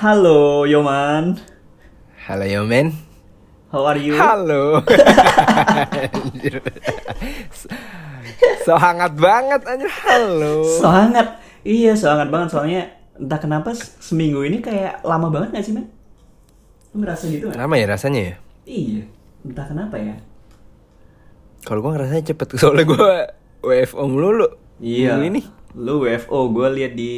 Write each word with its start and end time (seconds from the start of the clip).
Halo, 0.00 0.64
Yoman. 0.64 1.36
Halo 2.24 2.44
yo 2.48 2.64
men. 2.64 2.96
How 3.68 3.84
are 3.84 4.00
you? 4.00 4.16
Halo. 4.16 4.80
So 8.64 8.80
hangat 8.80 9.20
banget 9.20 9.60
anjir. 9.68 9.92
Halo. 9.92 10.64
Sangat. 10.80 11.36
Iya, 11.68 11.92
sangat 11.92 12.32
banget 12.32 12.48
soalnya 12.48 12.88
entah 13.12 13.36
kenapa 13.36 13.76
seminggu 13.76 14.40
ini 14.40 14.64
kayak 14.64 15.04
lama 15.04 15.28
banget 15.28 15.52
gak 15.52 15.64
sih, 15.68 15.76
men? 15.76 15.92
Lu 16.96 17.04
ngerasa 17.04 17.28
gitu 17.28 17.52
gak? 17.52 17.60
Lama 17.60 17.76
ya 17.76 17.86
rasanya 17.92 18.20
ya? 18.24 18.34
Iya, 18.64 19.04
entah 19.44 19.68
kenapa 19.68 20.00
ya. 20.00 20.16
Kalau 21.68 21.84
gua 21.84 22.00
ngerasanya 22.00 22.24
cepet 22.24 22.48
soalnya 22.60 22.88
gua 22.88 23.36
WFO 23.60 24.08
mulu 24.08 24.48
Iya. 24.80 25.20
Minggu 25.20 25.28
ini. 25.28 25.40
Lu 25.76 26.00
WFO, 26.02 26.50
gue 26.50 26.68
lihat 26.80 26.96
di 26.96 27.12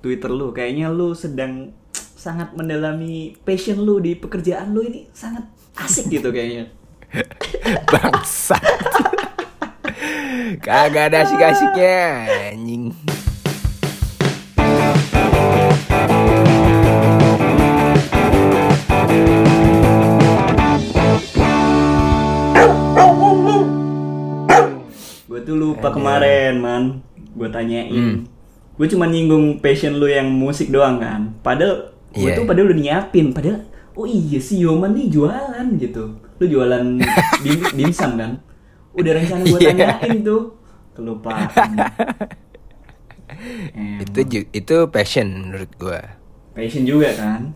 Twitter 0.00 0.30
lu, 0.32 0.54
kayaknya 0.54 0.88
lu 0.88 1.12
sedang 1.12 1.74
sangat 2.18 2.50
mendalami 2.58 3.38
passion 3.46 3.78
lu 3.78 4.02
di 4.02 4.18
pekerjaan 4.18 4.74
lu 4.74 4.82
ini 4.82 5.06
sangat 5.14 5.46
asik 5.78 6.10
gitu 6.18 6.34
kayaknya. 6.34 6.74
Bangsat. 7.94 8.58
Kagak 10.58 11.14
ada 11.14 11.22
asik-asiknya 11.22 12.26
anjing. 12.50 12.90
Gue 25.30 25.40
tuh 25.46 25.54
lupa 25.54 25.94
kemarin, 25.94 26.58
man. 26.58 26.84
Gue 27.38 27.46
tanyain. 27.46 27.94
Hmm. 27.94 28.16
Gue 28.74 28.90
cuma 28.90 29.06
nyinggung 29.06 29.62
passion 29.62 30.02
lu 30.02 30.10
yang 30.10 30.26
musik 30.26 30.74
doang 30.74 30.98
kan. 30.98 31.38
Padahal 31.46 31.97
gue 32.18 32.26
Iya. 32.26 32.34
tuh 32.34 32.44
padahal 32.44 32.66
udah 32.68 32.78
nyiapin. 32.78 33.26
Padahal, 33.30 33.62
oh 33.92 34.04
iya 34.04 34.38
si 34.38 34.58
Yoman 34.58 34.92
nih 34.92 35.06
jualan 35.08 35.66
gitu. 35.76 36.04
Lu 36.34 36.44
jualan 36.44 36.84
dim 37.44 37.60
dimsum 37.72 38.14
kan? 38.14 38.42
Udah 38.92 39.12
rencana 39.12 39.42
gue 39.42 39.56
Iya. 39.56 39.70
tanyain 39.72 40.18
tuh. 40.20 40.42
Kelupaan. 40.92 41.46
Emang. 43.70 44.02
Itu 44.02 44.18
itu 44.50 44.76
passion 44.88 45.28
menurut 45.46 45.70
gua. 45.76 46.00
passion 46.50 46.82
juga 46.82 47.14
kan? 47.14 47.54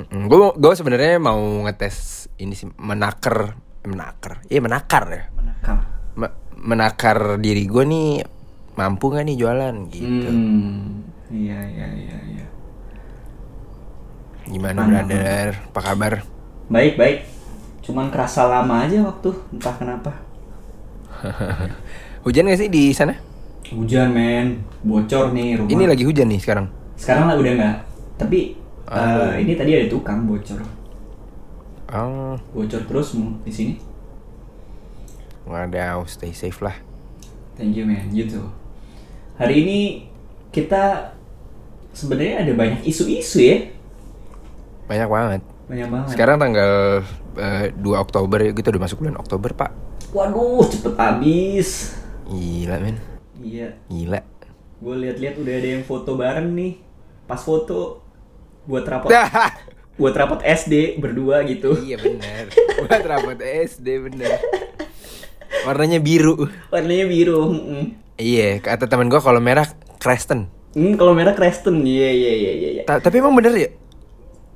Gue 0.00 0.38
gue 0.50 0.72
sebenarnya 0.72 1.18
mau 1.18 1.36
ngetes 1.60 1.96
ini 2.36 2.54
sih 2.54 2.72
menaker 2.72 3.52
menaker. 3.82 4.40
Iya 4.46 4.60
menakar 4.60 5.04
ya. 5.06 5.22
Menakar. 5.30 5.76
Me- 6.14 6.36
menakar 6.56 7.18
diri 7.36 7.64
gue 7.64 7.84
nih 7.84 8.10
mampu 8.72 9.12
gak 9.12 9.24
nih 9.24 9.36
jualan 9.36 9.74
gitu. 9.88 10.24
Hmm. 10.24 11.04
Iya, 11.28 11.58
iya, 11.68 11.86
iya, 11.90 12.18
iya. 12.32 12.46
Gimana 14.50 14.82
Mana, 14.82 15.06
brother? 15.06 15.48
Apa 15.70 15.80
kabar? 15.80 16.12
Baik, 16.66 16.98
baik. 16.98 17.18
Cuman 17.80 18.10
kerasa 18.10 18.46
lama 18.46 18.82
aja 18.82 18.98
waktu, 19.00 19.30
entah 19.50 19.74
kenapa. 19.74 20.12
Hujan 22.26 22.50
gak 22.50 22.58
sih 22.58 22.68
di 22.68 22.90
sana? 22.90 23.14
Hujan 23.70 24.10
men, 24.10 24.66
bocor 24.82 25.30
nih 25.30 25.54
rumah. 25.56 25.70
Ini 25.70 25.84
lagi 25.86 26.02
hujan 26.02 26.26
nih 26.26 26.42
sekarang. 26.42 26.66
Sekarang 26.98 27.30
lah 27.30 27.36
udah 27.38 27.52
nggak. 27.54 27.76
Tapi 28.18 28.58
Ah. 28.90 29.38
eh, 29.38 29.46
ini 29.46 29.54
tadi 29.54 29.70
ada 29.70 29.86
tukang 29.86 30.26
bocor. 30.26 30.58
Oh, 31.90 32.34
Bocor 32.50 32.82
terus 32.84 33.14
mu- 33.14 33.38
di 33.42 33.52
sini. 33.54 33.74
wadaw, 35.46 36.02
stay 36.06 36.30
safe 36.30 36.58
lah. 36.60 36.74
Thank 37.54 37.74
you 37.74 37.82
man, 37.82 38.10
gitu. 38.10 38.38
Hari 39.34 39.54
ini 39.62 39.78
kita 40.50 41.14
sebenarnya 41.90 42.46
ada 42.46 42.52
banyak 42.54 42.82
isu-isu 42.82 43.38
ya. 43.40 43.58
Banyak 44.90 45.06
banget. 45.06 45.40
Banyak 45.70 45.86
banget. 45.86 46.08
Sekarang 46.10 46.36
tanggal 46.42 46.72
eh, 47.38 47.70
2 47.78 47.78
Oktober 47.94 48.38
ya, 48.42 48.50
kita 48.50 48.74
udah 48.74 48.82
masuk 48.82 49.06
bulan 49.06 49.22
Oktober, 49.22 49.54
Pak. 49.54 49.70
Waduh, 50.10 50.66
cepet 50.66 50.94
habis. 50.98 51.94
Gila, 52.26 52.82
men. 52.82 52.98
Iya, 53.38 53.78
Gila. 53.86 54.20
gue 54.80 54.94
lihat-lihat 54.96 55.36
udah 55.38 55.54
ada 55.54 55.68
yang 55.76 55.84
foto 55.84 56.18
bareng 56.18 56.50
nih. 56.50 56.72
Pas 57.24 57.38
foto 57.38 58.02
buat 58.66 58.82
rapot 58.82 59.12
buat 60.00 60.14
rapot 60.16 60.40
SD 60.40 60.96
berdua 60.98 61.44
gitu. 61.44 61.76
iya 61.84 62.00
bener. 62.00 62.48
Buat 62.80 63.04
rapot 63.04 63.38
SD 63.38 63.86
bener. 64.08 64.40
Warnanya 65.68 66.00
biru. 66.00 66.48
Warnanya 66.72 67.06
biru. 67.06 67.52
Iya, 68.16 68.58
kata 68.58 68.88
teman 68.88 69.12
gua 69.12 69.20
kalau 69.20 69.38
merah 69.38 69.68
Creston. 70.00 70.48
Hmm, 70.72 70.96
kalau 70.96 71.12
merah 71.12 71.36
Creston. 71.36 71.84
Iya, 71.84 72.08
iya, 72.08 72.32
iya, 72.32 72.52
iya. 72.56 72.68
iya. 72.80 72.82
Ta- 72.88 73.04
tapi 73.04 73.20
emang 73.20 73.36
bener 73.36 73.52
ya? 73.52 73.68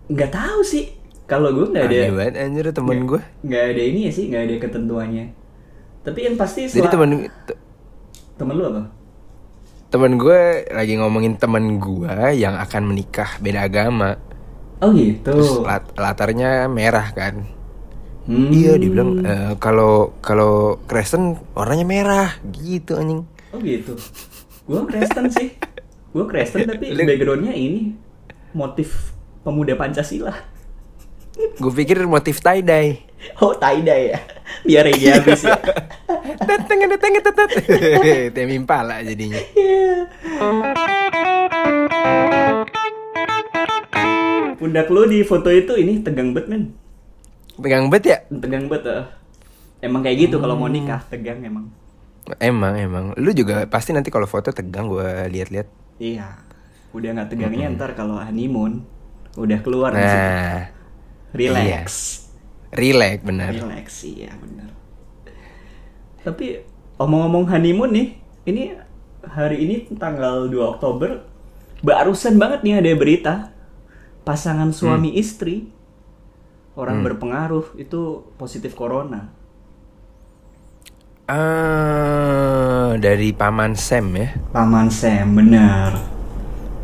Nggak 0.09 0.31
tahu 0.32 0.60
sih. 0.62 0.84
Kalau 1.25 1.48
gue 1.56 1.66
nggak 1.72 1.84
ada. 1.88 1.97
Banget 2.12 2.34
anjir 2.37 2.65
temen 2.69 2.98
gue. 3.09 3.20
nggak 3.41 3.65
ada 3.72 3.82
ini 3.82 4.00
ya 4.09 4.12
sih, 4.12 4.25
nggak 4.28 4.42
ada 4.44 4.54
ketentuannya. 4.60 5.26
Tapi 6.04 6.19
yang 6.20 6.37
pasti 6.37 6.69
Jadi 6.69 6.88
temen 6.92 7.10
te- 7.48 7.60
temen 8.37 8.54
lu 8.56 8.66
apa? 8.69 8.82
temen 9.88 10.19
gue 10.19 10.66
lagi 10.75 10.98
ngomongin 10.98 11.38
temen 11.38 11.78
gue 11.78 12.34
yang 12.34 12.59
akan 12.59 12.82
menikah 12.82 13.38
beda 13.38 13.70
agama. 13.70 14.19
Oh 14.82 14.91
gitu. 14.91 15.22
Terus 15.31 15.62
lat- 15.62 15.94
latarnya 15.94 16.66
merah 16.66 17.14
kan. 17.14 17.47
Hmm. 18.26 18.50
Iya, 18.50 18.75
dibilang 18.75 19.22
eh, 19.22 19.53
kalau 19.62 20.19
kalau 20.19 20.82
Crescent 20.91 21.38
warnanya 21.54 21.87
merah 21.87 22.28
gitu 22.50 22.98
anjing. 22.98 23.22
Oh 23.54 23.62
gitu. 23.62 23.94
Gue 24.66 24.82
Kristen 24.91 25.31
sih. 25.31 25.54
Gue 26.14 26.26
Kristen 26.26 26.66
tapi 26.66 26.91
backgroundnya 26.91 27.54
ini 27.54 27.94
motif 28.50 29.13
pemuda 29.44 29.77
Pancasila. 29.77 30.32
Gue 31.60 31.72
pikir 31.75 32.00
motif 32.09 32.41
tie 32.41 32.65
dye. 32.65 33.05
Oh 33.41 33.56
tie-dye 33.56 34.12
ya. 34.12 34.19
Biar 34.65 34.84
reggae 34.84 35.10
habis 35.16 35.43
ya. 35.43 35.56
Teteng 36.44 36.81
teteng 36.88 37.15
tetet. 37.25 37.50
Temi 38.37 38.55
Impala 38.56 39.00
jadinya. 39.00 39.41
Iya. 39.56 40.09
Pundak 44.55 44.88
lu 44.88 45.09
di 45.09 45.21
foto 45.27 45.50
itu 45.50 45.75
ini 45.76 46.00
tegang 46.05 46.32
banget 46.37 46.47
men. 46.53 46.62
Pegang 47.59 47.88
bet 47.91 48.05
ya? 48.06 48.19
Tegang 48.28 48.69
banget 48.69 48.84
ah. 48.93 49.05
Emang 49.82 50.00
kayak 50.00 50.28
gitu 50.28 50.37
kalau 50.41 50.56
mau 50.56 50.69
Hmm. 50.71 50.76
nikah 50.81 51.00
tegang 51.09 51.43
emang. 51.44 51.69
Emang 52.41 52.75
emang. 52.78 53.05
Lu 53.21 53.34
juga 53.37 53.69
pasti 53.69 53.93
nanti 53.93 54.09
kalau 54.09 54.25
foto 54.25 54.49
tegang 54.55 54.88
gue 54.88 55.28
lihat-lihat. 55.28 55.69
Iya. 56.00 56.41
Udah 56.94 57.11
nggak 57.11 57.28
tegangnya 57.34 57.75
ntar 57.75 57.93
kalau 57.99 58.22
honeymoon 58.22 58.87
udah 59.34 59.58
keluar. 59.62 59.90
Nah, 59.94 60.70
Relax. 61.34 61.86
relax 62.70 63.18
bener. 63.26 63.50
Relax 63.58 64.06
iya 64.06 64.30
bener. 64.38 64.70
Tapi 66.22 66.62
omong-omong 66.98 67.50
honeymoon 67.50 67.90
nih, 67.90 68.08
ini 68.46 68.62
hari 69.26 69.66
ini 69.66 69.74
tanggal 69.98 70.46
2 70.46 70.72
Oktober 70.78 71.26
barusan 71.84 72.40
banget 72.40 72.64
nih 72.64 72.74
ada 72.80 72.92
berita 72.96 73.34
pasangan 74.24 74.72
suami 74.72 75.20
istri 75.20 75.68
orang 76.74 77.04
berpengaruh 77.04 77.76
itu 77.76 78.24
positif 78.40 78.72
corona. 78.72 79.30
Ah, 81.24 82.96
dari 83.00 83.32
paman 83.32 83.72
Sam 83.76 84.12
ya. 84.12 84.28
Paman 84.52 84.92
Sam 84.92 85.36
bener. 85.36 85.96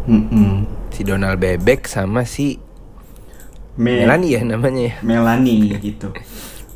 Mm-mm. 0.08 0.79
Si 1.00 1.08
Donald 1.08 1.40
Bebek 1.40 1.88
sama 1.88 2.28
si 2.28 2.60
Me- 3.80 4.04
Melanie 4.04 4.36
ya 4.36 4.44
namanya 4.44 4.82
ya. 4.84 4.94
Melanie 5.00 5.72
gitu. 5.80 6.12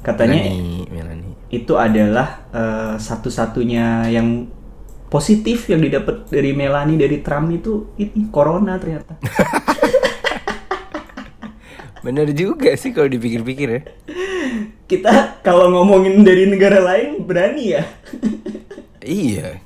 Katanya 0.01 0.41
Melanie, 0.41 0.89
Melanie. 0.89 1.35
itu 1.53 1.77
adalah 1.77 2.49
eh, 2.49 2.97
satu-satunya 2.97 4.09
yang 4.09 4.49
positif 5.13 5.69
yang 5.69 5.85
didapat 5.85 6.25
dari 6.33 6.57
Melanie 6.57 6.97
dari 6.97 7.21
Trump 7.21 7.53
itu 7.53 7.93
ini 8.01 8.33
corona 8.33 8.81
ternyata. 8.81 9.21
Bener 12.01 12.33
juga 12.33 12.73
sih 12.81 12.97
kalau 12.97 13.13
dipikir-pikir 13.13 13.69
ya. 13.69 13.83
Kita 14.89 15.45
kalau 15.45 15.69
ngomongin 15.69 16.25
dari 16.25 16.49
negara 16.49 16.81
lain 16.81 17.29
berani 17.29 17.77
ya. 17.77 17.85
Iya. 19.05 19.61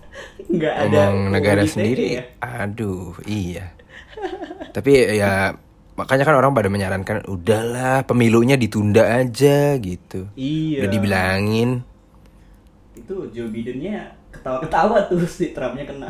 Nggak 0.50 0.74
ada 0.90 1.14
negara 1.30 1.62
sendiri. 1.62 2.18
ya. 2.18 2.22
Aduh, 2.42 3.14
iya. 3.22 3.77
Tapi 4.74 4.92
ya 5.16 5.54
makanya 5.98 6.22
kan 6.22 6.38
orang 6.38 6.54
pada 6.54 6.70
menyarankan 6.70 7.26
udahlah 7.26 8.06
pemilunya 8.06 8.54
ditunda 8.54 9.18
aja 9.18 9.74
gitu. 9.82 10.30
Iya. 10.38 10.86
Udah 10.86 10.90
dibilangin. 10.90 11.70
Itu 12.94 13.26
Joe 13.34 13.50
Bidennya 13.50 14.14
ketawa-ketawa 14.30 15.10
tuh 15.10 15.26
si 15.26 15.50
Trumpnya 15.50 15.88
kena. 15.88 16.08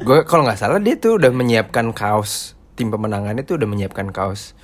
Gue 0.00 0.24
kalau 0.24 0.48
nggak 0.48 0.60
salah 0.60 0.80
dia 0.80 0.96
tuh 0.96 1.20
udah 1.20 1.28
menyiapkan 1.28 1.92
kaos 1.92 2.56
tim 2.78 2.88
pemenangannya 2.88 3.44
tuh 3.44 3.60
udah 3.60 3.68
menyiapkan 3.68 4.08
kaos 4.08 4.56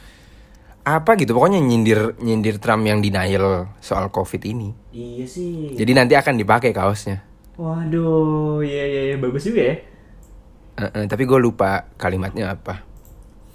apa 0.87 1.19
gitu 1.19 1.35
pokoknya 1.35 1.59
nyindir 1.59 2.15
nyindir 2.23 2.63
Trump 2.63 2.87
yang 2.87 3.03
denial 3.03 3.75
soal 3.83 4.09
covid 4.15 4.41
ini. 4.47 4.71
Iya 4.95 5.27
sih. 5.27 5.75
Jadi 5.75 5.93
nanti 5.93 6.15
akan 6.15 6.39
dipakai 6.39 6.71
kaosnya. 6.71 7.27
Waduh, 7.59 8.63
iya 8.63 8.85
iya 8.87 9.03
iya 9.13 9.17
bagus 9.19 9.51
juga 9.51 9.75
ya. 9.75 9.77
Eh, 10.77 10.91
eh, 10.93 11.05
tapi 11.09 11.25
gue 11.25 11.41
lupa 11.41 11.89
kalimatnya 11.97 12.53
apa. 12.53 12.85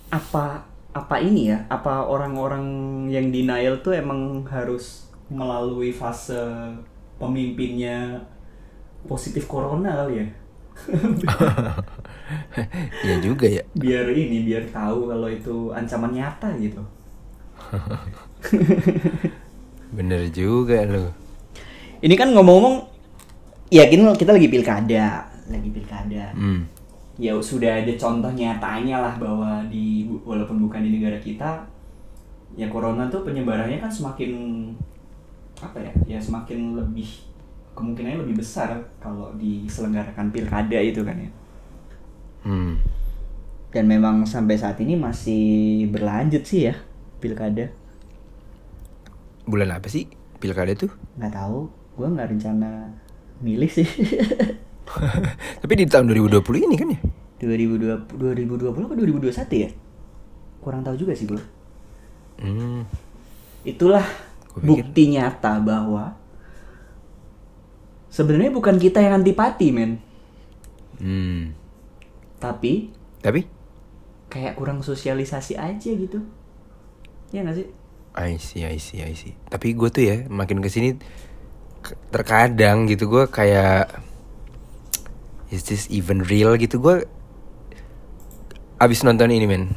Apa 0.09 0.65
apa 0.89 1.15
ini 1.21 1.53
ya? 1.53 1.61
Apa 1.69 2.09
orang-orang 2.09 2.65
yang 3.13 3.29
denial 3.29 3.77
tuh 3.85 3.93
emang 3.93 4.41
harus 4.49 5.05
melalui 5.29 5.93
fase 5.93 6.41
pemimpinnya 7.21 8.25
positif 9.05 9.45
corona 9.45 10.01
kali 10.01 10.25
ya? 10.25 10.27
ya 13.05 13.15
juga 13.21 13.45
ya. 13.45 13.61
biar 13.77 14.09
ini 14.09 14.41
biar 14.47 14.65
tahu 14.73 15.13
kalau 15.13 15.29
itu 15.29 15.69
ancaman 15.77 16.17
nyata 16.17 16.49
gitu. 16.57 16.81
Bener 19.97 20.25
juga 20.33 20.89
lu. 20.89 21.05
Ini 22.01 22.17
kan 22.17 22.33
ngomong-ngomong, 22.33 22.89
ya 23.69 23.85
kita 23.93 24.33
lagi 24.33 24.49
pilkada, 24.49 25.29
lagi 25.45 25.69
pilkada. 25.69 26.33
Hmm. 26.33 26.80
Ya 27.21 27.37
sudah 27.37 27.85
ada 27.85 27.93
contoh 27.93 28.33
nyatanya 28.33 28.97
lah 28.97 29.13
bahwa 29.21 29.61
di 29.69 30.09
walaupun 30.25 30.57
bukan 30.65 30.81
di 30.81 30.97
negara 30.97 31.21
kita, 31.21 31.61
ya 32.57 32.65
corona 32.65 33.05
tuh 33.13 33.21
penyebarannya 33.21 33.77
kan 33.77 33.93
semakin 33.93 34.33
apa 35.61 35.77
ya, 35.77 36.17
ya 36.17 36.17
semakin 36.17 36.73
lebih 36.73 37.05
kemungkinannya 37.77 38.25
lebih 38.25 38.41
besar 38.41 38.73
kalau 38.97 39.29
diselenggarakan 39.37 40.33
pilkada 40.33 40.81
itu 40.81 41.05
kan 41.05 41.21
ya. 41.21 41.29
Hmm. 42.41 42.81
Dan 43.69 43.85
memang 43.85 44.25
sampai 44.25 44.57
saat 44.57 44.81
ini 44.81 44.97
masih 44.97 45.85
berlanjut 45.93 46.41
sih 46.41 46.73
ya 46.73 46.75
pilkada. 47.21 47.69
Bulan 49.45 49.77
apa 49.77 49.85
sih 49.93 50.09
pilkada 50.41 50.73
tuh? 50.73 50.89
Nggak 51.21 51.37
tahu, 51.37 51.69
gue 52.01 52.07
nggak 52.17 52.29
rencana 52.33 52.97
milih 53.45 53.69
sih. 53.69 53.85
Tapi 55.61 55.73
di 55.77 55.85
tahun 55.87 56.09
2020 56.11 56.67
ini 56.67 56.75
kan 56.75 56.87
ya? 56.91 56.99
2020 57.41 58.21
2020 58.21 58.69
atau 58.69 58.95
2021 58.95 59.63
ya? 59.65 59.69
Kurang 60.61 60.85
tahu 60.85 60.95
juga 60.97 61.17
sih 61.17 61.25
gue. 61.25 61.41
Hmm. 62.41 62.85
Itulah 63.65 64.05
bukti 64.57 65.09
nyata 65.09 65.57
bahwa 65.61 66.17
sebenarnya 68.11 68.51
bukan 68.53 68.77
kita 68.77 69.01
yang 69.01 69.21
antipati, 69.21 69.67
men. 69.73 69.97
Hmm. 71.01 71.57
Tapi 72.37 72.93
Tapi 73.21 73.45
kayak 74.29 74.57
kurang 74.57 74.81
sosialisasi 74.85 75.57
aja 75.57 75.91
gitu. 75.93 76.21
Ya 77.33 77.41
nggak 77.41 77.57
sih? 77.57 77.67
I 78.11 78.35
see, 78.37 78.67
I 78.67 78.77
see, 78.77 78.99
I 79.01 79.13
see. 79.15 79.33
Tapi 79.47 79.71
gue 79.71 79.87
tuh 79.87 80.03
ya 80.03 80.15
makin 80.27 80.59
ke 80.59 80.67
sini 80.67 80.99
ke- 81.79 81.97
terkadang 82.11 82.85
gitu 82.85 83.07
gue 83.07 83.23
kayak 83.31 84.10
is 85.51 85.67
this 85.67 85.85
even 85.91 86.23
real 86.25 86.55
gitu 86.55 86.79
gue 86.79 87.03
abis 88.81 89.05
nonton 89.05 89.29
ini 89.29 89.45
men 89.45 89.69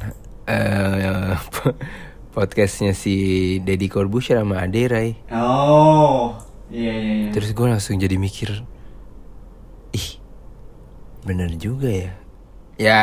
Eh, 0.45 1.33
podcastnya 2.35 2.93
si 2.93 3.57
Deddy 3.65 3.89
Corbuzier 3.89 4.37
sama 4.37 4.61
Ade 4.61 4.83
Rai. 4.85 5.09
Oh, 5.33 6.37
iya 6.69 6.93
iya 6.93 7.13
iya. 7.25 7.29
Terus 7.33 7.57
gue 7.57 7.65
langsung 7.65 7.97
jadi 7.97 8.13
mikir, 8.21 8.61
ih 9.89 10.09
bener 11.25 11.49
juga 11.57 11.89
ya. 11.89 12.13
Ya 12.75 12.99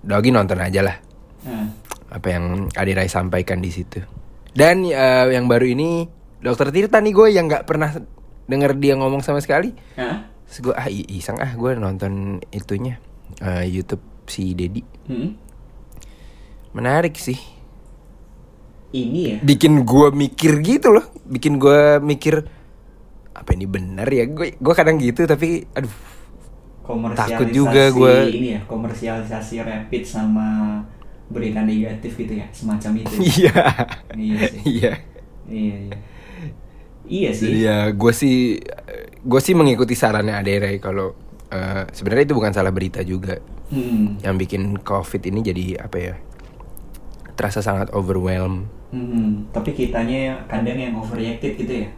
Dogi 0.00 0.32
nonton 0.32 0.56
aja 0.56 0.80
lah 0.80 0.96
Nah, 1.44 1.68
apa 2.08 2.26
yang 2.32 2.72
Ade 2.72 2.96
Rai 2.96 3.06
sampaikan 3.06 3.62
di 3.62 3.70
situ. 3.70 4.02
Dan 4.50 4.82
eh, 4.90 5.26
yang 5.30 5.46
baru 5.46 5.70
ini 5.70 6.10
Dokter 6.42 6.74
Tirta 6.74 6.98
nih 6.98 7.14
gue 7.14 7.28
yang 7.30 7.46
nggak 7.46 7.70
pernah 7.70 7.94
denger 8.50 8.74
dia 8.82 8.98
ngomong 8.98 9.22
sama 9.22 9.38
sekali. 9.38 9.70
Hah? 9.94 10.26
Terus 10.50 10.58
gue 10.66 10.74
ah 10.74 10.90
iseng 10.90 11.38
ah 11.38 11.54
gue 11.54 11.70
nonton 11.78 12.42
itunya 12.50 12.98
eh, 13.38 13.70
YouTube 13.70 14.02
si 14.26 14.50
Dedi. 14.52 14.82
Hmm? 15.06 15.38
Menarik 16.74 17.14
sih. 17.14 17.38
Ini 18.90 19.20
ya. 19.22 19.36
Bikin 19.46 19.86
gue 19.86 20.10
mikir 20.10 20.58
gitu 20.66 20.90
loh. 20.90 21.06
Bikin 21.22 21.62
gue 21.62 22.02
mikir 22.02 22.42
apa 23.30 23.50
ini 23.54 23.70
benar 23.70 24.10
ya? 24.10 24.26
Gue 24.26 24.58
gue 24.58 24.74
kadang 24.74 24.98
gitu 24.98 25.22
tapi 25.24 25.62
aduh 25.70 25.94
Takut 27.14 27.48
juga 27.54 27.94
gua. 27.94 28.26
ini 28.26 28.58
ya 28.58 28.60
komersialisasi 28.66 29.62
rapid 29.62 30.02
sama 30.02 30.82
berita 31.30 31.62
negatif 31.62 32.18
gitu 32.18 32.34
ya 32.34 32.50
semacam 32.50 33.06
itu 33.06 33.14
iya. 33.38 33.62
iya 34.18 34.38
sih 34.50 34.62
Iya. 34.66 34.92
iya 35.46 35.76
iya 37.10 37.30
sih 37.34 37.50
Iya, 37.60 37.90
gue 37.90 38.12
sih 38.14 38.62
gue 39.20 39.40
sih 39.42 39.52
mengikuti 39.52 39.92
sarannya 39.92 40.32
Ade 40.32 40.54
Rai 40.56 40.78
kalau 40.78 41.12
eh, 41.50 41.84
sebenarnya 41.90 42.24
itu 42.24 42.34
bukan 42.34 42.54
salah 42.54 42.70
berita 42.70 43.02
juga. 43.02 43.36
Hmm. 43.68 44.16
Yang 44.22 44.36
bikin 44.40 44.62
COVID 44.80 45.22
ini 45.26 45.40
jadi 45.42 45.64
apa 45.82 45.96
ya? 45.98 46.14
Terasa 47.34 47.60
sangat 47.60 47.90
overwhelm. 47.90 48.70
Hmm. 48.90 49.46
tapi 49.54 49.70
kitanya 49.70 50.42
kadang 50.50 50.74
yang 50.74 50.98
overreacted 50.98 51.54
gitu 51.54 51.86
ya 51.86 51.88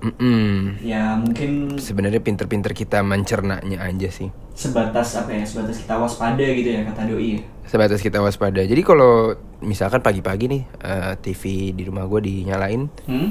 Mm-mm. 0.00 0.76
ya 0.80 1.16
mungkin 1.16 1.80
Sebenarnya 1.80 2.20
pinter-pinter 2.20 2.72
kita 2.72 3.00
mencernanya 3.00 3.80
aja 3.80 4.08
sih. 4.08 4.28
sebatas 4.52 5.16
apa 5.16 5.32
ya 5.32 5.44
sebatas 5.44 5.80
kita 5.80 5.96
waspada 5.96 6.44
gitu 6.44 6.76
ya 6.76 6.84
kata 6.84 7.08
doi 7.08 7.36
ya 7.36 7.42
Sebatas 7.64 8.04
kita 8.04 8.20
waspada. 8.20 8.60
Jadi 8.60 8.82
kalau 8.82 9.32
misalkan 9.62 10.02
pagi-pagi 10.02 10.44
nih 10.50 10.62
eh, 10.82 11.14
TV 11.22 11.42
di 11.72 11.86
rumah 11.86 12.04
gue 12.04 12.20
dinyalain, 12.20 12.90
hmm? 13.06 13.28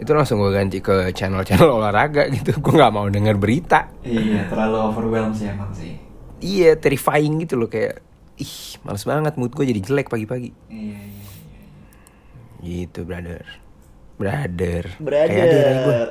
Itu 0.00 0.10
langsung 0.10 0.38
gue 0.38 0.50
ganti 0.50 0.78
ke 0.78 1.12
channel-channel 1.12 1.68
olahraga 1.78 2.26
gitu. 2.28 2.56
Gue 2.56 2.72
nggak 2.74 2.90
mau 2.90 3.06
denger 3.06 3.36
berita. 3.36 3.92
iya 4.00 4.44
terlalu 4.46 4.76
overwhelmed 4.82 5.34
sih 5.34 5.46
emang 5.46 5.70
sih 5.70 6.00
Iya, 6.40 6.72
terrifying 6.74 7.36
gitu 7.38 7.54
loh 7.54 7.68
kayak 7.68 8.00
ih, 8.34 8.54
males 8.80 9.04
banget 9.04 9.36
mood 9.36 9.52
gue 9.52 9.64
jadi 9.66 9.76
jelek 9.78 10.08
pagi-pagi. 10.08 10.56
iya 10.66 10.96
iya 10.96 11.20
iya. 11.36 11.64
Gitu, 12.58 13.04
brother. 13.04 13.44
Brother. 14.16 14.84
Kayak 15.00 15.44
ada 15.44 15.58
Rai 15.58 15.76
gua. 15.78 16.00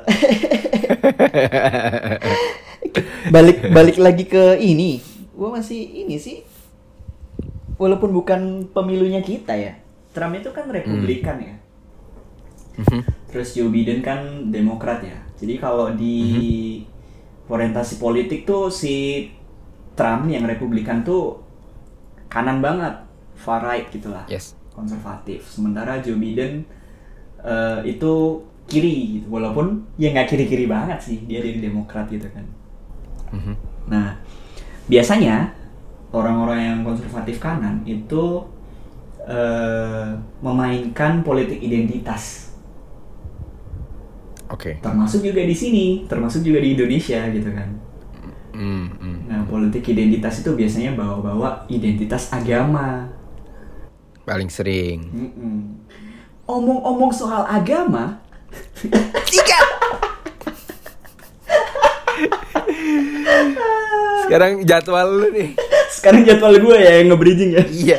balik 3.30 3.70
balik 3.70 3.96
lagi 3.96 4.24
ke 4.24 4.56
ini 4.56 4.98
gue 5.30 5.48
masih 5.48 5.78
ini 5.78 6.16
sih 6.16 6.42
walaupun 7.76 8.10
bukan 8.10 8.40
pemilunya 8.68 9.20
kita 9.20 9.54
ya 9.54 9.78
Trump 10.10 10.34
itu 10.34 10.50
kan 10.50 10.66
republikan 10.66 11.38
ya 11.38 11.54
Mhm. 12.80 13.02
Terus 13.30 13.54
Joe 13.54 13.70
Biden 13.70 14.02
kan 14.02 14.50
demokrat 14.50 15.00
ya. 15.00 15.16
Jadi 15.38 15.56
kalau 15.56 15.94
di 15.94 16.16
orientasi 17.48 17.96
politik 17.96 18.44
tuh 18.44 18.68
si 18.68 19.26
Trump 19.94 20.28
yang 20.28 20.46
republikan 20.46 21.02
tuh 21.02 21.40
kanan 22.28 22.58
banget 22.60 22.94
far 23.34 23.62
right 23.62 23.88
gitulah 23.88 24.22
Yes. 24.26 24.54
konservatif. 24.70 25.46
Sementara 25.46 25.98
Joe 25.98 26.18
Biden 26.18 26.66
eh, 27.40 27.80
itu 27.88 28.42
kiri 28.66 29.18
gitu. 29.18 29.26
Walaupun 29.32 29.82
ya 29.96 30.12
nggak 30.12 30.28
kiri 30.28 30.44
kiri 30.46 30.66
banget 30.68 30.98
sih 31.00 31.18
dia 31.24 31.40
dari 31.40 31.58
demokrat 31.58 32.10
gitu 32.10 32.26
kan. 32.30 32.44
Mhm. 33.30 33.54
nah 33.86 34.18
biasanya 34.90 35.54
orang-orang 36.10 36.58
yang 36.58 36.78
konservatif 36.82 37.38
kanan 37.38 37.78
itu 37.86 38.42
eh, 39.22 40.10
memainkan 40.42 41.22
politik 41.22 41.62
identitas 41.62 42.49
Oke. 44.50 44.78
termasuk 44.78 45.22
juga 45.22 45.40
di 45.40 45.54
sini 45.54 45.86
termasuk 46.04 46.42
juga 46.42 46.58
di 46.58 46.74
Indonesia 46.74 47.22
gitu 47.30 47.50
kan 47.50 47.70
Hmm, 48.50 48.92
hmm. 48.92 49.18
nah 49.24 49.40
politik 49.46 49.86
identitas 49.86 50.42
itu 50.42 50.52
biasanya 50.52 50.92
bawa-bawa 50.92 51.64
identitas 51.66 52.28
agama 52.30 53.08
Paling 54.20 54.46
sering. 54.46 55.00
Omong-omong 56.44 57.10
soal 57.10 57.46
agama 57.46 58.20
Tiga. 59.24 59.58
Sekarang 64.22 64.62
jadwal 64.62 65.08
lu 65.10 65.28
nih. 65.30 65.50
sekarang 65.90 66.22
jadwal 66.22 66.54
gue 66.54 66.76
ya 66.76 66.92
yang 67.00 67.08
nge-bridging 67.10 67.50
ya 67.52 67.64
Iya. 67.66 67.98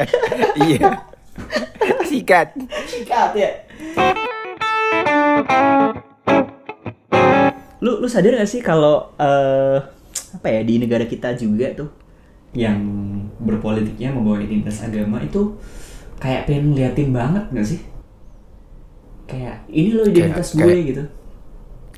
iya. 0.62 0.90
Sikat. 2.06 2.48
Sikat 2.88 3.32
ya. 3.36 3.50
Lu 7.82 7.98
lu 7.98 8.08
sadar 8.08 8.38
gak 8.38 8.50
sih 8.50 8.62
kalau 8.62 9.10
eh, 9.18 9.78
apa 10.32 10.48
ya 10.48 10.62
di 10.62 10.78
negara 10.78 11.04
kita 11.04 11.34
juga 11.34 11.74
tuh 11.74 11.90
yang 12.54 12.78
berpolitiknya 13.42 14.14
membawa 14.14 14.38
identitas 14.38 14.86
agama 14.86 15.18
itu 15.20 15.58
kayak 16.22 16.46
pengen 16.46 16.76
ngeliatin 16.76 17.10
banget 17.10 17.44
gak 17.50 17.68
sih? 17.68 17.82
Kayak 19.26 19.66
ini 19.68 19.90
loh 19.96 20.06
identitas 20.06 20.54
Kayak- 20.54 20.62
gue 20.62 20.70
kayak- 20.70 20.88
gitu. 20.88 21.04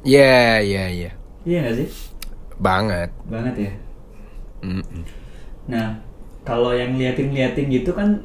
Iya, 0.04 0.60
iya, 0.60 0.84
iya. 0.88 1.12
Iya 1.44 1.58
gak 1.68 1.76
sih? 1.76 1.88
Banget. 2.60 3.10
Banget 3.28 3.56
ya. 3.60 3.72
Mm-mm. 4.64 5.04
Nah, 5.68 6.00
kalau 6.44 6.72
yang 6.72 6.96
ngeliatin-ngeliatin 6.96 7.68
gitu 7.68 7.92
kan 7.92 8.24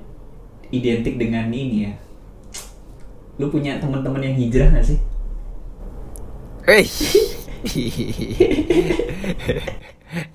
identik 0.71 1.19
dengan 1.19 1.51
ini 1.51 1.91
ya. 1.91 1.93
Lu 3.39 3.49
punya 3.49 3.79
teman-teman 3.79 4.23
yang 4.23 4.37
hijrah 4.37 4.71
gak 4.71 4.87
sih? 4.87 4.99
Hei. 6.69 6.85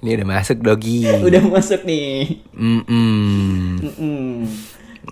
Ini 0.02 0.10
udah 0.18 0.28
masuk 0.28 0.58
dogi. 0.60 1.06
Udah 1.06 1.46
masuk 1.46 1.86
nih. 1.86 2.42
Mm-mm. 2.52 3.78
Mm-mm. 3.78 4.50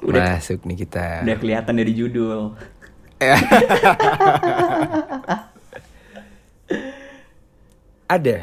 Udah- 0.01 0.41
Masuk 0.41 0.65
nih 0.65 0.81
kita. 0.81 1.21
Udah 1.21 1.37
kelihatan 1.37 1.77
dari 1.77 1.93
judul. 1.93 2.57
Ada, 8.09 8.37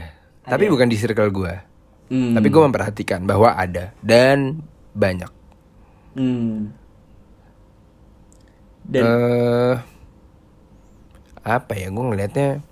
tapi 0.46 0.64
Ada. 0.64 0.72
bukan 0.72 0.88
di 0.88 0.96
circle 0.96 1.28
gue. 1.30 1.54
Hmm. 2.08 2.32
Tapi 2.32 2.48
gue 2.48 2.62
memperhatikan 2.62 3.26
bahwa 3.26 3.52
ada 3.52 3.92
dan 4.00 4.64
banyak. 4.94 5.28
Hmm. 6.16 6.72
Dan 8.80 9.02
eh 9.04 9.74
apa 11.44 11.72
ya? 11.76 11.92
Gue 11.92 12.04
ngelihatnya, 12.06 12.64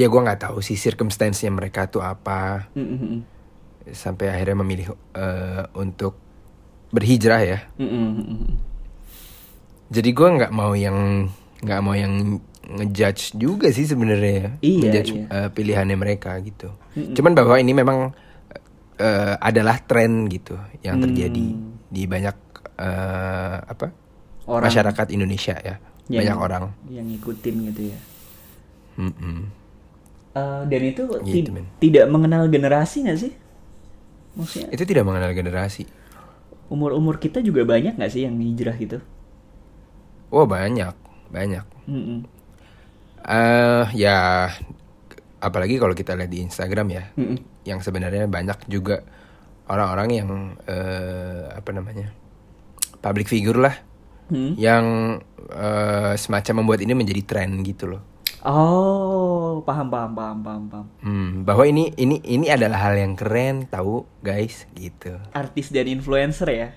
ya 0.00 0.08
gue 0.08 0.20
nggak 0.22 0.40
tahu 0.40 0.58
sih 0.58 0.74
circumstance-nya 0.74 1.50
mereka 1.50 1.84
tuh 1.86 2.00
apa 2.00 2.72
Mm, 2.72 2.80
mm, 2.80 2.98
mm. 2.98 3.20
sampai 3.92 4.26
akhirnya 4.28 4.56
memilih 4.56 4.86
eh, 5.12 5.64
untuk 5.74 6.16
berhijrah 6.88 7.42
ya. 7.42 7.58
Mm, 7.76 7.84
mm, 7.84 8.08
mm, 8.10 8.26
mm. 8.40 8.52
Jadi 9.90 10.10
gue 10.10 10.28
nggak 10.30 10.52
mau 10.52 10.72
yang 10.72 11.28
nggak 11.60 11.80
mau 11.80 11.92
yang 11.92 12.38
ngejudge 12.62 13.34
juga 13.34 13.68
sih 13.68 13.84
sebenarnya 13.84 14.32
ya. 14.32 14.50
Iya, 14.60 14.78
ngejudge 14.80 15.10
iya. 15.12 15.24
eh, 15.28 15.48
pilihannya 15.50 15.96
mereka 15.96 16.38
gitu. 16.40 16.70
Cuman 17.12 17.32
bahwa 17.32 17.54
ini 17.56 17.72
memang 17.72 18.14
eh, 18.96 19.34
adalah 19.36 19.76
tren 19.80 20.24
gitu 20.26 20.54
yang 20.80 20.96
terjadi 20.98 21.46
Hmm. 21.50 21.76
di 21.86 22.02
banyak 22.04 22.36
eh, 22.76 23.56
apa 23.60 23.86
Orang 24.46 24.66
masyarakat 24.66 25.06
Indonesia 25.10 25.54
ya. 25.56 25.76
yang- 26.06 26.26
Banyak 26.26 26.38
orang. 26.38 26.64
yang 26.88 27.06
ngikutin 27.06 27.54
gitu 27.68 27.82
ya. 27.88 27.98
Mm-mm. 28.96 29.38
Eh, 30.30 30.62
dan 30.70 30.82
itu 30.86 31.02
Gitu, 31.26 31.50
ti- 31.50 31.66
tidak 31.82 32.04
mengenal 32.06 32.46
generasi 32.46 33.02
nggak 33.02 33.18
sih? 33.18 33.32
Maksudnya 34.38 34.70
Itu 34.70 34.82
tidak 34.86 35.04
mengenal 35.06 35.34
generasi. 35.34 35.82
umur-umur 36.70 37.18
kita 37.18 37.38
juga 37.42 37.62
banyak 37.66 37.98
nggak 37.98 38.12
sih 38.14 38.22
yang 38.26 38.38
hijrah 38.38 38.76
gitu? 38.78 38.98
Oh 40.30 40.46
banyak, 40.46 40.94
banyak. 41.34 41.64
Mm-mm. 41.88 42.24
eh 43.28 43.84
ya 43.94 44.16
apalagi 45.40 45.80
kalau 45.80 45.94
kita 45.96 46.12
lihat 46.16 46.30
di 46.30 46.40
Instagram 46.44 46.86
ya, 46.92 47.04
Mm-mm. 47.16 47.38
yang 47.64 47.80
sebenarnya 47.80 48.28
banyak 48.28 48.58
juga 48.68 49.04
orang-orang 49.70 50.08
yang 50.12 50.30
eh, 50.66 51.44
apa 51.54 51.70
namanya 51.72 52.08
public 53.00 53.28
figure 53.30 53.60
lah, 53.60 53.76
Hmm. 54.30 54.54
yang 54.54 54.84
eh, 55.50 56.14
semacam 56.14 56.62
membuat 56.62 56.80
ini 56.86 56.94
menjadi 56.94 57.22
tren 57.26 57.50
gitu 57.66 57.90
loh. 57.90 58.02
Oh, 58.40 59.29
paham 59.66 59.90
paham 59.90 60.12
paham 60.14 60.38
paham 60.46 60.62
paham. 60.70 60.86
Hmm, 61.02 61.30
bahwa 61.42 61.66
ini 61.66 61.90
ini 61.98 62.22
ini 62.22 62.46
adalah 62.46 62.78
hal 62.88 62.94
yang 62.94 63.18
keren 63.18 63.66
tahu 63.66 64.06
guys 64.22 64.70
gitu. 64.78 65.18
Artis 65.34 65.74
dan 65.74 65.90
influencer 65.90 66.48
ya. 66.48 66.68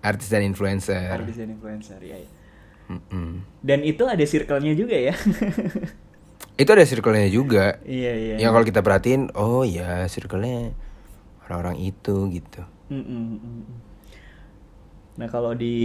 Artis 0.00 0.30
dan 0.30 0.46
influencer. 0.46 1.10
Artis 1.10 1.34
dan 1.34 1.50
influencer 1.50 1.98
ya. 1.98 2.16
ya. 2.16 2.30
Dan 3.60 3.84
itu 3.84 4.06
ada 4.08 4.24
circle-nya 4.24 4.72
juga 4.72 4.96
ya. 4.96 5.12
Itu 6.58 6.74
ada 6.74 6.82
circle-nya 6.82 7.30
juga. 7.30 7.78
iya 7.86 8.12
iya. 8.18 8.34
Yang 8.42 8.50
kalau 8.50 8.66
kita 8.66 8.80
perhatiin, 8.82 9.30
oh 9.38 9.62
ya 9.62 10.10
circle-nya 10.10 10.74
orang-orang 11.46 11.78
itu 11.86 12.26
gitu. 12.34 12.62
Nah 15.18 15.26
kalau 15.30 15.54
di 15.54 15.76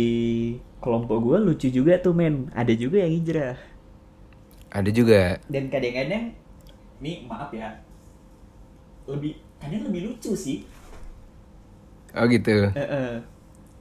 kelompok 0.82 1.18
gue 1.22 1.38
lucu 1.46 1.68
juga 1.70 2.02
tuh 2.02 2.18
men, 2.18 2.50
ada 2.58 2.74
juga 2.74 3.06
yang 3.06 3.14
hijrah. 3.14 3.58
Ada 4.74 4.90
juga 4.90 5.38
Dan 5.48 5.70
kadang-kadang, 5.70 6.34
nih 7.00 7.16
maaf 7.30 7.54
ya, 7.54 7.70
lebih 9.06 9.38
kadang 9.62 9.86
lebih 9.88 10.02
lucu 10.12 10.34
sih. 10.34 10.66
Oh 12.14 12.26
gitu. 12.30 12.70
Eh, 12.74 12.80
eh. 12.82 13.14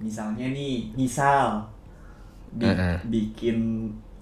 Misalnya 0.02 0.46
nih, 0.50 0.92
misal 0.99 1.68
bi- 2.52 2.66
Eh, 2.68 2.76
eh. 2.76 2.99
bikin 3.06 3.56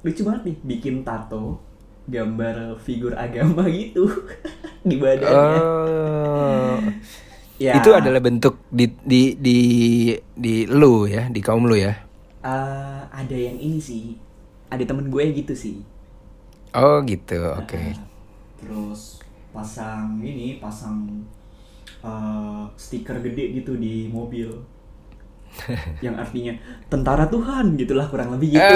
lucu 0.04 0.22
banget 0.26 0.42
nih, 0.50 0.56
bikin 0.66 0.94
tato 1.02 1.58
gambar 2.10 2.74
figur 2.82 3.14
agama 3.14 3.66
gitu 3.70 4.06
di 4.88 4.96
badannya. 4.98 5.62
Oh. 5.62 6.78
Ya. 7.60 7.76
Itu 7.76 7.92
adalah 7.92 8.20
bentuk 8.24 8.56
di 8.72 8.88
di 9.04 9.36
di 9.36 9.56
di 10.32 10.54
lu 10.64 11.04
ya, 11.06 11.28
di 11.28 11.40
kaum 11.44 11.68
lu 11.68 11.76
ya. 11.76 11.92
Eh, 12.40 13.00
ada 13.12 13.36
yang 13.36 13.60
ini 13.60 13.76
sih, 13.78 14.16
ada 14.72 14.80
temen 14.88 15.12
gue 15.12 15.24
gitu 15.36 15.52
sih. 15.52 15.76
Oh 16.70 17.02
gitu, 17.02 17.38
oke. 17.58 17.78
Nah, 17.78 17.98
terus 18.62 19.18
pasang 19.50 20.22
ini, 20.22 20.62
pasang 20.62 21.26
eh, 22.02 22.62
stiker 22.78 23.18
gede 23.18 23.58
gitu 23.62 23.74
di 23.74 24.06
mobil. 24.06 24.50
yang 26.06 26.14
artinya 26.14 26.54
tentara 26.86 27.26
Tuhan 27.26 27.74
gitulah 27.74 28.06
kurang 28.06 28.30
lebih 28.38 28.54
gitu. 28.54 28.62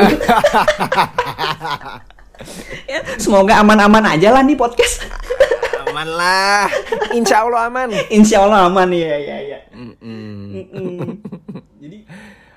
ya, 2.91 2.99
semoga 3.15 3.63
aman-aman 3.63 4.19
aja 4.19 4.35
lah 4.35 4.43
nih 4.43 4.59
podcast. 4.59 5.07
Aman 5.87 6.11
lah. 6.11 6.67
Insya 7.15 7.47
Allah 7.47 7.71
aman. 7.71 7.95
Insya 8.11 8.43
Allah 8.43 8.67
aman 8.67 8.91
ya 8.91 9.15
ya 9.15 9.39
ya. 9.39 9.59
Mm-mm. 9.71 10.51
Mm-mm. 10.51 10.99
Jadi 11.83 11.99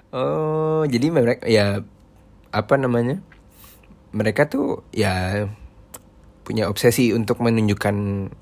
Oh, 0.07 0.87
jadi 0.87 1.11
mereka 1.11 1.45
ya 1.51 1.83
apa 2.49 2.73
namanya? 2.79 3.19
Mereka 4.11 4.47
tuh 4.47 4.83
ya 4.95 5.45
punya 6.47 6.71
obsesi 6.71 7.11
untuk 7.11 7.43
menunjukkan 7.43 7.95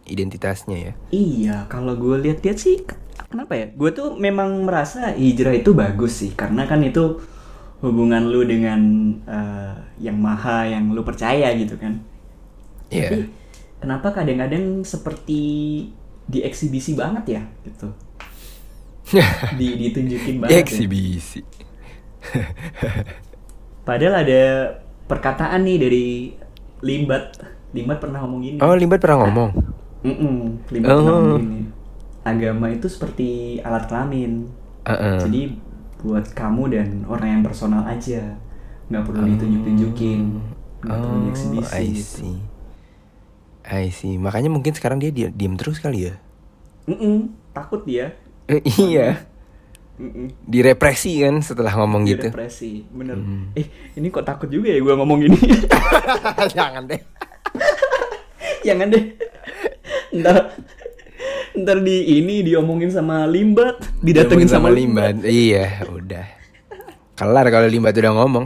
identitasnya 0.06 0.78
ya. 0.78 0.94
Iya, 1.10 1.56
kalau 1.66 1.98
gue 1.98 2.22
lihat-lihat 2.22 2.58
sih, 2.62 2.86
kenapa 3.34 3.58
ya? 3.58 3.66
Gue 3.74 3.90
tuh 3.90 4.14
memang 4.14 4.62
merasa 4.62 5.10
hijrah 5.18 5.58
itu 5.58 5.74
bagus 5.74 6.22
sih, 6.22 6.38
karena 6.38 6.70
kan 6.70 6.86
itu 6.86 7.18
hubungan 7.82 8.30
lu 8.30 8.46
dengan 8.46 8.82
eh, 9.26 9.76
yang 10.06 10.22
maha, 10.22 10.70
yang 10.70 10.94
lu 10.94 11.02
percaya 11.02 11.50
gitu 11.58 11.82
kan. 11.82 11.98
Iya. 12.94 13.10
Tapi 13.10 13.20
kenapa 13.82 14.08
kadang-kadang 14.14 14.86
seperti 14.86 15.42
dieksibisi 16.30 16.94
banget 16.94 17.42
ya, 17.42 17.44
gitu? 17.66 17.90
Di, 19.58 19.68
ditunjukin 19.82 20.46
banget. 20.46 20.54
ya. 20.54 20.62
Eksibisi. 20.62 21.42
Padahal 23.90 24.26
ada 24.26 24.42
perkataan 25.06 25.62
nih 25.62 25.78
dari 25.78 26.08
Limbat. 26.82 27.40
Limbat 27.72 27.98
pernah 28.00 28.24
ngomong 28.24 28.40
gini. 28.42 28.58
Oh, 28.60 28.74
Limbat 28.74 29.00
pernah 29.02 29.26
ngomong. 29.26 29.50
Mm-mm, 30.06 30.36
Limbat 30.70 30.90
Oh. 30.90 30.98
pernah 31.02 31.14
ngomong 31.18 31.42
gini. 31.42 31.62
Agama 32.22 32.66
itu 32.70 32.88
seperti 32.88 33.30
alat 33.62 33.86
kelamin. 33.86 34.50
Heeh. 34.86 35.18
Jadi 35.22 35.42
buat 36.00 36.26
kamu 36.32 36.64
dan 36.70 36.88
orang 37.06 37.30
yang 37.30 37.44
personal 37.44 37.82
aja, 37.84 38.38
nggak 38.88 39.04
perlu 39.04 39.26
ditunjuk-tunjukin, 39.28 40.20
nggak 40.86 40.96
perlu 40.96 41.18
Oh, 41.18 41.22
dieksibisi. 41.26 41.74
I 41.74 41.86
gitu. 41.90 42.02
see. 42.22 42.38
I 43.66 43.86
see. 43.90 44.16
Makanya 44.16 44.54
mungkin 44.54 44.78
sekarang 44.78 45.02
dia 45.02 45.10
dia 45.10 45.34
diem 45.34 45.58
terus 45.58 45.82
kali 45.82 46.10
ya. 46.10 46.14
Mm-mm, 46.86 47.34
takut 47.50 47.82
dia. 47.82 48.14
Eh, 48.46 48.62
iya. 48.78 49.26
Mm-mm, 49.96 50.28
Direpresi 50.44 51.24
kan 51.24 51.40
setelah 51.40 51.72
ngomong 51.80 52.04
dia 52.04 52.20
gitu. 52.20 52.28
depresi, 52.28 52.84
bener. 52.92 53.16
Hmm. 53.16 53.56
Eh 53.56 53.96
ini 53.96 54.12
kok 54.12 54.28
takut 54.28 54.52
juga 54.52 54.68
ya 54.68 54.84
gue 54.84 54.92
ngomong 54.92 55.24
gini. 55.24 55.40
Jangan 56.56 56.84
deh. 56.84 57.00
Jangan 58.68 58.92
deh. 58.92 59.16
Ntar 60.20 60.52
ntar 61.56 61.78
di 61.80 62.20
ini 62.20 62.44
diomongin 62.44 62.92
sama 62.92 63.24
Limbat, 63.24 63.88
didatengin 64.04 64.52
sama, 64.52 64.68
Limbat. 64.68 65.24
Iya, 65.24 65.88
udah. 65.88 66.28
Kelar 67.16 67.48
kalau 67.48 67.72
Limbat 67.72 67.96
udah 67.96 68.14
ngomong. 68.20 68.46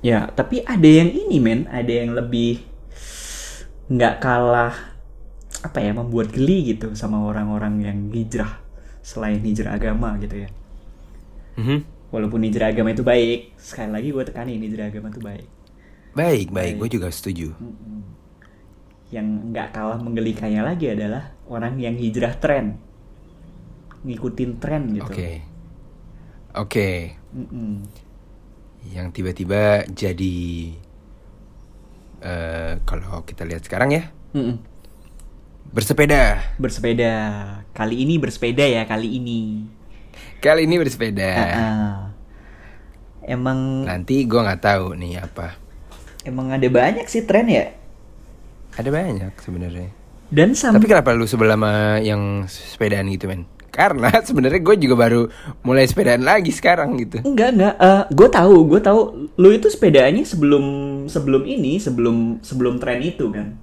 Ya, 0.00 0.32
tapi 0.32 0.64
ada 0.64 0.88
yang 0.88 1.12
ini 1.12 1.36
men, 1.36 1.68
ada 1.68 1.92
yang 1.92 2.16
lebih 2.16 2.64
nggak 3.92 4.24
kalah 4.24 4.90
apa 5.60 5.78
ya 5.84 5.92
membuat 5.92 6.32
geli 6.32 6.72
gitu 6.72 6.96
sama 6.96 7.20
orang-orang 7.20 7.84
yang 7.84 7.98
hijrah 8.12 8.64
selain 9.04 9.40
hijrah 9.44 9.76
agama 9.76 10.16
gitu 10.20 10.44
ya. 10.44 10.48
Mhm. 11.60 11.78
Walaupun 12.10 12.42
hijrah 12.42 12.74
agama 12.74 12.90
itu 12.90 13.06
baik, 13.06 13.54
sekali 13.60 13.90
lagi 13.94 14.08
gue 14.10 14.24
tekanin 14.26 14.60
hijrah 14.60 14.90
agama 14.90 15.14
itu 15.14 15.22
baik. 15.22 15.48
Baik, 16.10 16.46
baik. 16.50 16.74
Gue 16.80 16.88
juga 16.90 17.06
setuju. 17.12 17.54
Yang 19.14 19.26
nggak 19.54 19.68
kalah 19.70 20.00
menggelikannya 20.02 20.62
lagi 20.64 20.90
adalah 20.90 21.38
orang 21.46 21.78
yang 21.78 21.94
hijrah 21.94 22.34
tren, 22.42 22.82
ngikutin 24.02 24.50
tren 24.58 24.82
gitu. 24.90 25.06
Oke. 25.06 25.30
Oke. 26.58 27.14
Mm-mm. 27.30 27.86
Yang 28.90 29.06
tiba-tiba 29.14 29.86
jadi 29.86 30.36
eh 32.20 32.72
kalau 32.84 33.22
kita 33.22 33.46
lihat 33.46 33.62
sekarang 33.64 33.94
ya, 33.94 34.10
Mm-mm. 34.34 34.69
Bersepeda. 35.70 36.54
Bersepeda. 36.58 37.12
Kali 37.70 38.02
ini 38.02 38.18
bersepeda 38.18 38.66
ya 38.66 38.82
kali 38.86 39.18
ini. 39.18 39.64
Kali 40.42 40.66
ini 40.66 40.76
bersepeda. 40.80 41.30
Ah-ah. 41.30 41.94
Emang 43.22 43.86
Nanti 43.86 44.26
gue 44.26 44.40
nggak 44.40 44.62
tahu 44.62 44.96
nih 44.98 45.22
apa. 45.22 45.54
emang 46.20 46.52
ada 46.52 46.68
banyak 46.68 47.08
sih 47.08 47.24
tren 47.24 47.48
ya. 47.48 47.72
Ada 48.76 48.92
banyak 48.92 49.32
sebenarnya. 49.40 49.88
Dan 50.30 50.52
sam 50.54 50.76
Tapi 50.76 50.86
kenapa 50.86 51.16
lu 51.16 51.24
sebelah 51.24 51.56
sama 51.56 51.72
yang 52.04 52.44
sepedaan 52.46 53.08
gitu 53.08 53.26
men? 53.26 53.48
Karena 53.70 54.10
sebenarnya 54.28 54.60
gue 54.60 54.76
juga 54.78 54.94
baru 54.98 55.22
mulai 55.62 55.86
sepedaan 55.86 56.20
lagi 56.26 56.50
sekarang 56.52 56.98
gitu. 56.98 57.22
enggak 57.22 57.54
enggak 57.54 57.74
gue 58.10 58.28
tahu 58.28 58.56
gue 58.66 58.80
tahu 58.82 59.00
lu 59.38 59.48
itu 59.54 59.70
sepedaannya 59.70 60.26
sebelum 60.26 60.64
sebelum 61.06 61.42
ini 61.46 61.78
sebelum 61.78 62.42
sebelum 62.42 62.82
tren 62.82 63.00
itu 63.00 63.30
kan 63.30 63.56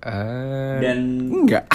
Eh, 0.00 0.76
dan 0.80 0.98
enggak. 1.28 1.68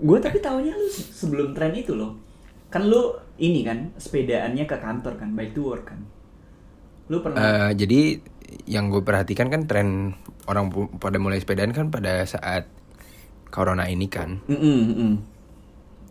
gue 0.00 0.18
tapi 0.18 0.38
tahunya 0.40 0.74
lu 0.74 0.88
se- 0.90 1.14
sebelum 1.14 1.54
tren 1.54 1.70
itu 1.70 1.94
loh. 1.94 2.18
Kan 2.66 2.90
lu 2.90 3.14
ini 3.38 3.62
kan 3.62 3.94
sepedaannya 3.94 4.66
ke 4.66 4.76
kantor 4.78 5.14
kan 5.14 5.34
bike 5.34 5.54
to 5.54 5.62
work 5.62 5.86
kan. 5.86 6.02
Lu 7.06 7.22
pernah 7.22 7.70
Eh, 7.70 7.70
jadi 7.78 8.18
yang 8.66 8.90
gue 8.90 9.02
perhatikan 9.02 9.46
kan 9.46 9.70
tren 9.70 10.18
orang 10.50 10.74
pada 10.98 11.22
mulai 11.22 11.38
sepedaan 11.38 11.70
kan 11.70 11.94
pada 11.94 12.26
saat 12.26 12.66
corona 13.48 13.86
ini 13.86 14.10
kan. 14.10 14.42
Mm-mm, 14.46 14.78
mm-mm. 14.90 15.12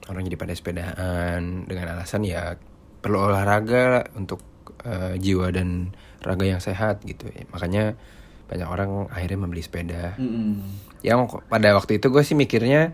orang 0.10 0.26
jadi 0.26 0.42
pada 0.42 0.54
sepedaan 0.58 1.70
dengan 1.70 1.94
alasan 1.94 2.26
ya 2.26 2.58
perlu 3.00 3.30
olahraga 3.30 3.82
lah 3.94 4.06
untuk 4.18 4.42
eh, 4.82 5.20
jiwa 5.20 5.54
dan 5.54 5.94
raga 6.24 6.50
yang 6.50 6.58
sehat 6.58 7.04
gitu. 7.06 7.30
Makanya 7.54 7.94
banyak 8.50 8.68
orang 8.68 8.90
akhirnya 9.14 9.40
membeli 9.46 9.62
sepeda. 9.62 10.18
Mm-mm. 10.18 10.58
yang 11.00 11.32
pada 11.48 11.72
waktu 11.80 11.96
itu 11.96 12.12
gue 12.12 12.24
sih 12.28 12.36
mikirnya 12.36 12.92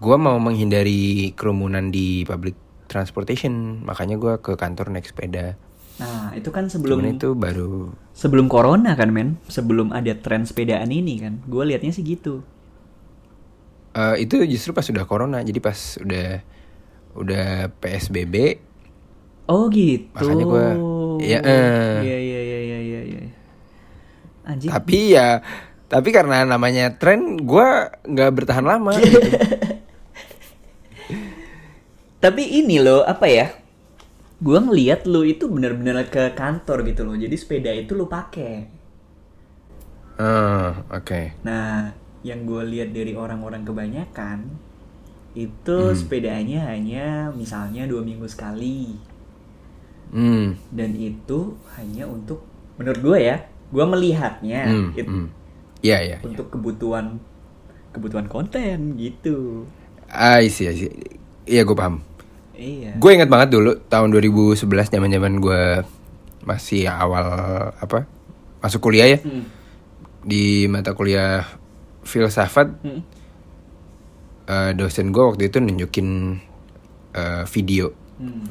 gue 0.00 0.16
mau 0.16 0.40
menghindari 0.40 1.34
kerumunan 1.36 1.92
di 1.92 2.24
public 2.24 2.56
transportation. 2.88 3.84
Makanya 3.84 4.16
gue 4.16 4.34
ke 4.40 4.56
kantor 4.56 4.94
naik 4.94 5.10
sepeda. 5.10 5.58
Nah 6.00 6.32
itu 6.32 6.48
kan 6.48 6.64
sebelum 6.72 7.04
Cuman 7.04 7.14
itu 7.20 7.28
baru 7.36 7.92
sebelum 8.16 8.48
corona 8.48 8.96
kan 8.96 9.12
men? 9.12 9.36
Sebelum 9.52 9.92
ada 9.92 10.16
tren 10.16 10.48
sepedaan 10.48 10.88
ini 10.88 11.20
kan. 11.20 11.44
Gue 11.44 11.68
liatnya 11.68 11.92
sih 11.92 12.00
gitu. 12.06 12.40
Eh, 13.90 14.22
itu 14.24 14.38
justru 14.48 14.70
pas 14.72 14.86
udah 14.86 15.04
corona. 15.04 15.38
Jadi 15.44 15.58
pas 15.60 15.76
udah 16.00 16.40
udah 17.20 17.68
psbb 17.82 18.34
oh 19.50 19.66
gitu. 19.68 20.06
Makanya 20.14 20.44
gua- 20.46 20.78
ya, 21.20 21.38
eh. 21.42 21.98
iya 22.06 22.18
iya 22.22 22.40
iya 22.40 22.58
iya 22.62 22.78
iya 22.80 23.00
iya 23.02 23.22
anjing 24.52 24.74
tapi 24.74 25.14
ya 25.16 25.42
tapi 25.90 26.08
karena 26.16 26.46
namanya 26.46 26.94
tren 27.00 27.20
gue 27.50 27.68
nggak 28.06 28.30
bertahan 28.36 28.66
lama 28.66 28.94
gitu. 29.02 29.18
Tapi 32.20 32.42
ini 32.60 32.76
loh, 32.84 33.00
apa 33.04 33.26
ya? 33.28 33.46
Gua 34.46 34.58
ngeliat 34.64 35.00
lu 35.12 35.20
itu 35.32 35.44
bener-bener 35.54 35.96
ke 36.14 36.24
kantor 36.40 36.78
gitu 36.88 37.02
loh. 37.08 37.16
Jadi 37.24 37.36
sepeda 37.42 37.70
itu 37.82 37.92
lu 37.98 38.06
pakai. 38.16 38.54
Ah, 40.18 40.84
oke 40.92 41.32
Nah, 41.46 41.92
yang 42.28 42.40
gue 42.48 42.62
lihat 42.72 42.88
dari 42.96 43.12
orang-orang 43.24 43.62
kebanyakan 43.68 44.38
itu 45.46 45.78
Hmm. 45.78 45.94
sepedanya 46.00 46.60
hanya 46.72 47.06
misalnya 47.40 47.82
dua 47.90 48.02
minggu 48.08 48.26
sekali 48.34 48.80
hmm 50.12 50.56
dan 50.70 50.90
itu 50.98 51.58
hanya 51.78 52.04
untuk 52.10 52.46
menurut 52.78 53.00
gue 53.02 53.18
ya 53.30 53.36
gue 53.70 53.84
melihatnya 53.84 54.60
hmm 54.64 54.88
it- 54.94 55.06
hmm. 55.06 55.28
Iya, 55.80 55.98
iya. 56.02 56.18
untuk 56.20 56.50
kebutuhan 56.50 57.16
kebutuhan 57.90 58.26
konten 58.26 58.94
gitu 58.94 59.64
I 60.06 60.46
see, 60.46 60.66
I 60.66 60.74
see. 60.76 60.90
Iya, 61.44 61.62
gue 61.62 61.72
paham. 61.72 62.02
iya 62.52 62.92
Gue 62.94 63.14
inget 63.14 63.26
banget 63.26 63.48
dulu 63.50 63.78
tahun 63.82 64.10
2011 64.10 64.60
zaman-zaman 64.90 65.38
gue 65.38 65.62
masih 66.40 66.84
awal 66.84 67.26
apa 67.74 68.04
masuk 68.58 68.82
kuliah 68.82 69.08
ya 69.08 69.18
Hmm. 69.18 69.46
di 70.20 70.66
mata 70.66 70.92
kuliah 70.92 71.46
filsafat 72.02 72.76
Hmm. 72.80 73.00
eh, 74.46 74.70
dosen 74.74 75.08
gue 75.08 75.24
waktu 75.24 75.46
itu 75.46 75.58
nunjukin 75.58 76.08
eh, 77.12 77.44
video 77.48 77.94
Hmm. 78.16 78.44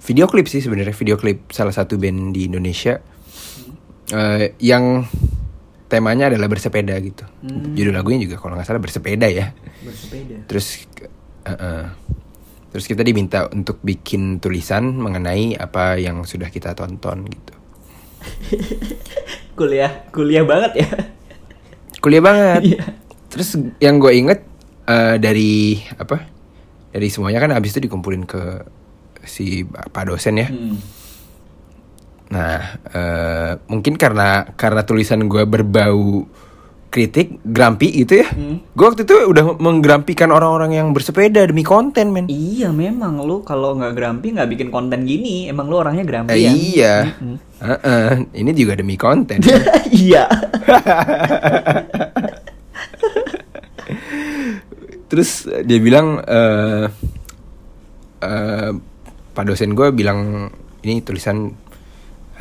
video 0.00 0.24
klip 0.24 0.46
sih 0.46 0.58
sebenarnya 0.58 0.94
video 0.94 1.14
klip 1.14 1.50
salah 1.50 1.70
satu 1.70 1.94
band 1.94 2.32
di 2.32 2.48
Indonesia 2.48 2.96
eh, 4.12 4.52
yang 4.58 5.08
temanya 5.88 6.28
adalah 6.28 6.46
bersepeda 6.46 6.94
gitu 6.98 7.24
Hmm. 7.40 7.72
judul 7.72 7.92
lagunya 7.92 8.22
juga 8.22 8.36
kalau 8.36 8.54
nggak 8.54 8.64
salah 8.64 8.78
bersepeda 8.78 9.26
ya 9.26 9.50
bersepeda 9.82 10.46
terus 10.46 10.86
eh, 11.42 11.50
eh. 11.50 11.84
terus 12.68 12.84
kita 12.86 13.02
diminta 13.02 13.48
untuk 13.48 13.82
bikin 13.82 14.38
tulisan 14.38 14.94
mengenai 14.94 15.52
apa 15.54 15.96
yang 15.96 16.22
sudah 16.22 16.48
kita 16.48 16.72
tonton 16.72 17.26
gitu 17.26 17.54
kuliah 19.58 20.06
kuliah 20.08 20.44
banget 20.44 20.72
ya 20.80 20.88
kuliah 22.00 22.22
banget 22.22 22.60
Iya. 22.64 22.82
terus 23.28 23.48
yang 23.78 23.98
gue 23.98 24.12
inget 24.12 24.40
eh, 24.86 25.16
dari 25.18 25.76
apa 25.92 26.24
dari 26.88 27.08
semuanya 27.08 27.38
kan 27.38 27.52
habis 27.52 27.72
itu 27.72 27.84
dikumpulin 27.84 28.24
ke 28.24 28.42
si 29.22 29.62
pak 29.66 30.04
dosen 30.06 30.36
ya 30.36 30.48
Hmm. 30.48 30.76
Nah, 32.32 32.80
eh, 32.88 33.52
mungkin 33.68 34.00
karena 34.00 34.56
karena 34.56 34.82
tulisan 34.88 35.28
gue 35.28 35.44
berbau 35.44 36.24
kritik, 36.92 37.40
grampi 37.40 38.04
gitu 38.04 38.20
ya. 38.20 38.28
Hmm. 38.28 38.60
Gue 38.76 38.84
waktu 38.92 39.08
itu 39.08 39.16
udah 39.32 39.56
menggrampikan 39.56 40.28
orang-orang 40.28 40.76
yang 40.76 40.92
bersepeda 40.92 41.44
demi 41.48 41.64
konten, 41.64 42.12
men. 42.12 42.28
Iya 42.28 42.68
memang 42.68 43.16
lu 43.24 43.40
kalau 43.40 43.72
nggak 43.80 43.96
grampi 43.96 44.36
nggak 44.36 44.48
bikin 44.52 44.68
konten 44.68 45.08
gini 45.08 45.48
emang 45.48 45.72
lu 45.72 45.80
orangnya 45.80 46.04
Eh, 46.04 46.08
grampi 46.08 46.36
ya 46.36 46.52
iya. 46.52 46.94
Heeh, 47.64 48.10
ini 48.36 48.50
juga 48.52 48.76
demi 48.76 49.00
konten. 49.00 49.40
iya 50.04 50.28
Terus 55.08 55.48
eh, 55.48 55.64
dia 55.64 55.78
bilang 55.80 56.20
eh 56.20 56.84
eh, 58.20 58.70
pak 59.32 59.44
dosen 59.48 59.72
gue 59.72 59.88
bilang 59.96 60.52
ini 60.84 61.00
tulisan 61.00 61.56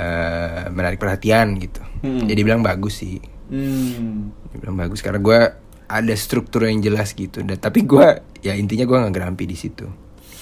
eh, 0.01 0.65
menarik 0.73 0.97
perhatian 0.97 1.61
gitu. 1.61 1.81
Hmm. 2.01 2.25
Jadi 2.25 2.41
bilang 2.41 2.65
bagus 2.65 3.05
sih. 3.05 3.21
hmm. 3.53 4.33
Bilang 4.57 4.75
bagus 4.75 4.99
karena 4.99 5.21
gue 5.21 5.39
ada 5.85 6.13
struktur 6.17 6.65
yang 6.65 6.81
jelas 6.81 7.13
gitu. 7.13 7.45
Dan 7.45 7.55
tapi 7.55 7.85
gue 7.85 8.07
ya 8.41 8.57
intinya 8.57 8.83
gue 8.83 8.97
nggak 8.97 9.13
gerampi 9.13 9.45
di 9.45 9.53
situ. 9.53 9.85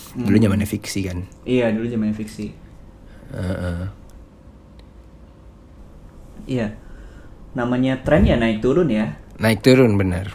Dulu 0.09 0.35
zamannya 0.35 0.65
fiksi 0.65 0.99
kan. 1.05 1.21
iya 1.45 1.69
dulu 1.69 1.85
zaman 1.85 2.17
fiksi 2.17 2.49
Heeh. 3.29 3.81
iya 6.49 6.73
namanya 7.53 8.01
tren 8.01 8.25
ya 8.25 8.33
naik 8.33 8.57
turun 8.57 8.89
ya 8.89 9.17
Naik 9.39 9.61
turun 9.61 9.95
bener. 9.95 10.33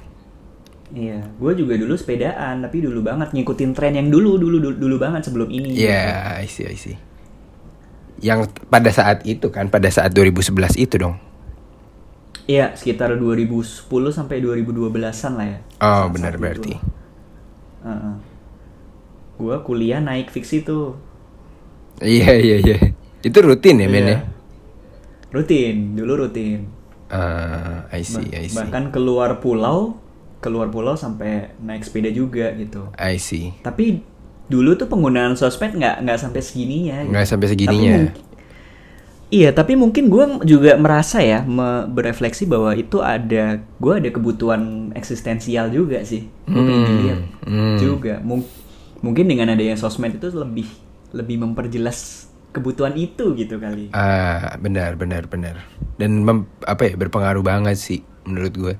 iya 0.94 1.26
gue 1.26 1.52
juga 1.58 1.74
dulu 1.74 1.98
sepedaan 1.98 2.62
tapi 2.62 2.80
dulu 2.80 3.02
banget 3.02 3.34
ngikutin 3.34 3.70
tren 3.74 3.98
yang 3.98 4.08
dulu 4.08 4.38
dulu 4.38 4.62
dulu, 4.62 4.76
dulu 4.78 4.96
banget 4.96 5.26
sebelum 5.26 5.50
ini 5.50 5.74
Iya, 5.74 6.38
I 6.38 6.46
see, 6.46 6.70
I 6.70 6.78
see. 6.78 6.94
Yang 8.16 8.40
pada 8.64 8.88
saat 8.88 9.22
itu 9.22 9.48
kan, 9.48 9.66
pada 9.66 9.88
saat 9.88 10.10
2011 10.10 10.54
itu 10.76 10.94
dong. 10.96 11.16
iya 12.44 12.70
sekitar 12.72 13.16
2010 13.16 13.88
sampai 14.10 14.36
2012an 14.38 15.32
lah 15.32 15.46
ya 15.48 15.58
Oh, 15.80 16.04
benar 16.08 16.36
berarti. 16.36 16.76
Heeh. 17.80 18.14
gue 19.34 19.56
kuliah 19.60 19.98
naik 19.98 20.28
fiksi 20.28 20.60
tuh 20.60 20.94
Iya, 21.96 22.36
iya, 22.36 22.56
iya. 22.60 22.76
Itu 23.20 23.40
rutin 23.40 23.78
ya, 23.78 23.86
men 23.86 23.96
ya? 23.96 24.04
Iya. 24.04 24.18
rutin 25.30 25.94
dulu 25.94 26.20
rutin 26.20 26.68
Ah, 27.06 27.86
I 27.88 28.02
see, 28.02 28.24
Bah- 28.24 28.36
I 28.36 28.46
see. 28.46 28.56
bahkan 28.56 28.90
keluar 28.90 29.38
pulau 29.38 29.96
keluar 30.38 30.68
pulau 30.68 30.92
sampai 30.94 31.56
naik 31.58 31.80
sepeda 31.82 32.08
juga 32.08 32.52
gitu 32.52 32.92
I 32.94 33.16
see. 33.16 33.56
tapi 33.58 34.04
dulu 34.44 34.74
tuh 34.74 34.86
penggunaan 34.86 35.34
sosmed 35.34 35.72
nggak 35.72 36.04
nggak 36.04 36.18
sampai 36.18 36.40
segininya 36.40 36.96
gitu. 37.00 37.10
Nggak 37.10 37.24
sampai 37.26 37.46
Tapi 37.46 37.52
segininya. 37.54 37.92
mungkin- 37.98 38.22
iya 39.28 39.50
tapi 39.50 39.72
mungkin 39.74 40.04
gue 40.06 40.24
juga 40.46 40.76
merasa 40.76 41.18
ya 41.18 41.42
me- 41.42 41.88
berefleksi 41.88 42.44
bahwa 42.44 42.70
itu 42.72 43.00
ada 43.00 43.58
gue 43.58 43.92
ada 43.92 44.08
kebutuhan 44.08 44.62
eksistensial 44.94 45.68
juga 45.68 46.04
sih 46.04 46.28
gue 46.44 46.54
pengen 46.54 46.78
Hmm, 46.78 46.88
dilihat 46.88 47.20
hmm. 47.42 47.76
juga 47.78 48.14
Mung- 48.20 48.46
mungkin 49.00 49.26
dengan 49.26 49.50
adanya 49.50 49.74
sosmed 49.74 50.14
itu 50.14 50.30
lebih 50.30 50.68
lebih 51.10 51.40
memperjelas 51.40 52.28
kebutuhan 52.50 52.94
itu 52.94 53.34
gitu 53.34 53.58
kali 53.58 53.90
Ah, 53.90 54.54
benar, 54.56 54.94
benar, 54.94 55.26
benar. 55.26 55.66
Dan 55.94 56.22
mem- 56.22 56.46
apa 56.62 56.86
ya 56.86 56.94
berpengaruh 56.94 57.42
banget 57.42 57.74
sih 57.74 58.00
menurut 58.22 58.54
gue. 58.54 58.74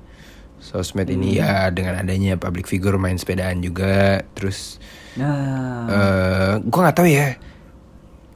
Sosmed 0.65 1.05
ini 1.13 1.37
ya 1.37 1.69
dengan 1.69 2.01
adanya 2.01 2.33
public 2.41 2.65
figure 2.65 2.97
main 2.97 3.21
sepedaan 3.21 3.61
juga, 3.61 4.25
terus 4.33 4.81
nah 5.15 5.85
eh 5.87 6.51
gue 6.59 6.79
nggak 6.81 6.97
tahu 6.97 7.07
ya 7.07 7.37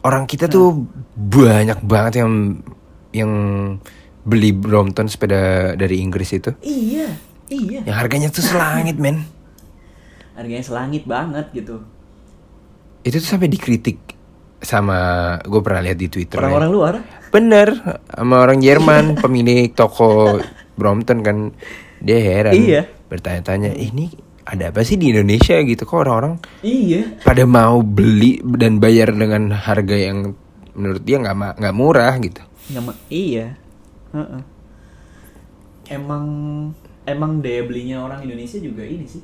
orang 0.05 0.23
kita 0.29 0.47
tuh 0.47 0.85
banyak 1.17 1.81
banget 1.83 2.23
yang 2.23 2.63
yang 3.11 3.31
beli 4.23 4.53
Brompton 4.53 5.09
sepeda 5.09 5.73
dari 5.73 5.99
Inggris 5.99 6.29
itu, 6.37 6.53
iya 6.61 7.09
iya 7.49 7.81
yang 7.83 7.97
harganya 7.97 8.29
tuh 8.29 8.45
selangit 8.45 8.95
men. 9.01 9.25
harganya 10.39 10.63
selangit 10.63 11.03
banget 11.03 11.51
gitu 11.51 11.83
Itu 13.03 13.15
tuh 13.19 13.27
sampai 13.27 13.47
dikritik 13.51 13.99
sama 14.59 14.99
gue 15.43 15.61
pernah 15.63 15.83
lihat 15.83 15.99
di 15.99 16.07
Twitter. 16.11 16.35
ya. 16.35 16.47
orang-orang 16.47 16.71
luar 16.71 16.93
Bener, 17.29 17.77
sama 18.09 18.41
orang 18.41 18.57
Jerman, 18.57 19.13
pemilik 19.21 19.69
toko 19.77 20.41
Brompton 20.73 21.21
kan. 21.21 21.37
Dia 21.99 22.19
heran. 22.19 22.53
Iya. 22.53 22.81
Bertanya-tanya, 23.07 23.73
ini 23.73 24.09
ada 24.43 24.71
apa 24.71 24.81
sih 24.81 24.95
di 24.95 25.13
Indonesia 25.13 25.61
gitu 25.61 25.83
kok 25.83 25.99
orang-orang 25.99 26.41
Iya. 26.61 27.21
pada 27.21 27.45
mau 27.45 27.79
beli 27.79 28.41
dan 28.57 28.79
bayar 28.79 29.13
dengan 29.13 29.53
harga 29.53 29.93
yang 29.93 30.33
menurut 30.73 31.03
dia 31.03 31.19
nggak 31.19 31.59
nggak 31.59 31.75
murah 31.75 32.15
gitu. 32.17 32.41
Nggak 32.69 32.97
iya. 33.09 33.53
Heeh. 34.09 34.41
Emang 35.89 36.25
emang 37.03 37.41
daya 37.41 37.61
belinya 37.61 38.01
orang 38.01 38.21
Indonesia 38.21 38.57
juga 38.57 38.81
ini 38.81 39.05
sih. 39.05 39.21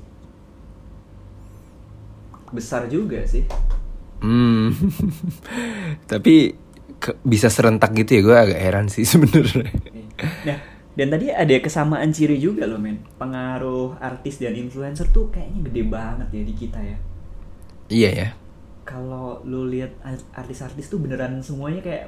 Besar 2.52 2.86
juga 2.86 3.26
sih. 3.26 3.46
Hmm. 4.22 4.74
Tapi 6.12 6.54
ke- 6.98 7.18
bisa 7.22 7.50
serentak 7.50 7.94
gitu 7.94 8.18
ya 8.18 8.22
gue 8.22 8.38
agak 8.50 8.60
heran 8.60 8.88
sih 8.90 9.06
sebenarnya. 9.10 9.70
Nah, 10.46 10.60
dan 10.96 11.08
tadi 11.12 11.28
ada 11.28 11.52
kesamaan 11.60 12.10
ciri 12.10 12.40
juga 12.40 12.64
loh 12.66 12.80
men. 12.80 13.04
Pengaruh 13.20 14.00
artis 14.00 14.40
dan 14.40 14.56
influencer 14.56 15.12
tuh 15.12 15.28
kayaknya 15.28 15.68
gede 15.68 15.84
banget 15.86 16.28
ya 16.32 16.42
di 16.42 16.54
kita 16.56 16.80
ya. 16.80 16.98
Iya 17.88 18.10
ya. 18.12 18.28
Kalau 18.84 19.44
lu 19.44 19.68
lihat 19.68 19.92
ar- 20.02 20.28
artis-artis 20.34 20.88
tuh 20.88 20.98
beneran 20.98 21.42
semuanya 21.42 21.82
kayak 21.82 22.04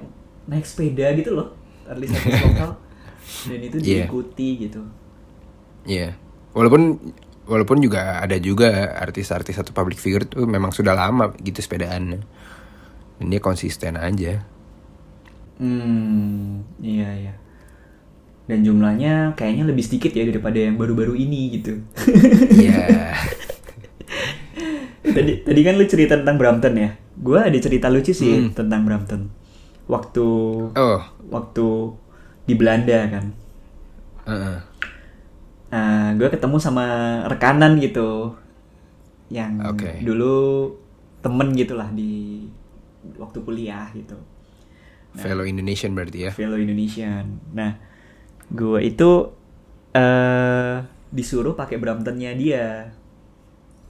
naik 0.47 0.63
sepeda 0.63 1.12
gitu 1.13 1.36
loh. 1.36 1.52
Artis-artis 1.84 2.34
lokal. 2.47 2.71
Dan 3.52 3.60
itu 3.60 3.78
Iya. 3.84 4.08
diikuti 4.08 4.50
gitu. 4.63 4.82
Iya. 5.84 6.15
Walaupun 6.56 6.97
walaupun 7.47 7.80
juga 7.80 8.19
ada 8.19 8.36
juga 8.39 8.95
artis-artis 8.95 9.56
atau 9.56 9.71
public 9.71 10.00
figure 10.00 10.23
tuh 10.23 10.47
memang 10.47 10.71
sudah 10.71 10.95
lama 10.95 11.36
gitu 11.39 11.60
sepedaannya. 11.60 12.19
Dan 13.17 13.26
dia 13.28 13.41
konsisten 13.41 13.97
aja. 13.97 14.45
Hmm, 15.58 16.62
iya 16.78 17.10
iya. 17.17 17.34
Dan 18.47 18.63
jumlahnya 18.63 19.36
kayaknya 19.36 19.63
lebih 19.65 19.83
sedikit 19.83 20.12
ya 20.12 20.23
daripada 20.23 20.55
yang 20.57 20.75
baru-baru 20.75 21.13
ini 21.13 21.51
gitu. 21.53 21.83
Iya. 22.49 23.12
tadi 25.07 25.31
tadi 25.41 25.62
kan 25.62 25.73
lu 25.75 25.86
cerita 25.86 26.13
tentang 26.15 26.38
Brampton 26.38 26.73
ya. 26.75 26.89
Gua 27.13 27.43
ada 27.43 27.57
cerita 27.57 27.88
lucu 27.88 28.12
sih 28.12 28.33
Hmm. 28.39 28.53
tentang 28.53 28.83
Brampton. 28.83 29.27
Waktu 29.86 30.25
Oh. 30.71 30.99
waktu 31.27 31.67
di 32.43 32.53
Belanda 32.53 32.99
kan. 33.10 33.25
heeh. 34.25 34.57
Nah, 35.67 36.12
gue 36.13 36.27
ketemu 36.27 36.57
sama 36.57 36.83
rekanan 37.27 37.75
gitu 37.77 38.36
yang 39.27 39.60
Oke. 39.65 39.99
dulu 39.99 40.71
temen 41.19 41.51
gitulah 41.53 41.88
di 41.89 42.43
waktu 43.15 43.39
kuliah 43.41 43.88
gitu. 43.91 44.15
Fellow 45.13 45.43
Indonesian 45.43 45.91
berarti 45.91 46.27
ya. 46.27 46.31
fellow 46.31 46.55
Indonesian. 46.55 47.39
Nah, 47.51 47.79
gue 48.51 48.79
itu 48.83 49.10
eh 49.95 50.75
disuruh 51.12 51.55
pakai 51.55 51.79
Bramptonnya 51.79 52.36
dia. 52.36 52.91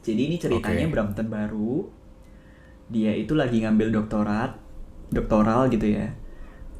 Jadi 0.06 0.22
ini 0.32 0.36
ceritanya 0.40 0.86
Oke. 0.88 0.94
Brampton 0.94 1.28
baru. 1.28 1.74
Dia 2.88 3.12
itu 3.18 3.36
lagi 3.36 3.60
ngambil 3.66 3.92
doktorat, 3.92 4.56
doktoral 5.12 5.68
gitu 5.68 5.92
ya, 5.92 6.08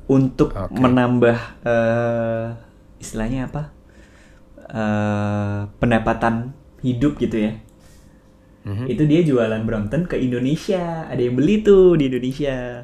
untuk 0.08 0.56
Oke. 0.56 0.72
menambah 0.80 1.38
eh 1.68 2.48
istilahnya 3.04 3.52
apa? 3.52 3.64
eh 4.68 5.60
pendapatan 5.80 6.52
hidup 6.84 7.20
gitu 7.20 7.38
ya. 7.52 7.54
Mhm. 8.68 8.86
Itu 8.92 9.04
dia 9.08 9.22
jualan 9.24 9.64
Brampton 9.64 10.08
ke 10.08 10.20
Indonesia. 10.20 11.08
Ada 11.08 11.22
yang 11.24 11.36
beli 11.40 11.64
tuh 11.64 11.96
di 12.00 12.12
Indonesia. 12.12 12.84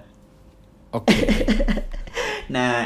Oke. 0.91 1.15
Nah, 2.53 2.85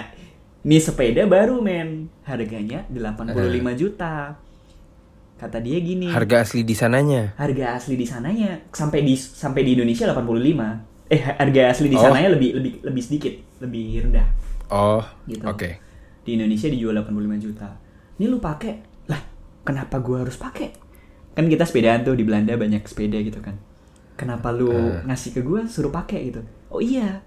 ini 0.68 0.78
sepeda 0.78 1.24
baru 1.24 1.64
men, 1.64 2.12
harganya 2.22 2.84
85 2.92 3.32
juta. 3.74 4.36
Kata 5.38 5.62
dia 5.62 5.78
gini, 5.78 6.10
Harga 6.10 6.42
asli 6.42 6.66
di 6.66 6.74
sananya. 6.74 7.32
harga 7.38 7.78
asli 7.78 7.94
di 7.94 8.04
sananya 8.04 8.68
sampai 8.68 9.00
di 9.00 9.14
sampai 9.14 9.62
di 9.64 9.72
Indonesia 9.74 10.04
85. 10.04 10.84
Eh, 11.08 11.24
harga 11.24 11.72
asli 11.72 11.88
di 11.88 11.96
Oh. 11.96 12.04
sananya 12.04 12.36
lebih 12.36 12.58
lebih 12.58 12.74
lebih 12.84 13.00
sedikit, 13.00 13.34
lebih 13.64 14.04
rendah 14.04 14.28
Oh. 14.68 15.00
gitu. 15.24 15.46
Oke. 15.48 15.80
Di 16.22 16.36
Indonesia 16.36 16.68
dijual 16.68 16.98
85 16.98 17.40
juta. 17.40 17.70
Ini 18.20 18.28
lu 18.28 18.42
pakai. 18.42 19.08
Lah, 19.08 19.22
kenapa 19.64 20.02
gua 20.02 20.28
harus 20.28 20.36
pakai? 20.36 20.74
Kan 21.32 21.48
kita 21.48 21.64
sepedaan 21.64 22.04
tuh 22.04 22.12
di 22.12 22.26
Belanda 22.26 22.58
banyak 22.58 22.84
sepeda 22.84 23.16
gitu 23.22 23.40
kan. 23.40 23.56
Kenapa 24.18 24.50
lu 24.50 24.68
Eh. 24.68 25.06
ngasih 25.06 25.32
ke 25.32 25.42
gua 25.42 25.64
suruh 25.64 25.94
pakai 25.94 26.28
gitu? 26.28 26.42
Oh 26.68 26.82
iya, 26.82 27.22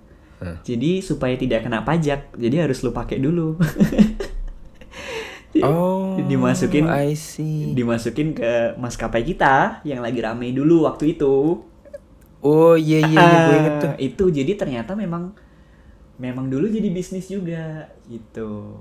Jadi 0.64 1.04
supaya 1.04 1.36
tidak 1.36 1.68
kena 1.68 1.84
pajak, 1.84 2.32
jadi 2.34 2.64
harus 2.64 2.80
lu 2.80 2.90
pakai 2.90 3.20
dulu. 3.20 3.56
Oh. 5.60 6.14
dimasukin 6.30 6.86
I 6.86 7.18
see. 7.18 7.74
dimasukin 7.74 8.38
ke 8.38 8.78
maskapai 8.78 9.26
kita 9.26 9.82
yang 9.82 9.98
lagi 9.98 10.22
rame 10.22 10.54
dulu 10.54 10.86
waktu 10.86 11.18
itu. 11.18 11.58
Oh 12.40 12.72
iya 12.78 13.02
iya, 13.02 13.20
iya 13.20 13.38
gue 13.44 13.52
Ah, 13.52 13.58
inget 13.58 13.74
tuh. 13.82 13.92
Itu 13.98 14.24
jadi 14.30 14.52
ternyata 14.56 14.94
memang 14.94 15.34
memang 16.16 16.46
dulu 16.48 16.70
jadi 16.70 16.88
bisnis 16.88 17.26
juga 17.28 17.90
gitu. 18.06 18.78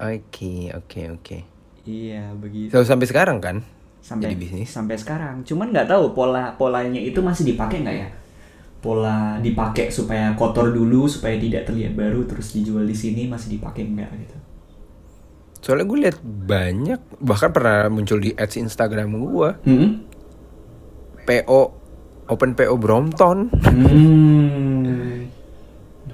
Oke 0.00 0.72
oke 0.74 1.00
oke. 1.14 1.38
Iya 1.84 2.32
begitu. 2.34 2.72
So, 2.72 2.82
sampai 2.82 3.06
sekarang 3.06 3.38
kan? 3.44 3.60
Sampai 4.00 4.32
jadi 4.32 4.36
bisnis. 4.36 4.68
sampai 4.72 4.96
sekarang. 4.96 5.44
Cuman 5.44 5.70
nggak 5.70 5.88
tahu 5.92 6.16
pola 6.16 6.56
polanya 6.56 6.98
itu 6.98 7.20
masih 7.20 7.44
dipakai 7.44 7.84
nggak 7.84 7.96
ya? 7.96 8.08
Pola 8.84 9.40
dipakai 9.40 9.88
supaya 9.88 10.36
kotor 10.36 10.68
dulu 10.68 11.08
supaya 11.08 11.32
tidak 11.34 11.64
terlihat 11.64 11.96
baru 11.96 12.28
terus 12.28 12.52
dijual 12.52 12.84
di 12.84 12.92
sini 12.92 13.24
masih 13.24 13.56
dipakai 13.56 13.80
nggak 13.82 14.10
gitu. 14.14 14.36
Soalnya 15.58 15.88
gue 15.88 15.98
liat 15.98 16.18
banyak 16.20 17.00
bahkan 17.18 17.48
pernah 17.48 17.88
muncul 17.88 18.20
di 18.20 18.30
ads 18.30 18.60
Instagram 18.60 19.08
gue 19.16 19.50
Hmm. 19.64 19.90
PO 21.24 21.60
Open 22.26 22.52
PO 22.52 22.76
Brompton 22.76 23.48
Hmm. 23.48 25.24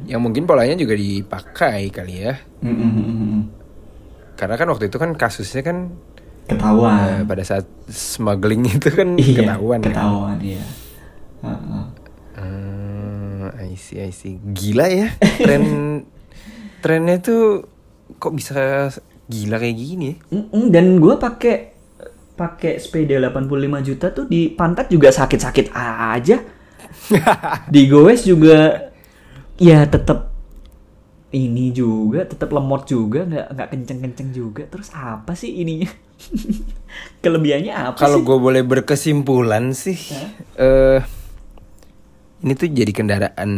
yang 0.04 0.18
mungkin 0.20 0.42
polanya 0.44 0.74
juga 0.74 0.94
dipakai 0.94 1.90
kali 1.90 2.14
ya. 2.20 2.38
Hmm, 2.60 2.70
hmm, 2.72 2.90
hmm, 2.92 3.06
hmm. 3.10 3.40
Karena 4.34 4.54
kan 4.54 4.66
waktu 4.68 4.86
itu 4.86 4.96
kan 4.96 5.10
kasusnya 5.12 5.60
kan 5.60 5.90
Ketahuan. 6.46 7.26
pada 7.26 7.42
saat 7.42 7.66
smuggling 7.86 8.62
itu 8.68 8.88
kan 8.88 9.14
Iya, 9.14 9.42
ketahuan. 9.44 9.78
kan. 9.78 9.90
Ketahuan, 9.90 10.36
iya. 10.38 10.62
Heeh. 11.40 11.84
Hmm, 12.40 13.52
I 13.52 13.76
see, 13.76 14.00
I 14.00 14.10
see. 14.10 14.40
Gila 14.40 14.88
ya 14.88 15.08
tren 15.20 15.64
trennya 16.82 17.20
tuh 17.20 17.68
kok 18.16 18.32
bisa 18.32 18.88
gila 19.28 19.60
kayak 19.60 19.76
gini 19.76 20.04
ya? 20.10 20.16
Dan 20.72 20.96
gue 20.98 21.14
pakai 21.20 21.76
pakai 22.34 22.80
sepeda 22.80 23.20
85 23.20 23.86
juta 23.86 24.06
tuh 24.16 24.24
di 24.24 24.48
pantat 24.48 24.88
juga 24.88 25.12
sakit-sakit 25.12 25.76
aja. 25.76 26.40
di 27.74 27.82
goes 27.86 28.24
juga 28.24 28.90
ya 29.60 29.84
tetap 29.84 30.32
ini 31.30 31.70
juga 31.70 32.26
tetap 32.26 32.50
lemot 32.50 32.82
juga 32.90 33.22
nggak 33.22 33.46
nggak 33.54 33.68
kenceng-kenceng 33.70 34.30
juga 34.34 34.62
terus 34.66 34.90
apa 34.90 35.38
sih 35.38 35.62
ininya 35.62 35.86
kelebihannya 37.22 37.72
apa 37.72 37.96
Kalau 37.96 38.20
gue 38.20 38.36
boleh 38.36 38.60
berkesimpulan 38.66 39.70
sih, 39.72 39.96
eh 40.58 41.00
ini 42.40 42.52
tuh 42.52 42.68
jadi 42.68 42.90
kendaraan 42.90 43.50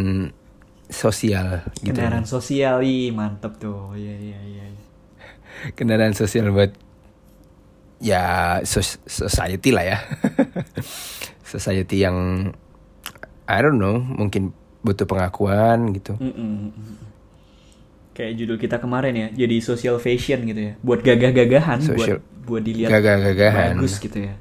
sosial 0.86 1.62
gitu. 1.76 1.90
kendaraan 1.90 2.24
sosial 2.24 2.82
ih 2.82 3.10
mantep 3.10 3.56
tuh 3.56 3.94
iya 3.94 4.12
iya 4.12 4.38
iya 4.40 4.64
iya. 4.68 4.80
Kendaraan 5.72 6.12
sosial 6.12 6.50
buat 6.50 6.74
ya 7.98 8.22
sos- 8.62 8.98
society 9.04 9.70
lah 9.70 9.84
ya. 9.86 9.98
society 11.44 12.00
yang 12.00 12.50
I 13.44 13.58
don't 13.58 13.76
know, 13.76 13.98
mungkin 13.98 14.50
butuh 14.80 15.04
pengakuan 15.04 15.92
gitu. 15.92 16.16
Mm-mm, 16.16 16.34
mm-mm. 16.68 16.96
kayak 18.12 18.36
judul 18.36 18.56
kita 18.56 18.76
kemarin 18.76 19.14
ya 19.14 19.28
jadi 19.32 19.56
social 19.58 19.96
fashion 19.96 20.44
gitu 20.44 20.60
ya 20.60 20.72
buat 20.80 21.00
gagah-gagahan 21.00 21.80
Social- 21.80 22.20
buat 22.20 22.44
buat 22.44 22.62
dilihat 22.62 22.90
Gagah-gagahan. 22.90 23.72
bagus 23.72 23.96
gitu 23.96 24.18
ya 24.20 24.34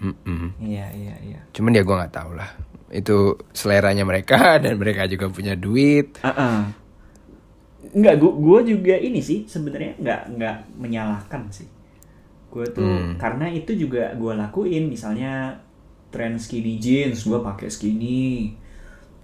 Mm-mm. 0.00 0.50
iya 0.58 0.90
iya 0.90 1.14
iya 1.20 1.38
Cuman 1.52 1.70
ya 1.72 1.82
gue 1.82 1.92
nggak 1.92 2.10
tahu 2.12 2.34
lah. 2.34 2.50
Itu 2.92 3.36
seleranya 3.52 4.04
mereka 4.08 4.36
dan 4.64 4.80
mereka 4.80 5.04
juga 5.08 5.28
punya 5.28 5.54
duit. 5.58 6.16
Ah, 6.22 6.72
Enggak, 7.94 8.14
gua, 8.20 8.32
gua 8.34 8.58
juga 8.66 8.94
ini 8.98 9.22
sih 9.22 9.46
sebenarnya 9.46 9.92
nggak 10.02 10.20
nggak 10.36 10.56
menyalahkan 10.82 11.42
sih. 11.54 11.68
Gue 12.52 12.66
tuh 12.72 12.84
Hmm. 12.84 13.20
karena 13.20 13.46
itu 13.52 13.72
juga 13.76 14.12
gua 14.18 14.34
lakuin, 14.34 14.88
misalnya 14.88 15.60
tren 16.12 16.40
skinny 16.40 16.80
jeans, 16.80 17.24
gua 17.28 17.40
pakai 17.44 17.68
skinny. 17.70 18.56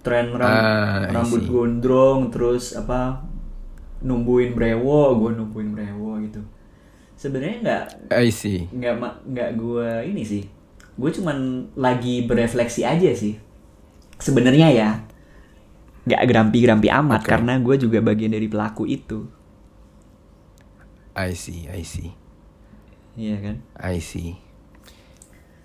Tren 0.05 0.31
ram- 0.37 0.69
I 1.09 1.11
rambut 1.11 1.43
gondrong, 1.49 2.29
terus 2.33 2.77
apa 2.77 3.25
numbuin 4.01 4.53
brewo, 4.53 5.17
gua 5.19 5.31
numbuin 5.33 5.73
brewo 5.75 6.17
gitu. 6.23 6.41
Sebenarnya 7.17 7.57
nggak 7.63 7.83
I 8.11 8.29
see. 8.31 8.69
nggak 8.71 8.95
nggak 9.29 9.49
gua 9.57 10.03
ini 10.05 10.23
sih. 10.23 10.43
Gue 10.95 11.11
cuman 11.11 11.67
lagi 11.75 12.23
berefleksi 12.23 12.87
aja 12.87 13.11
sih. 13.11 13.35
Sebenarnya 14.19 14.69
ya 14.71 14.89
nggak 16.05 16.21
gerampi-gerampi 16.29 16.87
amat 16.93 17.21
Oke. 17.25 17.29
karena 17.33 17.57
gue 17.57 17.75
juga 17.81 17.99
bagian 17.99 18.31
dari 18.33 18.45
pelaku 18.45 18.85
itu. 18.85 19.25
I 21.17 21.33
see, 21.33 21.65
I 21.71 21.81
see. 21.81 22.13
Iya 23.15 23.39
kan? 23.41 23.55
I 23.79 23.97
see. 24.03 24.37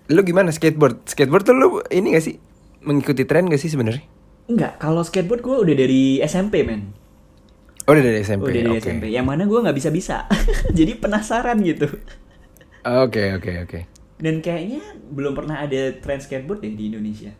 Lu 0.09 0.23
gimana 0.23 0.49
skateboard? 0.49 1.05
Skateboard 1.05 1.43
tuh 1.45 1.55
lu 1.55 1.67
ini 1.91 2.15
gak 2.15 2.23
sih 2.23 2.35
mengikuti 2.81 3.27
tren 3.27 3.51
gak 3.51 3.59
sih 3.59 3.69
sebenarnya? 3.69 4.03
Enggak, 4.47 4.79
kalau 4.79 5.03
skateboard 5.03 5.43
gue 5.43 5.57
udah 5.69 5.75
dari 5.75 6.23
SMP 6.23 6.63
men. 6.63 6.95
Oh, 7.85 7.93
udah 7.93 8.03
dari 8.03 8.23
SMP. 8.23 8.49
Udah 8.49 8.55
dari 8.55 8.71
oke. 8.71 8.81
SMP. 8.81 9.03
Yang 9.11 9.25
mana 9.27 9.43
gue 9.45 9.59
nggak 9.59 9.77
bisa 9.77 9.89
bisa. 9.91 10.17
Jadi 10.77 10.91
penasaran 10.97 11.59
gitu. 11.61 11.91
Oke, 12.81 13.35
oke, 13.35 13.51
oke. 13.67 13.79
Dan 14.21 14.39
kayaknya 14.39 14.81
belum 15.11 15.33
pernah 15.33 15.61
ada 15.61 15.95
tren 15.99 16.21
skateboard 16.21 16.63
deh 16.63 16.73
di 16.73 16.93
Indonesia. 16.93 17.33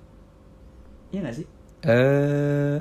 Iya 1.12 1.20
nggak 1.22 1.36
sih? 1.36 1.46
Eh 1.84 2.80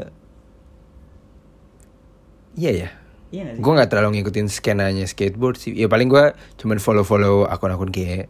Iya 2.57 2.71
ya. 2.73 2.89
Iya 3.31 3.41
nggak 3.47 3.55
sih? 3.57 3.63
Gue 3.63 3.73
nggak 3.79 3.91
terlalu 3.91 4.09
ngikutin 4.19 4.47
skenanya 4.51 5.07
skateboard 5.07 5.57
sih. 5.57 5.73
Ya 5.75 5.87
paling 5.87 6.11
gue 6.11 6.35
cuman 6.59 6.79
follow-follow 6.83 7.47
akun-akun 7.47 7.91
kayak 7.91 8.27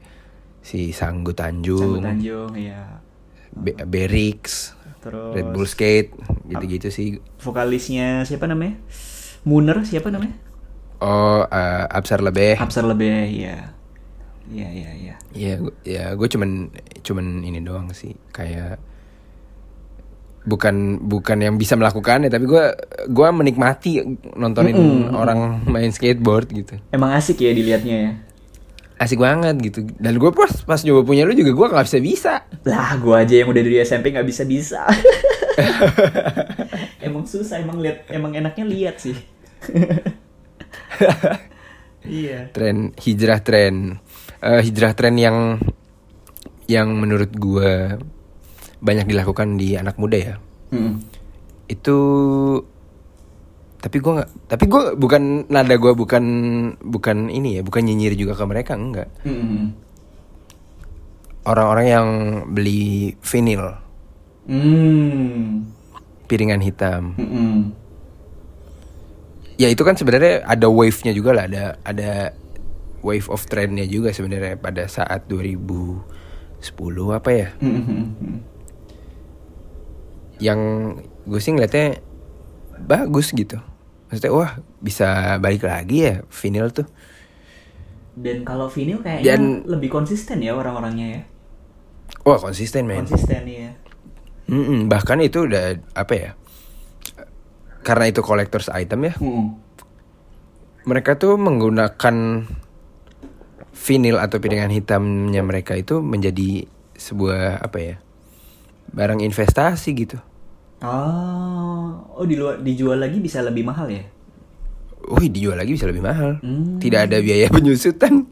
si 0.60 0.92
Sanggu 0.92 1.32
Tanjung, 1.32 2.00
Sanggu 2.00 2.04
Tanjung, 2.04 2.52
ya. 2.54 3.00
Be- 3.50 3.80
Berix, 3.82 4.76
Terus 5.00 5.32
Red 5.34 5.48
Bull 5.50 5.66
Skate, 5.66 6.12
gitu-gitu 6.46 6.88
sih. 6.92 7.08
vokalisnya 7.40 8.22
siapa 8.22 8.44
namanya? 8.44 8.76
Mooner 9.48 9.80
siapa 9.88 10.12
namanya? 10.12 10.36
Oh, 11.00 11.48
eh, 11.48 11.84
Absar 11.88 12.20
Lebeh. 12.20 12.60
Absar 12.60 12.84
lebih 12.84 13.08
ya. 13.32 13.72
Iya 14.52 14.68
iya 14.68 14.90
iya. 14.92 15.14
Iya, 15.32 15.54
gu- 15.64 15.78
ya 15.82 16.12
gue 16.12 16.28
cuman 16.28 16.68
cuman 17.00 17.26
ini 17.40 17.64
doang 17.64 17.88
sih, 17.96 18.12
kayak 18.30 18.76
bukan 20.44 21.02
bukan 21.04 21.38
yang 21.40 21.54
bisa 21.60 21.76
melakukannya, 21.76 22.32
tapi 22.32 22.48
gue 22.48 22.64
gua 23.12 23.28
menikmati 23.32 24.00
nontonin 24.36 24.76
Mm-mm. 24.76 25.12
orang 25.12 25.64
main 25.68 25.92
skateboard 25.92 26.48
gitu. 26.52 26.80
Emang 26.92 27.12
asik 27.12 27.44
ya 27.44 27.52
dilihatnya 27.52 27.96
ya. 27.96 28.12
Asik 29.00 29.20
banget 29.20 29.56
gitu. 29.60 29.84
Dan 29.96 30.20
gue 30.20 30.30
pas 30.32 30.52
pas 30.64 30.80
nyoba 30.84 31.04
punya 31.04 31.24
lu 31.24 31.32
juga 31.32 31.52
gue 31.56 31.66
nggak 31.72 31.86
bisa 31.88 31.98
bisa. 32.00 32.32
Lah, 32.68 32.96
gua 33.00 33.24
aja 33.24 33.40
yang 33.40 33.48
udah 33.48 33.62
dari 33.64 33.80
SMP 33.80 34.12
nggak 34.12 34.28
bisa 34.28 34.44
bisa. 34.44 34.84
emang 37.06 37.24
susah, 37.24 37.60
emang 37.60 37.80
lihat, 37.80 38.08
emang 38.12 38.36
enaknya 38.36 38.64
lihat 38.68 38.96
sih. 39.00 39.16
iya. 42.04 42.48
Tren 42.52 42.92
hijrah 42.96 43.40
tren 43.40 44.00
Eh, 44.40 44.64
hijrah 44.64 44.96
tren 44.96 45.20
yang 45.20 45.60
yang 46.64 46.88
menurut 46.96 47.28
gue 47.36 48.00
banyak 48.80 49.06
dilakukan 49.06 49.54
di 49.54 49.76
anak 49.76 49.96
muda 49.96 50.16
ya. 50.16 50.34
Mm-mm. 50.70 51.02
itu 51.66 51.96
tapi 53.78 53.96
gue 53.96 54.12
nggak 54.12 54.30
tapi 54.46 54.64
gue 54.66 54.82
bukan 54.94 55.46
nada 55.46 55.74
gue 55.74 55.92
bukan 55.94 56.24
bukan 56.78 57.26
ini 57.26 57.58
ya 57.58 57.62
bukan 57.62 57.80
nyinyir 57.80 58.12
juga 58.12 58.34
ke 58.34 58.44
mereka 58.44 58.76
enggak 58.76 59.08
Mm-mm. 59.22 59.72
orang-orang 61.42 61.86
yang 61.86 62.08
beli 62.48 63.14
vinil 63.20 63.76
Hmm. 64.44 65.62
piringan 66.26 66.58
hitam 66.58 67.14
Mm-mm. 67.14 67.70
ya 69.56 69.70
itu 69.70 69.80
kan 69.80 69.94
sebenarnya 69.94 70.42
ada 70.42 70.66
wave-nya 70.66 71.10
juga 71.10 71.30
lah 71.32 71.44
ada 71.46 71.64
ada 71.82 72.34
wave 73.00 73.26
of 73.26 73.46
trendnya 73.46 73.86
juga 73.86 74.10
sebenarnya 74.10 74.58
pada 74.58 74.84
saat 74.86 75.24
2010 75.24 76.02
apa 77.10 77.30
ya 77.30 77.48
Mm-mm. 77.58 78.02
Yang 80.40 80.60
gue 81.22 81.38
sih 81.38 81.52
ngeliatnya 81.52 82.00
bagus 82.80 83.30
gitu 83.30 83.60
maksudnya 84.08 84.32
wah 84.32 84.50
bisa 84.80 85.36
balik 85.36 85.62
lagi 85.62 86.02
ya 86.02 86.14
vinil 86.26 86.72
tuh 86.72 86.88
Dan 88.10 88.42
kalau 88.42 88.66
vinyl 88.66 89.00
kayaknya 89.00 89.24
Dan- 89.38 89.64
lebih 89.64 89.88
konsisten 89.88 90.42
ya 90.42 90.52
orang-orangnya 90.52 91.06
ya. 91.08 91.22
wah 92.20 92.36
konsisten 92.36 92.84
men 92.84 93.06
Konsisten 93.06 93.46
ya. 93.46 93.70
Mm-mm, 94.44 94.90
bahkan 94.90 95.22
itu 95.22 95.46
udah 95.46 95.78
apa 95.94 96.12
ya? 96.12 96.30
Karena 97.80 98.10
itu 98.10 98.18
collectors 98.20 98.66
item 98.68 99.08
ya, 99.08 99.14
Mm-mm. 99.16 99.56
mereka 100.84 101.14
tuh 101.14 101.38
menggunakan 101.38 102.44
vinil 103.72 104.16
atau 104.18 104.36
piringan 104.36 104.68
hitamnya 104.68 105.40
mereka 105.40 105.78
itu 105.78 106.02
menjadi 106.02 106.66
sebuah 106.92 107.62
apa 107.62 107.78
ya? 107.78 107.96
Barang 108.90 109.22
investasi 109.22 109.94
gitu. 109.94 110.18
Oh, 110.80 112.00
oh 112.16 112.24
di 112.24 112.40
luar 112.40 112.64
dijual 112.64 112.96
lagi 112.96 113.20
bisa 113.20 113.44
lebih 113.44 113.68
mahal 113.68 113.92
ya? 113.92 114.04
Wih, 115.12 115.28
dijual 115.28 115.60
lagi 115.60 115.76
bisa 115.76 115.84
lebih 115.84 116.00
mahal. 116.00 116.40
Hmm. 116.40 116.80
Tidak 116.80 117.00
ada 117.08 117.20
biaya 117.20 117.52
penyusutan. 117.52 118.24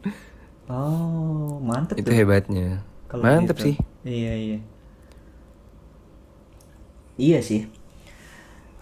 Oh, 0.69 1.57
mantep 1.61 1.97
itu 1.97 2.09
tuh. 2.09 2.13
hebatnya. 2.13 2.85
Kalau 3.09 3.25
Mantep 3.25 3.57
gitu. 3.57 3.65
sih. 3.73 3.75
Iya 4.05 4.33
iya. 4.37 4.57
Iya 7.17 7.39
sih. 7.41 7.65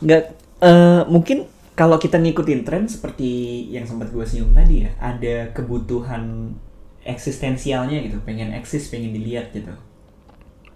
Nggak 0.03 0.23
eh, 0.61 1.01
mungkin 1.07 1.47
kalau 1.77 1.95
kita 1.95 2.19
ngikutin 2.19 2.61
tren 2.67 2.83
seperti 2.91 3.63
yang 3.71 3.87
sempat 3.87 4.11
gue 4.11 4.25
singgung 4.27 4.51
tadi 4.51 4.83
ya, 4.83 4.91
ada 4.99 5.53
kebutuhan 5.53 6.55
eksistensialnya 7.07 8.03
gitu, 8.03 8.19
pengen 8.25 8.51
eksis, 8.51 8.91
pengen 8.91 9.15
dilihat 9.15 9.53
gitu. 9.55 9.71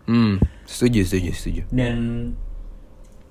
Hmm, 0.08 0.40
setuju, 0.64 1.04
setuju, 1.04 1.32
setuju. 1.34 1.62
Dan 1.74 1.98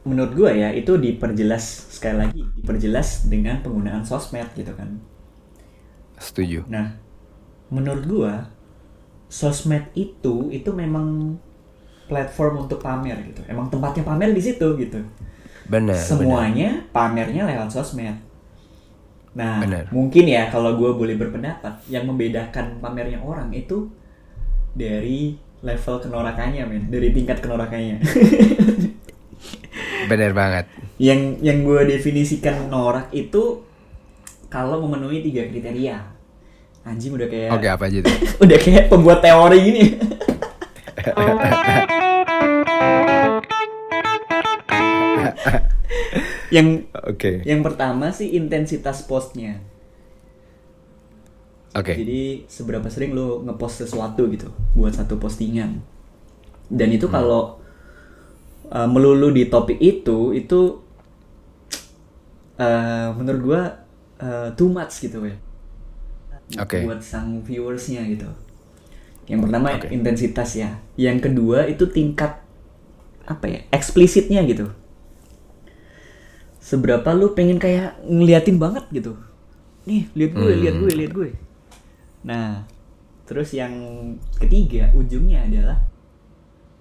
menurut 0.00 0.32
gue 0.32 0.50
ya 0.56 0.72
itu 0.72 0.96
diperjelas 0.96 1.92
sekali 1.92 2.16
lagi, 2.24 2.40
diperjelas 2.56 3.28
dengan 3.28 3.60
penggunaan 3.60 4.04
sosmed 4.04 4.48
gitu 4.56 4.72
kan. 4.72 5.00
Setuju. 6.20 6.68
Nah, 6.68 7.00
menurut 7.72 8.04
gua 8.04 8.34
sosmed 9.32 9.88
itu 9.96 10.52
itu 10.52 10.70
memang 10.70 11.38
platform 12.06 12.68
untuk 12.68 12.84
pamer 12.84 13.16
gitu. 13.32 13.40
Emang 13.48 13.72
tempatnya 13.72 14.04
pamer 14.04 14.36
di 14.36 14.42
situ 14.44 14.76
gitu. 14.76 15.00
Benar. 15.70 15.96
Semuanya 15.96 16.84
pamernya 16.92 17.48
lewat 17.48 17.72
sosmed. 17.72 18.20
Nah, 19.32 19.62
Benar. 19.64 19.88
mungkin 19.94 20.28
ya 20.28 20.52
kalau 20.52 20.76
gua 20.76 20.92
boleh 20.92 21.16
berpendapat, 21.16 21.80
yang 21.88 22.04
membedakan 22.04 22.82
pamernya 22.84 23.22
orang 23.24 23.48
itu 23.56 23.88
dari 24.76 25.38
level 25.64 25.96
kenorakannya, 26.04 26.64
men, 26.68 26.84
dari 26.92 27.16
tingkat 27.16 27.40
kenorakannya. 27.40 28.02
Benar 30.10 30.32
banget. 30.34 30.64
yang 30.98 31.38
yang 31.40 31.62
gue 31.62 31.86
definisikan 31.86 32.66
norak 32.66 33.08
itu 33.14 33.62
kalau 34.50 34.82
memenuhi 34.82 35.22
tiga 35.22 35.46
kriteria. 35.46 35.96
Anjing 36.82 37.14
udah 37.14 37.28
kayak 37.30 37.50
Oke, 37.54 37.68
apa 37.70 37.84
aja 37.86 37.98
tuh? 38.02 38.14
udah 38.44 38.58
kayak 38.58 38.84
pembuat 38.90 39.22
teori 39.22 39.58
gini. 39.62 39.84
yang 46.50 46.82
Oke. 47.06 47.46
yang 47.46 47.62
pertama 47.62 48.10
sih 48.10 48.34
intensitas 48.34 49.06
postnya. 49.06 49.62
Oke. 51.70 51.94
Jadi 51.94 52.50
seberapa 52.50 52.90
sering 52.90 53.14
lo 53.14 53.46
ngepost 53.46 53.86
sesuatu 53.86 54.26
gitu 54.26 54.50
buat 54.74 54.90
satu 54.90 55.22
postingan. 55.22 55.78
Dan 56.66 56.90
itu 56.90 57.06
kalau 57.06 57.59
uh, 58.70 58.88
melulu 58.88 59.34
di 59.34 59.50
topik 59.50 59.76
itu 59.82 60.32
itu 60.32 60.80
uh, 62.56 63.08
menurut 63.18 63.40
gua 63.42 63.62
uh, 64.22 64.48
too 64.54 64.70
much 64.70 65.02
gitu 65.02 65.26
ya. 65.26 65.36
Oke. 66.58 66.82
Buat 66.82 67.02
sang 67.02 67.42
viewersnya 67.46 68.02
gitu. 68.10 68.26
Yang 69.30 69.46
pertama 69.46 69.78
Oke. 69.78 69.86
intensitas 69.94 70.58
ya. 70.58 70.82
Yang 70.98 71.30
kedua 71.30 71.70
itu 71.70 71.86
tingkat 71.86 72.42
apa 73.30 73.46
ya 73.46 73.60
eksplisitnya 73.70 74.42
gitu. 74.50 74.66
Seberapa 76.58 77.14
lu 77.14 77.34
pengen 77.38 77.62
kayak 77.62 78.02
ngeliatin 78.02 78.58
banget 78.58 78.86
gitu. 78.90 79.14
Nih 79.86 80.10
lihat 80.18 80.32
gue, 80.34 80.52
lihat 80.58 80.76
gue, 80.82 80.92
lihat 80.92 81.12
gue. 81.14 81.30
Nah, 82.26 82.66
terus 83.24 83.54
yang 83.54 83.72
ketiga 84.36 84.90
ujungnya 84.92 85.46
adalah 85.46 85.78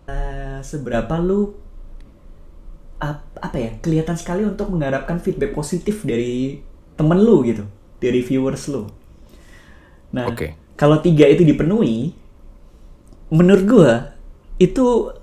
eh, 0.09 0.59
seberapa 0.65 1.21
lu 1.21 1.68
apa 2.99 3.57
ya 3.57 3.71
kelihatan 3.79 4.15
sekali 4.19 4.43
untuk 4.43 4.67
mengharapkan 4.69 5.17
feedback 5.23 5.55
positif 5.55 6.03
dari 6.03 6.59
temen 6.99 7.19
lu 7.19 7.41
gitu, 7.47 7.63
dari 8.03 8.19
viewers 8.19 8.67
lu. 8.67 8.91
Nah, 10.11 10.27
Oke. 10.27 10.59
kalau 10.75 10.99
tiga 10.99 11.23
itu 11.31 11.47
dipenuhi, 11.47 12.11
menurut 13.31 13.63
gua 13.63 13.91
itu 14.59 15.15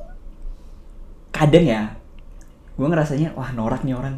kadang 1.28 1.68
ya, 1.68 1.82
gua 2.80 2.88
ngerasanya 2.88 3.36
wah 3.36 3.52
norak 3.52 3.84
nih 3.84 3.92
orang. 3.92 4.16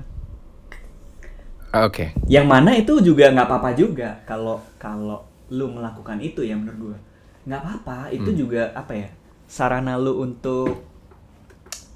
Oke. 1.75 2.15
Yang 2.31 2.47
mana 2.47 2.71
itu 2.79 3.03
juga 3.03 3.35
nggak 3.35 3.47
apa-apa 3.51 3.71
juga 3.75 4.23
kalau 4.23 4.63
kalau 4.79 5.27
lu 5.51 5.67
melakukan 5.69 6.23
itu 6.23 6.47
ya 6.47 6.55
menurut 6.55 6.95
gua 6.95 6.99
nggak 7.49 7.61
apa-apa 7.65 8.13
itu 8.13 8.45
juga 8.45 8.69
apa 8.77 8.93
ya 8.93 9.09
sarana 9.49 9.97
lu 9.97 10.21
untuk 10.21 10.85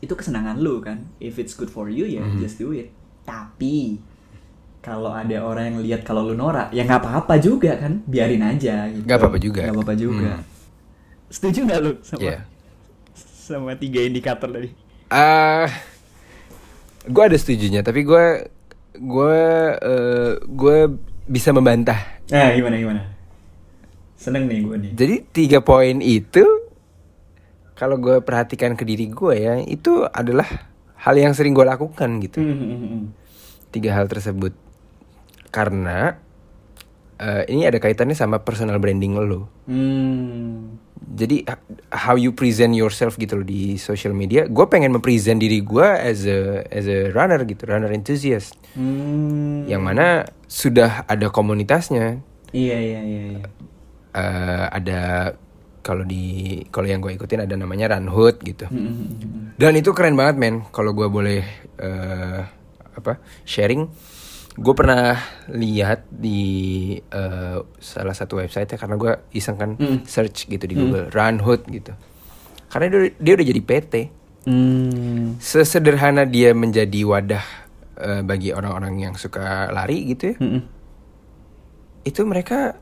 itu 0.02 0.12
kesenangan 0.12 0.58
lu 0.58 0.82
kan. 0.82 1.06
If 1.16 1.38
it's 1.38 1.54
good 1.54 1.70
for 1.70 1.86
you 1.86 2.04
ya 2.04 2.20
just 2.36 2.58
do 2.58 2.74
it. 2.74 2.90
Tapi 3.22 4.02
kalau 4.82 5.14
ada 5.14 5.38
orang 5.40 5.72
yang 5.72 5.78
lihat 5.78 6.02
kalau 6.02 6.26
lu 6.26 6.34
norak 6.34 6.74
ya 6.74 6.82
nggak 6.82 7.00
apa-apa 7.00 7.38
juga 7.38 7.78
kan. 7.78 8.02
Biarin 8.04 8.42
aja 8.42 8.90
gitu. 8.90 9.06
Nggak 9.06 9.18
apa-apa 9.18 9.38
juga. 9.38 9.60
nggak 9.62 9.76
apa-apa 9.78 9.94
juga. 9.94 10.32
Hmm. 10.36 10.50
setuju 11.32 11.64
nggak 11.64 11.80
lu 11.80 11.92
sama 12.04 12.20
Iya. 12.20 12.38
sama 13.16 13.72
tiga 13.72 14.04
indikator 14.04 14.52
tadi? 14.52 14.68
Ah, 15.08 15.64
gue 17.02 17.22
ada 17.24 17.32
setujunya, 17.34 17.80
tapi 17.80 18.04
gue 18.04 18.52
gue 18.92 19.38
eh, 19.80 20.32
gue 20.44 20.78
bisa 21.24 21.48
membantah. 21.50 22.20
nah 22.28 22.52
gimana 22.52 22.76
gimana? 22.76 23.02
Seneng 24.16 24.44
nih 24.44 24.60
gue 24.60 24.76
nih. 24.76 24.92
Jadi 24.92 25.14
tiga 25.32 25.58
poin 25.58 25.98
itu, 25.98 26.44
kalau 27.82 27.98
gue 27.98 28.22
perhatikan 28.22 28.78
ke 28.78 28.86
diri 28.86 29.10
gue 29.10 29.34
ya, 29.34 29.58
itu 29.58 30.06
adalah 30.06 30.46
hal 31.02 31.18
yang 31.18 31.34
sering 31.34 31.50
gue 31.50 31.66
lakukan 31.66 32.22
gitu. 32.22 32.38
Hmm, 32.38 32.54
hmm, 32.54 32.78
hmm. 32.78 33.02
Tiga 33.74 33.98
hal 33.98 34.06
tersebut, 34.06 34.54
karena 35.50 36.14
eh, 37.18 37.42
ini 37.50 37.66
ada 37.66 37.82
kaitannya 37.82 38.14
sama 38.14 38.46
personal 38.46 38.78
branding 38.78 39.18
lo. 39.18 39.50
Hmm. 39.66 40.78
Jadi 41.02 41.42
how 41.90 42.14
you 42.14 42.30
present 42.30 42.78
yourself 42.78 43.18
gitu 43.18 43.42
loh 43.42 43.42
di 43.42 43.74
social 43.82 44.14
media. 44.14 44.46
Gue 44.46 44.70
pengen 44.70 44.94
mempresent 44.94 45.42
diri 45.42 45.58
gue 45.58 45.82
as 45.82 46.22
a 46.30 46.62
as 46.70 46.86
a 46.86 47.10
runner 47.10 47.42
gitu, 47.50 47.66
runner 47.66 47.90
enthusiast. 47.90 48.54
Hmm. 48.78 49.66
Yang 49.66 49.82
mana 49.82 50.06
sudah 50.46 51.02
ada 51.10 51.34
komunitasnya. 51.34 52.22
Iya 52.54 52.78
iya 52.78 53.00
iya. 53.02 53.22
iya. 53.42 53.46
Eh, 54.14 54.66
ada 54.70 55.00
kalau 55.82 56.06
di 56.06 56.58
kalau 56.70 56.86
yang 56.86 57.02
gue 57.02 57.12
ikutin 57.12 57.42
ada 57.42 57.58
namanya 57.58 57.98
Run 57.98 58.06
Hood 58.08 58.40
gitu. 58.46 58.70
Hmm, 58.70 58.78
hmm, 58.78 58.94
hmm, 58.94 59.16
hmm. 59.18 59.46
Dan 59.58 59.74
itu 59.74 59.90
keren 59.90 60.14
banget 60.14 60.38
men. 60.38 60.62
Kalau 60.70 60.94
gue 60.94 61.10
boleh 61.10 61.42
eh, 61.76 62.40
apa 62.94 63.18
sharing, 63.42 63.90
gue 64.56 64.74
pernah 64.78 65.18
lihat 65.50 66.06
di 66.08 66.40
eh, 66.96 67.58
salah 67.82 68.14
satu 68.14 68.38
website 68.38 68.70
ya 68.70 68.78
karena 68.78 68.96
gue 68.96 69.12
iseng 69.34 69.58
kan 69.58 69.70
Hmm. 69.74 70.06
search 70.06 70.46
gitu 70.46 70.64
di 70.64 70.78
Google 70.78 71.10
Run 71.10 71.42
Hood 71.42 71.66
gitu. 71.68 71.92
Karena 72.70 72.86
dia, 72.88 73.00
dia 73.18 73.32
udah 73.36 73.46
jadi 73.50 73.60
PT. 73.60 73.94
Hmm. 74.42 75.38
Sesederhana 75.38 76.26
dia 76.26 76.50
menjadi 76.54 77.02
wadah 77.06 77.44
eh, 77.98 78.22
bagi 78.22 78.54
orang-orang 78.54 79.10
yang 79.10 79.14
suka 79.18 79.70
lari 79.70 80.14
gitu 80.14 80.34
ya. 80.34 80.36
Hmm, 80.38 80.50
hmm. 80.58 80.62
Itu 82.02 82.26
mereka 82.26 82.81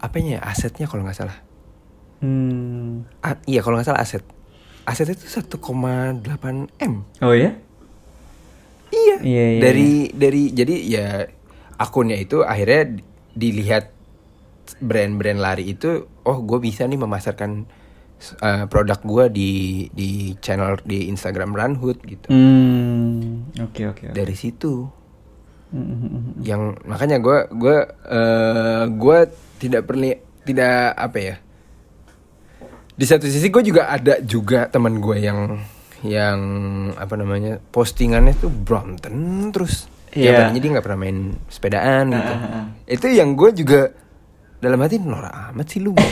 apanya 0.00 0.40
ya, 0.40 0.40
asetnya 0.48 0.88
kalau 0.88 1.04
nggak 1.04 1.16
salah. 1.16 1.38
Hmm. 2.20 3.08
A- 3.24 3.40
iya 3.48 3.60
kalau 3.64 3.80
nggak 3.80 3.88
salah 3.88 4.02
aset. 4.04 4.24
Aset 4.84 5.12
itu 5.12 5.28
1,8 5.28 5.60
m. 6.80 6.94
Oh 7.20 7.36
ya? 7.36 7.56
Iya. 8.90 9.16
Iya, 9.22 9.46
iya, 9.54 9.60
dari 9.62 10.10
dari 10.10 10.42
jadi 10.50 10.74
ya 10.82 11.06
akunnya 11.78 12.18
itu 12.18 12.42
akhirnya 12.42 12.98
di- 12.98 13.04
dilihat 13.36 13.92
brand-brand 14.82 15.38
lari 15.38 15.70
itu, 15.70 16.08
oh 16.26 16.38
gue 16.42 16.58
bisa 16.58 16.86
nih 16.86 16.98
memasarkan 16.98 17.66
uh, 18.42 18.64
produk 18.66 18.98
gue 19.00 19.24
di 19.32 19.50
di 19.94 20.10
channel 20.42 20.78
di 20.82 21.08
Instagram 21.08 21.54
Runhood 21.54 21.98
gitu. 22.04 22.28
Hmm. 22.28 23.50
Oke 23.62 23.88
oke. 23.88 24.10
oke. 24.10 24.14
Dari 24.16 24.34
situ 24.36 24.99
Hmm, 25.70 26.42
yang 26.42 26.74
makanya 26.82 27.22
gue 27.22 27.46
gue 27.54 27.78
eh, 28.10 28.84
gue 28.90 29.18
tidak 29.62 29.82
perlu 29.86 30.10
tidak 30.42 30.98
apa 30.98 31.18
ya. 31.18 31.36
Di 33.00 33.04
satu 33.06 33.24
sisi 33.30 33.48
gue 33.48 33.62
juga 33.62 33.88
ada 33.88 34.18
juga 34.20 34.66
teman 34.66 34.98
gue 34.98 35.16
yang 35.22 35.62
yang 36.00 36.40
apa 36.96 37.14
namanya 37.14 37.60
postingannya 37.60 38.32
tuh 38.40 38.48
Brompton 38.48 39.48
terus 39.52 39.84
yeah. 40.16 40.48
dia 40.50 40.70
nggak 40.72 40.84
pernah 40.84 41.00
main 41.06 41.36
sepedaan 41.46 42.04
gitu. 42.12 42.32
Ah, 42.34 42.40
ah, 42.40 42.56
ah. 42.56 42.64
Itu 42.88 43.06
yang 43.08 43.36
gue 43.36 43.50
juga 43.54 43.92
dalam 44.60 44.80
hati 44.82 45.00
norak 45.00 45.54
amat 45.54 45.66
sih 45.68 45.80
lu. 45.80 45.94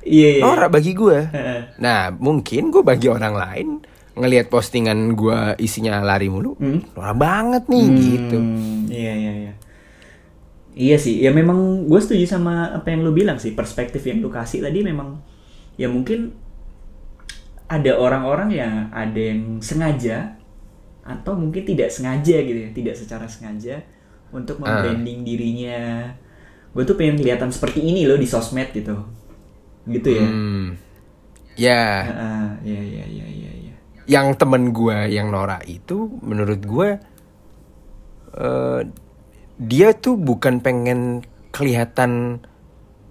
Iya 0.00 0.40
iya. 0.40 0.42
norak 0.42 0.72
bagi 0.72 0.96
gue. 0.96 1.28
Nah 1.76 2.08
mungkin 2.08 2.72
gue 2.72 2.80
bagi 2.80 3.12
orang 3.12 3.36
lain 3.36 3.68
ngelihat 4.12 4.46
postingan 4.48 5.14
gue 5.14 5.38
isinya 5.58 6.00
lari 6.00 6.26
mulu, 6.26 6.54
Hmm. 6.56 6.82
norak 6.92 7.16
banget 7.16 7.64
nih 7.66 7.86
gitu. 7.88 8.38
Hmm, 8.38 8.84
Iya 8.86 9.12
iya 9.14 9.32
iya. 9.38 9.52
Iya 10.70 10.96
sih, 10.96 11.18
ya 11.18 11.30
memang 11.30 11.86
gue 11.86 12.00
setuju 12.00 12.26
sama 12.28 12.70
apa 12.70 12.88
yang 12.88 13.02
lu 13.02 13.10
bilang 13.10 13.36
sih, 13.36 13.52
perspektif 13.52 14.02
yang 14.02 14.18
lu 14.18 14.28
kasih 14.28 14.60
tadi 14.60 14.80
memang 14.80 15.18
ya 15.74 15.86
mungkin 15.86 16.30
ada 17.66 17.94
orang-orang 17.96 18.50
yang 18.50 18.74
ada 18.90 19.18
yang 19.20 19.58
sengaja 19.60 20.34
atau 21.00 21.34
mungkin 21.34 21.62
tidak 21.64 21.90
sengaja 21.90 22.36
gitu 22.42 22.58
ya, 22.60 22.70
tidak 22.70 22.94
secara 22.94 23.26
sengaja 23.26 23.82
untuk 24.30 24.58
Ah. 24.58 24.78
membranding 24.78 25.22
dirinya. 25.22 26.10
Gue 26.70 26.86
tuh 26.86 26.94
pengen 26.94 27.18
kelihatan 27.18 27.50
seperti 27.50 27.82
ini 27.82 28.06
loh 28.06 28.14
di 28.14 28.26
sosmed 28.26 28.70
gitu, 28.70 28.94
gitu 29.86 30.08
ya. 30.08 30.26
Hmm. 30.26 30.66
Ya, 31.58 31.82
Ah, 32.06 32.50
Iya 32.62 32.78
iya 32.80 33.04
iya 33.06 33.26
iya. 33.26 33.49
iya. 33.49 33.49
Yang 34.10 34.34
temen 34.34 34.74
gue 34.74 35.14
yang 35.14 35.30
Nora 35.30 35.62
itu 35.70 36.18
menurut 36.18 36.60
gue 36.66 36.88
eh 38.34 38.82
dia 39.60 39.92
tuh 39.94 40.16
bukan 40.16 40.58
pengen 40.64 41.20
kelihatan 41.52 42.40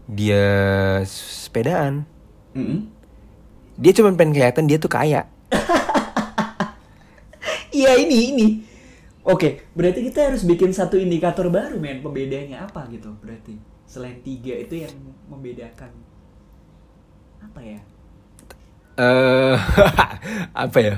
dia 0.09 0.49
sepedaan. 1.05 2.09
Mm-mm. 2.57 2.89
Dia 3.77 3.93
cuma 3.93 4.11
pengen 4.17 4.33
kelihatan 4.33 4.65
dia 4.65 4.81
tuh 4.81 4.91
kaya. 4.91 5.23
Iya 7.69 8.01
ini 8.01 8.17
ini. 8.33 8.47
Oke, 9.23 9.69
berarti 9.77 10.01
kita 10.09 10.33
harus 10.33 10.41
bikin 10.41 10.73
satu 10.73 10.97
indikator 10.97 11.53
baru 11.53 11.77
men. 11.77 12.01
Pembedanya 12.01 12.65
apa 12.65 12.89
gitu 12.89 13.13
berarti? 13.21 13.61
Selain 13.85 14.19
tiga 14.25 14.57
itu 14.57 14.83
yang 14.83 14.91
membedakan 15.29 15.93
apa 17.39 17.61
ya? 17.61 17.79
Eh 18.99 19.55
apa 20.65 20.77
ya? 20.87 20.95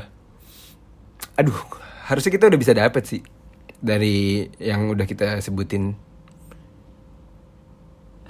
Aduh, 1.40 1.56
harusnya 2.10 2.32
kita 2.34 2.50
udah 2.52 2.60
bisa 2.60 2.74
dapet 2.76 3.04
sih 3.08 3.22
dari 3.82 4.46
yang 4.62 4.90
udah 4.94 5.06
kita 5.10 5.40
sebutin. 5.46 5.98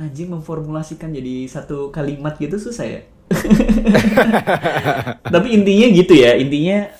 Anjing 0.01 0.31
memformulasikan 0.33 1.11
jadi 1.13 1.45
satu 1.47 1.91
kalimat 1.95 2.35
gitu 2.39 2.57
susah 2.57 2.87
ya. 2.87 3.01
Tapi 5.33 5.47
intinya 5.55 5.87
gitu 5.91 6.13
ya, 6.15 6.35
intinya 6.35 6.91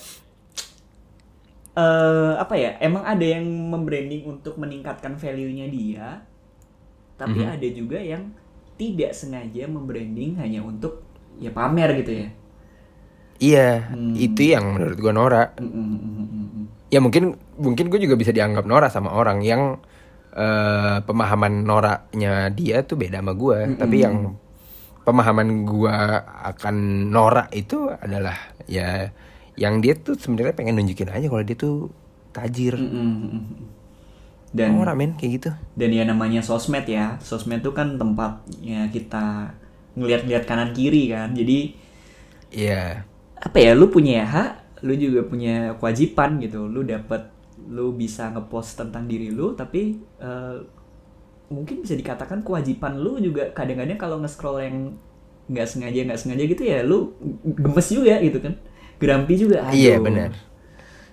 eh 1.72 2.32
apa 2.36 2.54
ya? 2.64 2.70
Emang 2.84 3.04
ada 3.04 3.24
yang 3.24 3.44
membranding 3.72 4.28
untuk 4.28 4.60
meningkatkan 4.60 5.16
value-nya 5.16 5.66
dia, 5.72 6.06
tapi 7.16 7.40
Mhm. 7.40 7.48
ada 7.48 7.68
juga 7.72 7.98
yang 8.02 8.22
tidak 8.80 9.12
sengaja 9.14 9.64
membranding 9.70 10.34
hanya 10.42 10.60
untuk 10.64 11.04
ya 11.40 11.52
pamer 11.54 11.90
gitu 12.02 12.12
ya. 12.26 12.28
Iya, 13.38 13.90
Hmm. 13.90 14.14
itu 14.14 14.54
yang 14.54 14.76
menurut 14.76 14.98
gue 14.98 15.12
Nora. 15.12 15.50
Mm, 15.58 15.64
mm, 15.64 15.72
mm, 15.72 15.98
mm, 15.98 16.26
mm, 16.26 16.46
mm. 16.46 16.64
Ya 16.88 16.98
mungkin 17.00 17.34
mungkin 17.56 17.88
gue 17.88 17.98
juga 17.98 18.14
bisa 18.14 18.30
dianggap 18.30 18.64
Nora 18.64 18.88
sama 18.88 19.10
orang 19.12 19.40
yang 19.42 19.80
eh, 20.32 20.98
pemahaman 21.04 21.64
Noranya 21.64 22.48
dia 22.48 22.84
tuh 22.84 22.96
beda 22.96 23.20
sama 23.20 23.32
gue. 23.34 23.58
Mm-mm. 23.66 23.80
Tapi 23.80 23.96
yang 24.00 24.16
pemahaman 25.02 25.66
gue 25.66 25.96
akan 26.52 26.76
Nora 27.10 27.50
itu 27.52 27.90
adalah 27.90 28.36
ya 28.64 29.10
yang 29.54 29.82
dia 29.82 29.92
tuh 29.92 30.16
sebenarnya 30.16 30.54
pengen 30.54 30.78
nunjukin 30.78 31.10
aja 31.10 31.26
kalau 31.26 31.44
dia 31.44 31.56
tuh 31.58 31.90
tajir. 32.30 32.78
Mm, 32.78 32.88
mm, 32.88 33.12
mm, 33.12 33.28
mm. 33.28 33.66
Dan 34.52 34.76
Nora 34.76 34.92
men 34.92 35.16
kayak 35.16 35.32
gitu. 35.40 35.50
dan 35.74 35.90
ya 35.90 36.04
namanya 36.04 36.44
sosmed 36.44 36.84
ya 36.84 37.16
sosmed 37.24 37.64
itu 37.64 37.72
kan 37.72 37.96
tempatnya 37.96 38.92
kita 38.92 39.48
ngelihat-ngelihat 39.96 40.44
kanan 40.44 40.76
kiri 40.76 41.08
kan 41.08 41.32
jadi 41.32 41.72
Iya. 42.52 43.08
Apa 43.42 43.58
ya 43.58 43.74
lu 43.74 43.90
punya 43.90 44.22
hak 44.22 44.82
lu 44.86 44.94
juga 44.94 45.26
punya 45.26 45.74
kewajiban 45.78 46.38
gitu 46.38 46.66
lu 46.70 46.86
dapat 46.86 47.30
lu 47.70 47.94
bisa 47.94 48.30
ngepost 48.30 48.78
tentang 48.78 49.06
diri 49.06 49.30
lu 49.30 49.54
tapi 49.58 49.98
eh, 50.22 50.56
mungkin 51.50 51.82
bisa 51.82 51.98
dikatakan 51.98 52.46
kewajiban 52.46 52.98
lu 52.98 53.18
juga 53.18 53.50
kadang-kadang 53.50 53.98
kalau 53.98 54.16
nge-scroll 54.22 54.62
yang 54.62 54.76
nggak 55.50 55.66
sengaja 55.66 56.00
nggak 56.06 56.20
sengaja 56.22 56.42
gitu 56.46 56.62
ya 56.62 56.86
lu 56.86 57.12
gemes 57.44 57.88
juga 57.90 58.14
gitu 58.22 58.38
kan 58.38 58.54
gerampi 59.02 59.34
juga 59.34 59.66
aduh. 59.66 59.74
Iya, 59.74 59.94
benar. 59.98 60.30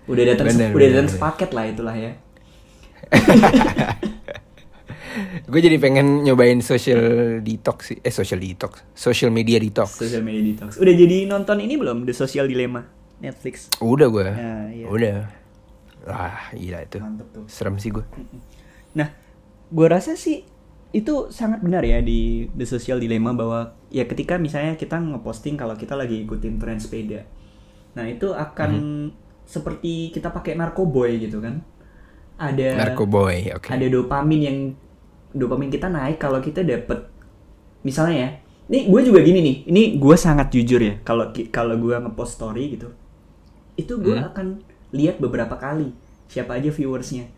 udah 0.06 0.24
datang 0.26 0.48
udah 0.74 0.88
datang 0.90 1.10
sepaket 1.10 1.50
lah 1.54 1.66
itulah 1.66 1.96
ya 1.98 2.12
Gue 5.52 5.60
jadi 5.64 5.78
pengen 5.82 6.24
nyobain 6.24 6.60
social 6.62 7.02
detox 7.42 7.94
sih. 7.94 7.98
Eh 8.02 8.14
social 8.14 8.40
detox. 8.40 8.84
Social 8.94 9.32
media 9.34 9.58
detox. 9.58 10.00
social 10.00 10.24
media 10.24 10.44
detox 10.44 10.80
udah 10.80 10.94
jadi 10.96 11.28
nonton 11.28 11.58
ini 11.60 11.76
belum 11.76 12.08
The 12.08 12.16
Social 12.16 12.48
Dilemma 12.48 12.86
Netflix 13.20 13.68
Udah 13.84 14.08
gue. 14.08 14.28
Ya, 14.32 14.56
iya. 14.72 14.86
Udah. 14.88 15.18
Wah 16.08 16.56
gila 16.56 16.80
itu. 16.88 16.98
mantep 17.04 17.28
tuh 17.36 17.46
Serem 17.52 17.76
sih 17.78 17.92
gue. 17.92 18.06
Nah, 18.96 19.12
gue 19.70 19.88
rasa 19.88 20.16
sih 20.16 20.48
itu 20.90 21.30
sangat 21.30 21.62
benar 21.62 21.86
ya 21.86 22.02
di 22.02 22.50
The 22.50 22.66
Social 22.66 22.98
Dilemma 22.98 23.38
bahwa 23.38 23.78
ya 23.94 24.10
ketika 24.10 24.42
misalnya 24.42 24.74
kita 24.74 24.98
ngeposting 24.98 25.60
kalau 25.60 25.78
kita 25.78 25.94
lagi 25.94 26.26
ikutin 26.26 26.58
tren 26.58 26.82
sepeda. 26.82 27.28
Nah, 27.94 28.10
itu 28.10 28.34
akan 28.34 28.72
seperti 29.46 30.14
kita 30.14 30.30
pakai 30.30 30.58
narkoboy 30.58 31.18
gitu 31.22 31.42
kan. 31.42 31.62
ada 32.40 32.88
Narkoboy, 32.88 33.52
oke. 33.52 33.68
ada 33.68 33.84
dopamin 33.92 34.40
yang 34.40 34.58
dopamin 35.32 35.70
kita 35.70 35.88
naik 35.88 36.18
kalau 36.18 36.38
kita 36.38 36.62
dapet 36.62 37.06
misalnya 37.82 38.16
ya 38.18 38.30
ini 38.68 38.86
gue 38.86 39.02
juga 39.04 39.20
gini 39.20 39.40
nih 39.40 39.56
ini 39.66 39.82
gue 39.96 40.16
sangat 40.16 40.50
jujur 40.50 40.78
ya 40.78 40.94
kalau 41.02 41.30
kalau 41.50 41.76
gue 41.76 41.96
ngepost 41.96 42.36
story 42.36 42.76
gitu 42.76 42.90
itu 43.76 43.94
gue 43.96 44.14
Hmm. 44.14 44.28
akan 44.28 44.48
lihat 44.92 45.18
beberapa 45.18 45.54
kali 45.54 45.94
siapa 46.26 46.56
aja 46.56 46.68
viewersnya 46.68 47.30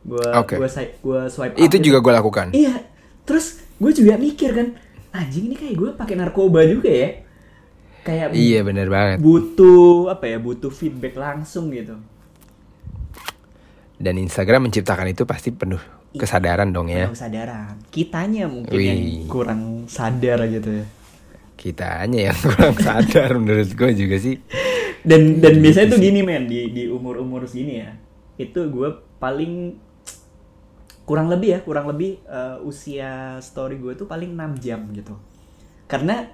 gue 0.00 0.26
Oke. 0.32 0.56
gue 0.56 0.68
gue 0.98 1.20
swipe 1.26 1.52
up 1.52 1.58
Itu 1.58 1.76
gitu. 1.76 1.86
juga 1.86 1.98
gue 2.00 2.12
lakukan. 2.14 2.46
iya 2.52 2.86
terus 3.22 3.60
gue 3.76 3.90
juga 3.90 4.16
mikir 4.16 4.50
kan 4.52 4.68
anjing 5.10 5.48
ini 5.48 5.56
kayak 5.56 5.74
gue 5.74 5.90
pakai 5.94 6.14
narkoba 6.14 6.62
juga 6.62 6.88
ya 6.88 7.10
kayak 8.00 8.32
Iya 8.32 8.60
bener 8.62 8.88
banget. 8.88 9.18
butuh 9.18 10.08
apa 10.08 10.24
ya 10.26 10.38
butuh 10.38 10.70
feedback 10.70 11.12
langsung 11.14 11.68
gitu 11.68 11.96
Dan 13.98 14.14
Instagram 14.16 14.64
menciptakan 14.64 15.10
itu 15.10 15.26
pasti 15.26 15.50
penuh 15.50 15.82
kesadaran 16.10 16.68
dong 16.68 16.88
ya. 16.88 17.06
Kesadaran 17.06 17.76
kitanya 17.88 18.46
mungkin 18.46 18.72
Wih. 18.72 18.86
yang 18.86 19.00
kurang 19.26 19.62
sadar 19.86 20.40
gitu 20.46 20.70
ya 20.74 20.86
Kitanya 21.54 22.20
yang 22.24 22.38
kurang 22.46 22.76
sadar 22.76 23.30
menurut 23.34 23.68
gue 23.68 23.90
juga 23.92 24.16
sih. 24.16 24.38
dan 25.00 25.38
dan 25.38 25.52
Gitu 25.54 25.62
biasanya 25.62 25.88
tuh 25.90 25.98
sih. 25.98 26.06
gini 26.06 26.20
men 26.22 26.44
di 26.44 26.60
di 26.70 26.82
umur 26.86 27.18
umur 27.18 27.44
segini 27.44 27.78
ya 27.78 27.90
itu 28.36 28.60
gue 28.64 28.88
paling 29.16 29.74
kurang 31.02 31.26
lebih 31.26 31.48
ya 31.50 31.60
kurang 31.60 31.86
lebih 31.86 32.20
eh, 32.22 32.56
usia 32.62 33.10
story 33.38 33.76
gue 33.76 33.94
tuh 33.94 34.04
paling 34.04 34.30
6 34.30 34.58
jam 34.58 34.84
gitu 34.90 35.16
karena 35.86 36.28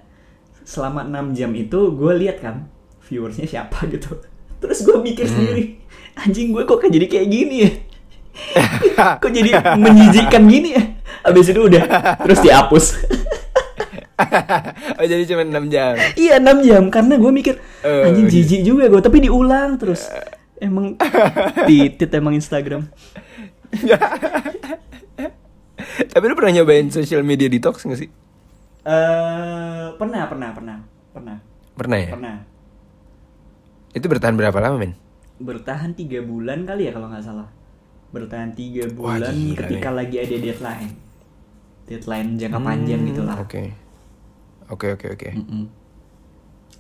selama 0.63 1.05
6 1.05 1.33
jam 1.33 1.51
itu 1.53 1.79
gue 1.93 2.13
lihat 2.17 2.41
kan 2.41 2.67
viewersnya 3.03 3.47
siapa 3.47 3.87
gitu 3.87 4.17
terus 4.61 4.83
gue 4.83 4.97
mikir 4.99 5.25
Hmm. 5.25 5.35
sendiri 5.35 5.65
anjing 6.17 6.51
gue 6.51 6.63
kok 6.63 6.83
jadi 6.83 7.07
kayak 7.07 7.29
gini 7.29 7.57
ya 7.61 7.71
kok 9.23 9.31
jadi 9.31 9.51
menjijikkan 9.75 10.43
gini 10.45 10.69
ya 10.75 10.83
abis 11.23 11.51
itu 11.51 11.61
udah 11.61 11.83
terus 12.21 12.39
dihapus 12.41 12.85
oh 14.99 15.05
jadi 15.05 15.27
cuma 15.27 15.43
6 15.43 15.75
jam. 15.75 15.95
Iya 16.15 16.39
6 16.39 16.63
jam 16.63 16.83
karena 16.87 17.19
gue 17.19 17.33
mikir 17.33 17.55
Eh, 17.81 18.07
anjing 18.07 18.27
iya. 18.27 18.35
jijik 18.37 18.61
juga 18.63 18.85
gue 18.87 19.01
tapi 19.01 19.19
diulang 19.21 19.75
terus 19.75 20.07
emang 20.63 20.95
titit 21.65 22.11
emang 22.11 22.33
Instagram 22.33 22.87
Tapi 25.85 26.25
lu 26.25 26.35
pernah 26.35 26.55
nyobain 26.55 26.87
social 26.89 27.21
media 27.21 27.47
detox 27.47 27.83
gak 27.83 27.99
sih? 27.99 28.11
eh 28.81 29.87
pernah 29.97 30.29
pernah 30.29 30.51
pernah 30.53 30.77
pernah 31.11 31.37
Pernah 31.75 31.99
ya? 31.99 32.11
pernah 32.13 32.37
Itu 33.91 34.07
bertahan 34.07 34.35
berapa 34.35 34.55
lama 34.57 34.77
men? 34.77 34.93
bertahan 35.35 35.91
tiga 35.93 36.23
bulan 36.23 36.63
kali 36.63 36.87
ya 36.87 36.95
kalau 36.95 37.11
nggak 37.11 37.25
salah 37.25 37.51
bertahan 38.15 38.51
tiga 38.55 38.87
Wah, 38.95 39.19
bulan 39.19 39.35
gila 39.35 39.59
ketika 39.59 39.89
nih. 39.91 39.97
lagi 39.99 40.17
ada 40.23 40.37
deadline 40.39 40.93
deadline 41.85 42.29
jangka 42.39 42.61
panjang 42.61 43.01
Hmm, 43.03 43.09
gitu 43.11 43.23
lah 43.27 43.37
Oke. 43.37 43.63
Oke 44.67 44.87
oke 44.95 45.07
oke. 45.13 45.29
Mm-mm. 45.35 45.65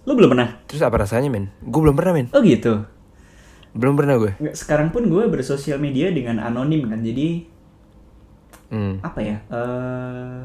lu 0.04 0.12
belum 0.14 0.30
pernah 0.36 0.50
Terus 0.68 0.80
apa 0.80 0.96
rasanya 1.00 1.28
men? 1.28 1.48
Gue 1.60 1.80
belum 1.84 1.96
pernah 1.96 2.12
men. 2.14 2.28
oh 2.30 2.40
gitu 2.40 2.84
Belum 3.74 3.98
pernah 3.98 4.14
gue. 4.16 4.32
Sekarang 4.54 4.94
pun 4.94 5.10
gue 5.10 5.24
bersosial 5.26 5.82
media 5.82 6.08
dengan 6.14 6.38
anonim 6.38 6.86
kan 6.86 7.02
jadi 7.02 7.50
Hmm. 8.64 8.98
apa 9.02 9.20
ya 9.22 9.36
eh 9.52 10.40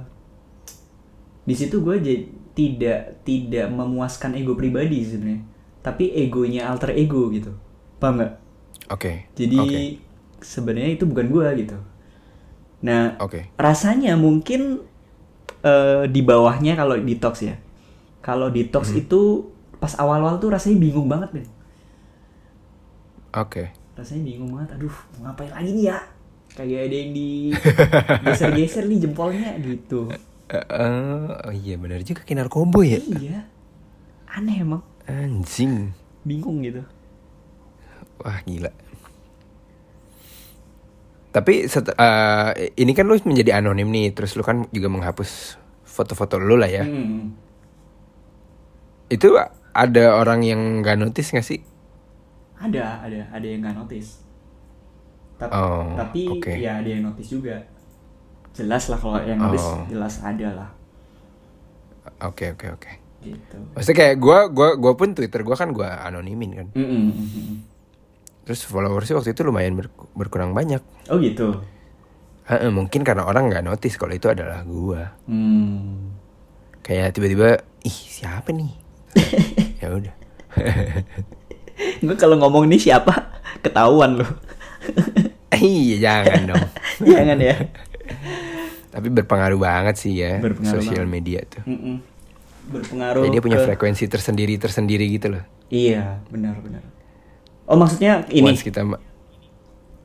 di 1.43 1.55
situ 1.57 1.81
gue 1.81 1.97
jadi 1.97 2.23
tidak 2.53 2.99
tidak 3.25 3.67
memuaskan 3.71 4.37
ego 4.37 4.53
pribadi 4.53 5.01
sebenarnya 5.01 5.41
tapi 5.81 6.13
egonya 6.13 6.69
alter 6.69 6.93
ego 6.93 7.31
gitu 7.31 7.55
paham 7.97 8.21
nggak 8.21 8.33
Oke. 8.89 9.25
jadi 9.33 9.57
Oke. 9.57 9.79
Sebenarnya 10.41 10.95
itu 10.95 11.05
bukan 11.05 11.27
gue 11.27 11.47
gitu 11.59 11.77
nah 12.79 13.19
Oke. 13.19 13.51
rasanya 13.55 14.15
mungkin 14.15 14.79
eh, 15.61 16.03
di 16.07 16.21
bawahnya 16.23 16.73
kalau 16.73 16.95
detox 16.95 17.43
ya 17.43 17.55
kalau 18.19 18.47
detox 18.47 18.91
Hmm. 18.91 19.01
itu 19.01 19.21
pas 19.79 19.95
awal-awal 19.95 20.39
tuh 20.39 20.51
rasanya 20.51 20.79
bingung 20.79 21.07
banget 21.07 21.31
nih 21.33 21.47
Oke. 23.31 23.69
rasanya 23.95 24.23
bingung 24.25 24.51
banget 24.51 24.79
aduh 24.79 24.95
mau 25.15 25.27
ngapain 25.27 25.51
lagi 25.51 25.71
nih 25.75 25.85
ya 25.87 25.99
kayak 26.49 26.81
ada 26.87 26.95
yang 26.97 27.11
di 27.13 27.29
geser-geser 28.25 28.83
nih 28.87 28.99
jempolnya 29.05 29.53
gitu 29.59 30.09
eh, 30.49 31.35
oh 31.45 31.53
iya 31.53 31.75
benar 31.77 32.01
juga 32.01 32.25
kayak 32.25 32.47
narkoba 32.47 32.79
ya. 32.81 32.99
iya 33.19 33.39
aneh 34.27 34.63
emang 34.63 34.81
Anjing. 35.05 35.91
bingung 36.23 36.63
gitu 36.63 36.81
Wah 38.19 38.35
gila. 38.43 38.67
Tapi 41.29 41.69
set- 41.69 41.93
eh, 41.93 42.73
ini 42.75 42.91
kan 42.91 43.05
lu 43.05 43.15
menjadi 43.21 43.61
anonim 43.61 43.85
nih, 43.85 44.11
terus 44.11 44.33
lu 44.33 44.41
kan 44.41 44.65
juga 44.69 44.89
menghapus 44.89 45.55
foto-foto 45.85 46.41
lu 46.41 46.57
lah 46.57 46.67
ya. 46.67 46.83
Hmm. 46.83 47.33
Itu 49.09 49.37
ada 49.69 50.17
orang 50.17 50.41
yang 50.41 50.81
nggak 50.81 50.97
notice 50.97 51.29
gak 51.31 51.45
sih? 51.45 51.61
ada 52.59 52.99
ada 52.99 53.23
ada 53.31 53.47
yang 53.47 53.63
nggak 53.63 53.77
notice 53.79 54.19
tapi 55.39 55.55
Oh, 55.55 55.95
tapi 55.95 56.27
oke. 56.27 56.51
ya 56.59 56.83
ada 56.83 56.89
yang 56.91 57.07
notice 57.07 57.31
juga 57.31 57.55
jelas 58.51 58.91
lah 58.91 58.99
kalau 58.99 59.15
yang 59.23 59.39
notice 59.39 59.63
Oh. 59.63 59.87
jelas 59.87 60.19
ada 60.19 60.47
lah 60.51 60.69
Oke 62.19 62.51
oke 62.51 62.67
oke. 62.67 62.91
gitu 63.23 63.55
Maksudnya 63.71 63.95
kayak 63.95 64.15
gua 64.19 64.51
gua 64.51 64.75
gua 64.75 64.91
pun 64.91 65.15
Twitter 65.15 65.39
gua 65.39 65.55
kan 65.55 65.71
gua 65.71 66.03
anonimin 66.03 66.51
kan. 66.51 66.67
Mm, 66.75 66.83
mm. 66.83 67.55
Terus 68.49 68.65
followersnya 68.65 69.13
waktu 69.13 69.29
itu 69.29 69.41
lumayan 69.43 69.77
ber- 69.77 69.93
berkurang 70.11 70.51
banyak. 70.51 70.81
oh 71.05 71.17
gitu 71.17 71.61
Heeh, 72.43 72.65
mungkin 72.67 73.05
karena 73.05 73.23
orang 73.23 73.45
nggak 73.45 73.61
notice 73.61 73.93
kalau 73.93 74.09
itu 74.11 74.25
adalah 74.25 74.65
gua. 74.65 75.13
hmm. 75.23 76.17
Kayak 76.81 77.13
tiba-tiba, 77.13 77.49
ih 77.79 77.93
siapa 77.93 78.49
nih? 78.49 78.73
ya 79.81 79.93
udah. 79.93 80.13
gue 82.01 82.15
kalau 82.15 82.35
ngomong 82.37 82.65
ini 82.65 82.75
siapa 82.75 83.13
ketahuan 83.59 84.17
loh 84.17 84.27
iya 85.55 85.95
jangan 86.01 86.41
dong. 86.49 86.65
jangan 86.99 87.37
ya 87.37 87.55
Tapi 88.89 89.07
berpengaruh 89.07 89.55
banget 89.55 89.95
sih 89.95 90.17
ya 90.17 90.41
Berpengaruh 90.41 90.81
sosial 90.81 91.05
media 91.05 91.45
tuh. 91.45 91.61
Mm-mm. 91.63 92.01
berpengaruh 92.67 93.21
Jadi 93.21 93.31
dia 93.31 93.41
punya 93.41 93.57
ke- 93.57 93.65
frekuensi 93.67 94.05
tersendiri 94.05 94.57
tersendiri 94.57 95.05
gitu 95.07 95.31
loh. 95.31 95.43
iya 95.69 96.17
benar 96.27 96.57
benar 96.57 96.81
oh 97.69 97.77
maksudnya 97.77 98.25
ini 98.33 98.49
Once 98.49 98.65
kita 98.65 98.81
ma- 98.81 99.01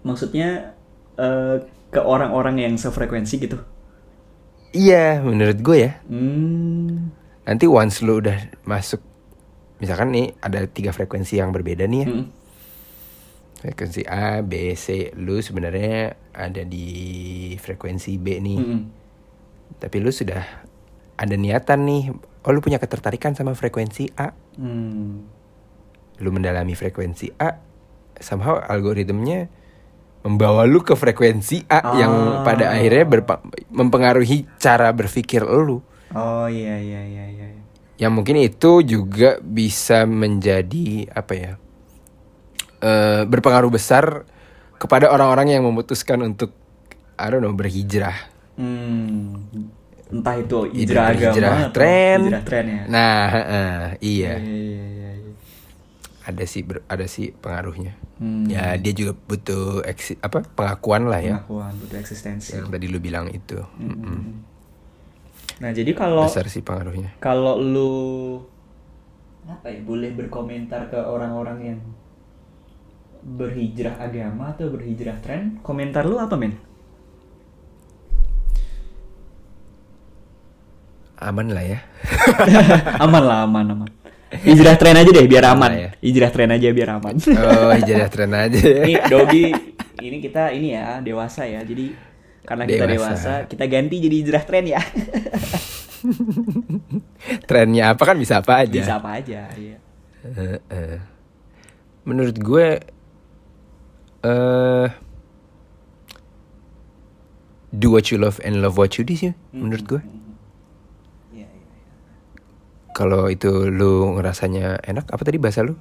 maksudnya 0.04 0.76
eh, 1.16 1.56
ke 1.88 2.00
orang-orang 2.00 2.60
yang 2.60 2.74
sefrekuensi 2.76 3.40
gitu 3.40 3.58
Iya, 4.74 5.22
menurut 5.22 5.62
gue 5.62 5.86
ya. 5.86 6.02
hmm. 6.10 7.14
Nanti 7.46 7.64
once 7.70 8.02
lu 8.02 8.18
udah 8.18 8.34
masuk 8.66 8.98
misalkan 9.78 10.10
nih 10.10 10.34
ada 10.42 10.66
tiga 10.66 10.90
frekuensi 10.90 11.38
yang 11.38 11.54
berbeda 11.54 11.86
nih 11.86 12.00
ya. 12.02 12.08
Mm. 12.10 12.24
Frekuensi 13.62 14.02
A, 14.04 14.42
B, 14.42 14.74
C. 14.74 15.14
Lu 15.14 15.38
sebenarnya 15.38 16.18
ada 16.34 16.62
di 16.66 16.88
frekuensi 17.54 18.18
B 18.18 18.42
nih. 18.42 18.58
Mm-mm. 18.58 18.80
Tapi 19.78 19.96
lu 20.02 20.10
sudah 20.10 20.42
ada 21.14 21.34
niatan 21.38 21.86
nih. 21.86 22.02
Oh, 22.44 22.50
lu 22.52 22.58
punya 22.58 22.76
ketertarikan 22.76 23.32
sama 23.38 23.54
frekuensi 23.54 24.10
A. 24.18 24.34
Hmm. 24.58 25.24
Lu 26.24 26.32
mendalami 26.32 26.72
frekuensi 26.72 27.36
A. 27.36 27.60
Somehow 28.16 28.56
algoritmnya 28.56 29.52
membawa 30.24 30.64
lu 30.64 30.80
ke 30.80 30.96
frekuensi 30.96 31.68
A 31.68 31.76
Ah. 31.76 31.94
yang 31.94 32.12
pada 32.40 32.72
akhirnya 32.72 33.04
berpa- 33.04 33.44
mempengaruhi 33.68 34.48
cara 34.56 34.88
berpikir 34.90 35.44
lu. 35.44 35.84
Oh 36.10 36.48
iya 36.48 36.80
iya 36.80 37.04
iya 37.04 37.24
iya. 37.28 37.46
iya. 37.52 37.62
Yang 38.00 38.12
mungkin 38.14 38.36
itu 38.38 38.80
juga 38.80 39.36
bisa 39.38 40.02
menjadi 40.02 41.12
apa 41.12 41.34
ya? 41.34 41.52
eh, 42.80 43.24
berpengaruh 43.24 43.68
besar 43.68 44.28
kepada 44.76 45.08
orang-orang 45.08 45.52
yang 45.52 45.64
memutuskan 45.64 46.20
untuk 46.22 46.52
I 47.14 47.28
don't 47.28 47.40
know 47.40 47.52
berhijrah. 47.52 48.12
Hmm. 48.56 49.40
Entah 50.04 50.36
itu 50.36 50.68
Either 50.68 51.00
hijrah 51.00 51.06
agama 51.10 51.72
tren. 51.72 52.18
hijrah 52.28 52.44
tren 52.44 52.64
ya. 52.66 52.82
Nah, 52.86 53.22
heeh, 53.26 53.76
iya. 54.00 54.32
Iya 54.36 54.52
iya 54.84 55.10
iya. 55.16 55.23
Ada 56.24 56.44
sih 56.48 56.64
ada 56.88 57.04
sih 57.04 57.36
pengaruhnya. 57.36 57.92
Hmm. 58.16 58.48
Ya, 58.48 58.80
dia 58.80 58.96
juga 58.96 59.12
butuh 59.12 59.84
eksi- 59.84 60.16
apa? 60.18 60.40
pengakuan 60.56 61.04
lah 61.04 61.20
ya. 61.20 61.44
Pengakuan 61.44 61.76
butuh 61.76 61.98
eksistensi. 62.00 62.56
Yang 62.56 62.72
tadi 62.72 62.86
lu 62.88 62.98
bilang 62.98 63.28
itu. 63.28 63.60
Hmm. 63.76 64.40
Nah 65.60 65.70
jadi 65.70 65.92
kalau 65.92 66.24
Besar 66.24 66.48
sih 66.48 66.64
pengaruhnya. 66.64 67.14
kalau 67.20 67.60
lu 67.60 67.92
apa 69.44 69.68
ya 69.68 69.84
boleh 69.84 70.16
berkomentar 70.16 70.88
ke 70.88 70.96
orang-orang 70.96 71.58
yang 71.60 71.80
berhijrah 73.22 74.00
agama 74.00 74.56
atau 74.56 74.72
berhijrah 74.72 75.20
tren, 75.20 75.60
komentar 75.60 76.08
lu 76.08 76.16
apa 76.16 76.34
men? 76.34 76.56
Aman 81.14 81.52
lah 81.52 81.64
ya. 81.64 81.78
aman 83.04 83.22
lah 83.22 83.38
aman 83.46 83.66
aman. 83.70 83.90
Hijrah 84.48 84.76
tren 84.76 84.96
aja 84.96 85.10
deh 85.10 85.26
biar 85.26 85.44
aman. 85.46 85.54
Aman 85.54 85.70
lah 85.70 85.80
ya. 85.80 85.90
Hijrah 86.02 86.30
tren 86.30 86.50
aja 86.50 86.68
biar 86.70 86.88
aman. 86.98 87.14
Oh, 87.44 87.72
hijrah 87.72 88.08
tren 88.10 88.30
aja. 88.34 88.58
Nih 88.58 88.98
Dogi 89.06 89.46
ini 90.00 90.16
kita 90.18 90.50
ini 90.50 90.74
ya 90.74 90.98
dewasa 91.00 91.46
ya. 91.46 91.62
Jadi 91.62 91.94
karena 92.44 92.68
kita 92.68 92.84
Dewasa. 92.84 93.08
dewasa, 93.08 93.32
kita 93.48 93.64
ganti 93.64 93.96
jadi 93.98 94.16
hijrah 94.20 94.44
tren 94.44 94.64
ya. 94.68 94.80
Trennya 97.48 97.96
apa 97.96 98.02
kan 98.04 98.16
bisa 98.20 98.44
apa 98.44 98.60
aja. 98.60 98.80
Bisa 98.84 99.00
apa 99.00 99.16
aja, 99.16 99.48
iya. 99.56 99.80
Menurut 102.04 102.36
gue 102.36 102.66
eh 104.24 104.88
do 107.72 107.88
what 107.90 108.12
you 108.12 108.20
love 108.20 108.38
and 108.44 108.60
love 108.60 108.76
what 108.76 109.00
you 109.00 109.04
do 109.04 109.16
sih 109.16 109.32
menurut 109.50 109.84
gue. 109.88 110.00
Iya, 110.04 110.04
iya. 110.04 110.22
Kalau 112.94 113.26
itu 113.26 113.68
lu 113.68 114.14
ngerasanya 114.14 114.78
enak 114.80 115.10
apa 115.10 115.22
tadi 115.26 115.36
bahasa 115.36 115.66
lu? 115.66 115.74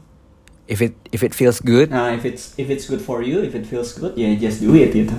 If 0.65 0.81
it 0.81 0.97
if 1.13 1.21
it 1.21 1.35
feels 1.35 1.61
good, 1.61 1.91
Nah, 1.91 2.09
if 2.09 2.25
it's 2.25 2.55
if 2.57 2.71
it's 2.71 2.89
good 2.89 3.03
for 3.03 3.21
you, 3.21 3.43
if 3.43 3.53
it 3.53 3.69
feels 3.69 3.93
good, 3.93 4.17
ya 4.17 4.33
just 4.33 4.63
do 4.63 4.73
it 4.73 4.89
gitu. 4.91 5.13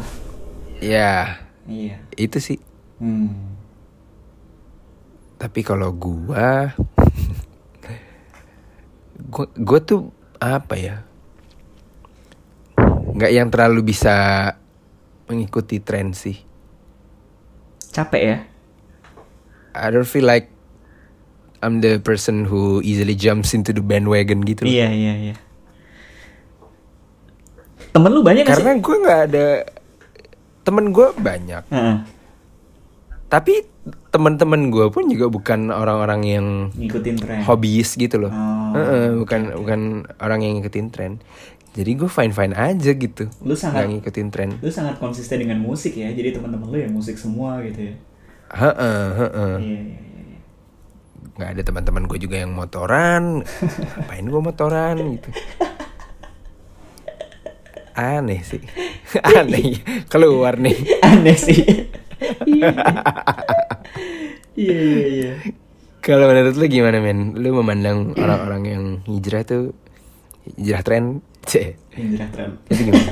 ya 0.83 1.39
Iya. 1.65 1.97
itu 2.17 2.39
sih. 2.43 2.59
Hmm. 2.99 3.31
Tapi 5.37 5.61
kalau 5.63 5.93
gua 5.93 6.73
gua, 9.33 9.47
gua 9.55 9.81
tuh 9.81 10.11
apa 10.41 10.75
ya? 10.75 10.97
nggak 13.15 13.31
yang 13.31 13.47
terlalu 13.47 13.95
bisa 13.95 14.51
mengikuti 15.31 15.79
tren 15.79 16.11
sih. 16.11 16.35
Capek 17.95 18.23
ya? 18.27 18.39
I 19.71 19.87
don't 19.95 20.09
feel 20.09 20.27
like 20.27 20.51
I'm 21.65 21.81
the 21.81 21.97
person 21.99 22.45
who 22.45 22.79
easily 22.81 23.17
jumps 23.17 23.57
into 23.57 23.73
the 23.73 23.81
bandwagon 23.81 24.45
gitu. 24.45 24.63
loh. 24.63 24.71
Iya, 24.71 24.89
iya, 24.93 25.15
iya. 25.19 25.35
Temen 27.91 28.11
lu 28.11 28.21
banyak 28.21 28.43
gak 28.43 28.59
Karena 28.59 28.73
gue 28.77 28.97
nggak 29.01 29.21
ada 29.31 29.47
temen 30.61 30.91
gue 30.91 31.07
banyak. 31.15 31.63
Heeh. 31.71 31.97
Tapi 33.27 33.55
teman-teman 34.11 34.71
gue 34.71 34.87
pun 34.89 35.05
juga 35.07 35.27
bukan 35.27 35.69
orang-orang 35.69 36.21
yang 36.25 36.47
ngikutin 36.73 37.17
tren. 37.19 37.41
hobiis 37.43 37.95
gitu 37.95 38.17
loh. 38.19 38.31
Oh, 38.31 38.71
Heeh, 38.73 39.19
bukan 39.19 39.41
bukan 39.57 39.81
orang 40.19 40.41
yang 40.41 40.59
ngikutin 40.59 40.87
tren. 40.91 41.13
Jadi 41.75 41.91
gue 41.99 42.07
fine 42.07 42.31
fine 42.31 42.55
aja 42.55 42.91
gitu. 42.95 43.27
Lu 43.43 43.55
sangat- 43.55 43.83
Nggak 43.83 43.89
ngikutin 43.99 44.29
tren. 44.31 44.51
Lu 44.63 44.71
sangat 44.71 45.03
konsisten 45.03 45.43
dengan 45.43 45.59
musik 45.59 45.95
ya. 45.95 46.07
Jadi 46.11 46.31
teman-teman 46.31 46.71
lu 46.71 46.79
ya 46.79 46.87
musik 46.87 47.19
semua 47.19 47.59
gitu 47.63 47.91
ya. 47.91 47.95
Heeh, 48.55 49.03
heeh. 49.17 49.55
Iya, 49.59 49.79
iya. 49.83 49.99
iya. 49.99 50.14
Nggak 51.35 51.51
ada 51.51 51.63
teman-teman 51.67 52.05
gue 52.07 52.19
juga 52.23 52.37
yang 52.39 52.55
motoran. 52.55 53.43
Ngapain 53.43 54.27
gue 54.27 54.43
motoran 54.43 54.97
gitu. 55.19 55.29
Aneh 57.95 58.41
sih. 58.43 58.63
Aneh. 59.39 59.83
Keluar 60.07 60.59
nih. 60.59 60.79
Aneh 61.03 61.39
sih. 61.39 61.91
Iya. 62.47 62.71
Iya, 64.55 64.79
iya, 64.79 65.07
iya. 65.11 65.33
Kalau 65.99 66.29
menurut 66.31 66.55
lu 66.55 66.67
gimana 66.69 67.01
men? 67.03 67.35
Lu 67.35 67.57
memandang 67.59 68.13
orang-orang 68.15 68.63
yang 68.69 68.85
hijrah 69.09 69.43
tuh 69.43 69.73
hijrah 70.61 70.85
tren, 70.85 71.25
cek 71.51 71.81
Hijrah 71.97 72.29
tren. 72.31 72.51
itu 72.69 72.93
gimana? 72.93 73.11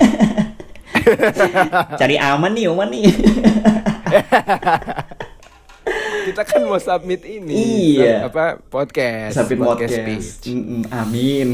Cari 2.00 2.16
aman 2.20 2.52
nih, 2.54 2.68
Oman 2.70 2.88
nih. 2.92 3.04
Kita 6.24 6.42
kan 6.42 6.62
mau 6.62 6.78
submit 6.78 7.22
ini, 7.22 7.54
Iya. 7.94 8.22
sub- 8.22 8.26
apa 8.30 8.44
podcast, 8.62 9.34
Sampai 9.34 9.56
podcast. 9.56 9.92
speech. 9.92 10.26
Mm-mm, 10.48 10.82
amin. 10.88 11.48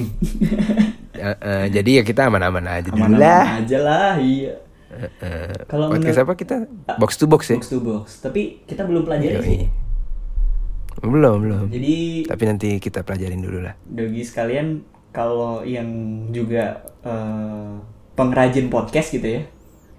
Eh, 1.12 1.24
eh, 1.48 1.64
jadi 1.70 1.90
ya 1.90 2.02
kita 2.02 2.26
aman-aman 2.26 2.64
aja 2.64 2.86
dulu 2.86 3.00
Aman-aman 3.00 3.18
lah. 3.18 3.44
aja 3.58 3.78
lah, 3.78 4.12
iya. 4.16 4.54
Eh, 4.88 5.10
eh, 5.20 5.52
Kalau 5.64 5.88
podcast 5.88 6.16
menurut- 6.16 6.26
apa 6.26 6.32
kita? 6.34 6.56
Box 6.96 7.10
to 7.14 7.24
box 7.24 7.42
ya? 7.46 7.56
Box 7.56 7.66
to 7.68 7.78
box. 7.78 8.04
Tapi 8.18 8.62
kita 8.62 8.82
belum 8.82 9.02
pelajari 9.02 9.36
sih. 9.38 9.60
Yoi. 9.62 9.68
Belum 11.00 11.36
belum. 11.38 11.64
Jadi 11.68 12.26
Tapi 12.26 12.42
nanti 12.44 12.68
kita 12.76 13.00
pelajarin 13.02 13.38
dulu 13.38 13.58
lah. 13.60 13.78
Dogi 13.80 14.20
sekalian 14.20 14.82
kalau 15.08 15.62
yang 15.62 15.86
juga 16.28 16.82
eh, 17.00 17.72
pengrajin 18.12 18.66
podcast 18.66 19.12
gitu 19.12 19.28
ya 19.30 19.42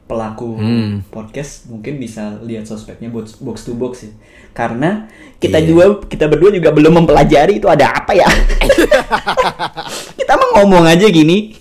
pelaku 0.06 0.58
Hmm. 0.58 1.06
podcast 1.08 1.70
mungkin 1.70 1.96
bisa 1.96 2.42
lihat 2.42 2.66
sosmednya 2.66 3.08
box, 3.08 3.38
box 3.38 3.62
to 3.64 3.74
box 3.74 4.04
ya 4.04 4.12
karena 4.60 5.08
kita 5.40 5.56
Iya. 5.64 5.68
juga 5.72 5.84
kita 6.12 6.28
berdua 6.28 6.52
juga 6.52 6.76
belum 6.76 7.00
mempelajari 7.00 7.64
itu 7.64 7.68
ada 7.72 7.96
apa 7.96 8.12
ya 8.12 8.28
kita 10.20 10.36
mah 10.36 10.50
ngomong 10.60 10.84
aja 10.84 11.08
gini 11.08 11.56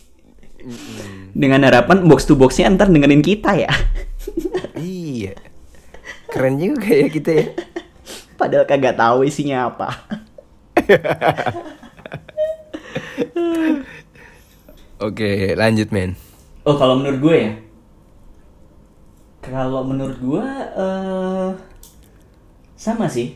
dengan 1.30 1.62
harapan 1.62 2.02
box 2.02 2.26
to 2.26 2.34
boxnya 2.34 2.74
ntar 2.74 2.90
dengerin 2.90 3.22
kita 3.22 3.54
ya 3.54 3.70
iya. 4.74 5.38
Keren 6.28 6.58
juga 6.60 6.90
ya 6.90 7.06
kita 7.08 7.30
ya. 7.30 7.46
padahal 8.34 8.66
kagak 8.66 8.98
tahu 8.98 9.22
isinya 9.22 9.70
apa 9.70 9.88
Oke, 14.98 15.54
lanjut 15.54 15.94
men. 15.94 16.18
Oh 16.66 16.74
kalau 16.74 16.98
menurut 16.98 17.22
gue 17.22 17.36
ya, 17.38 17.52
kalau 19.46 19.86
menurut 19.86 20.18
gue 20.18 20.42
eh 20.74 21.48
sama 22.78 23.10
sih, 23.10 23.34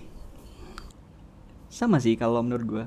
sama 1.67 1.99
sih 1.99 2.15
kalau 2.15 2.41
menurut 2.41 2.65
gue. 2.65 2.85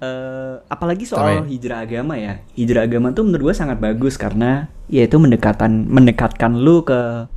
eh 0.00 0.54
apalagi 0.66 1.06
soal 1.06 1.22
Sama 1.22 1.32
ya? 1.38 1.42
hijrah 1.46 1.78
agama 1.86 2.14
ya, 2.18 2.42
hijrah 2.56 2.82
agama 2.82 3.12
tuh 3.12 3.22
menurut 3.22 3.52
gue 3.52 3.56
sangat 3.56 3.78
bagus 3.78 4.16
karena 4.16 4.66
ya 4.88 5.06
itu 5.06 5.16
mendekatan 5.16 5.86
mendekatkan 5.86 6.58
lu 6.58 6.82
ke 6.82 7.28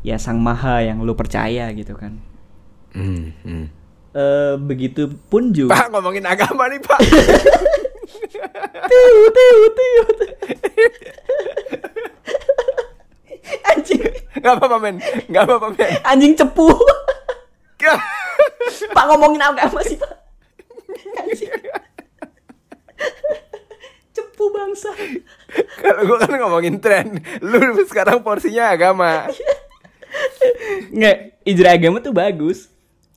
ya 0.00 0.16
sang 0.16 0.40
maha 0.40 0.80
yang 0.80 1.02
lu 1.02 1.12
percaya 1.12 1.68
gitu 1.72 1.92
kan. 1.92 2.16
Hmm, 2.94 3.34
hmm. 3.42 3.66
eh 4.14 4.54
begitupun 4.56 5.50
juga. 5.50 5.74
Pak 5.76 5.88
ngomongin 5.92 6.24
agama 6.24 6.70
nih 6.70 6.80
pak. 6.80 6.98
Tiu, 8.84 9.14
tiu, 9.32 9.60
tiu. 9.72 10.02
Anjing, 13.64 14.00
Gak 14.38 14.54
apa-apa 14.56 14.76
men, 14.78 14.96
gak 15.26 15.42
apa-apa 15.44 15.68
men. 15.72 15.88
anjing 16.02 16.32
cepu. 16.32 16.68
Pak 18.96 19.04
ngomongin 19.12 19.42
agama 19.42 19.80
sih 19.84 19.98
pak. 20.00 20.12
Cepu 24.14 24.44
bangsa. 24.54 24.90
Kalau 25.82 26.02
gue 26.06 26.18
kan 26.18 26.30
ngomongin 26.38 26.78
tren, 26.78 27.18
lu 27.42 27.58
sekarang 27.84 28.22
porsinya 28.22 28.70
agama. 28.70 29.26
Nggak, 30.94 31.16
hijrah 31.42 31.72
agama 31.74 31.98
tuh 31.98 32.14
bagus. 32.14 32.70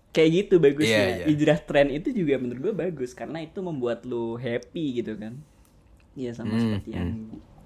Kayak 0.10 0.30
gitu 0.34 0.56
bagusnya. 0.58 0.98
Iya, 0.98 1.08
iya. 1.22 1.26
Hijrah 1.30 1.60
tren 1.62 1.94
itu 1.94 2.10
juga 2.10 2.42
menurut 2.42 2.60
gue 2.60 2.74
bagus 2.74 3.14
karena 3.14 3.46
itu 3.46 3.62
membuat 3.62 4.02
lu 4.10 4.34
happy 4.34 5.04
gitu 5.04 5.14
kan. 5.14 5.38
Iya 6.18 6.34
sama 6.34 6.58
Hmm, 6.58 6.82
seperti 6.82 6.90
yang 6.98 7.10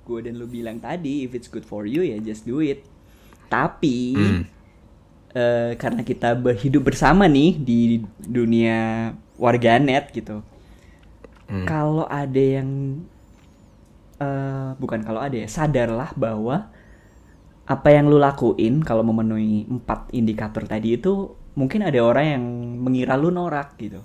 gue 0.04 0.20
dan 0.28 0.36
lu 0.36 0.52
bilang 0.52 0.84
tadi, 0.84 1.24
if 1.24 1.32
it's 1.32 1.48
good 1.48 1.64
for 1.64 1.88
you 1.88 2.04
ya 2.04 2.20
just 2.20 2.44
do 2.44 2.60
it. 2.60 2.84
Tapi 3.48 4.20
Hmm. 4.20 4.44
Eh, 5.36 5.74
karena 5.80 6.02
kita 6.04 6.36
berhidup 6.36 6.92
bersama 6.92 7.28
nih 7.28 7.58
di 7.60 7.80
dunia 8.20 9.12
warganet 9.40 10.12
gitu. 10.12 10.44
Hmm. 11.52 11.68
Kalau 11.68 12.08
ada 12.08 12.40
yang 12.40 13.02
eh 14.22 14.70
bukan 14.78 15.02
kalau 15.02 15.20
ada 15.20 15.34
ya, 15.34 15.50
sadarlah 15.50 16.14
bahwa 16.14 16.70
apa 17.66 17.90
yang 17.90 18.12
lu 18.12 18.20
lakuin 18.20 18.84
kalau 18.84 19.02
memenuhi 19.02 19.66
empat 19.70 20.12
indikator 20.12 20.68
tadi 20.68 21.00
itu 21.00 21.34
mungkin 21.56 21.88
ada 21.88 22.00
orang 22.04 22.26
yang 22.38 22.44
mengira 22.84 23.16
lu 23.18 23.32
norak 23.32 23.76
gitu. 23.80 24.00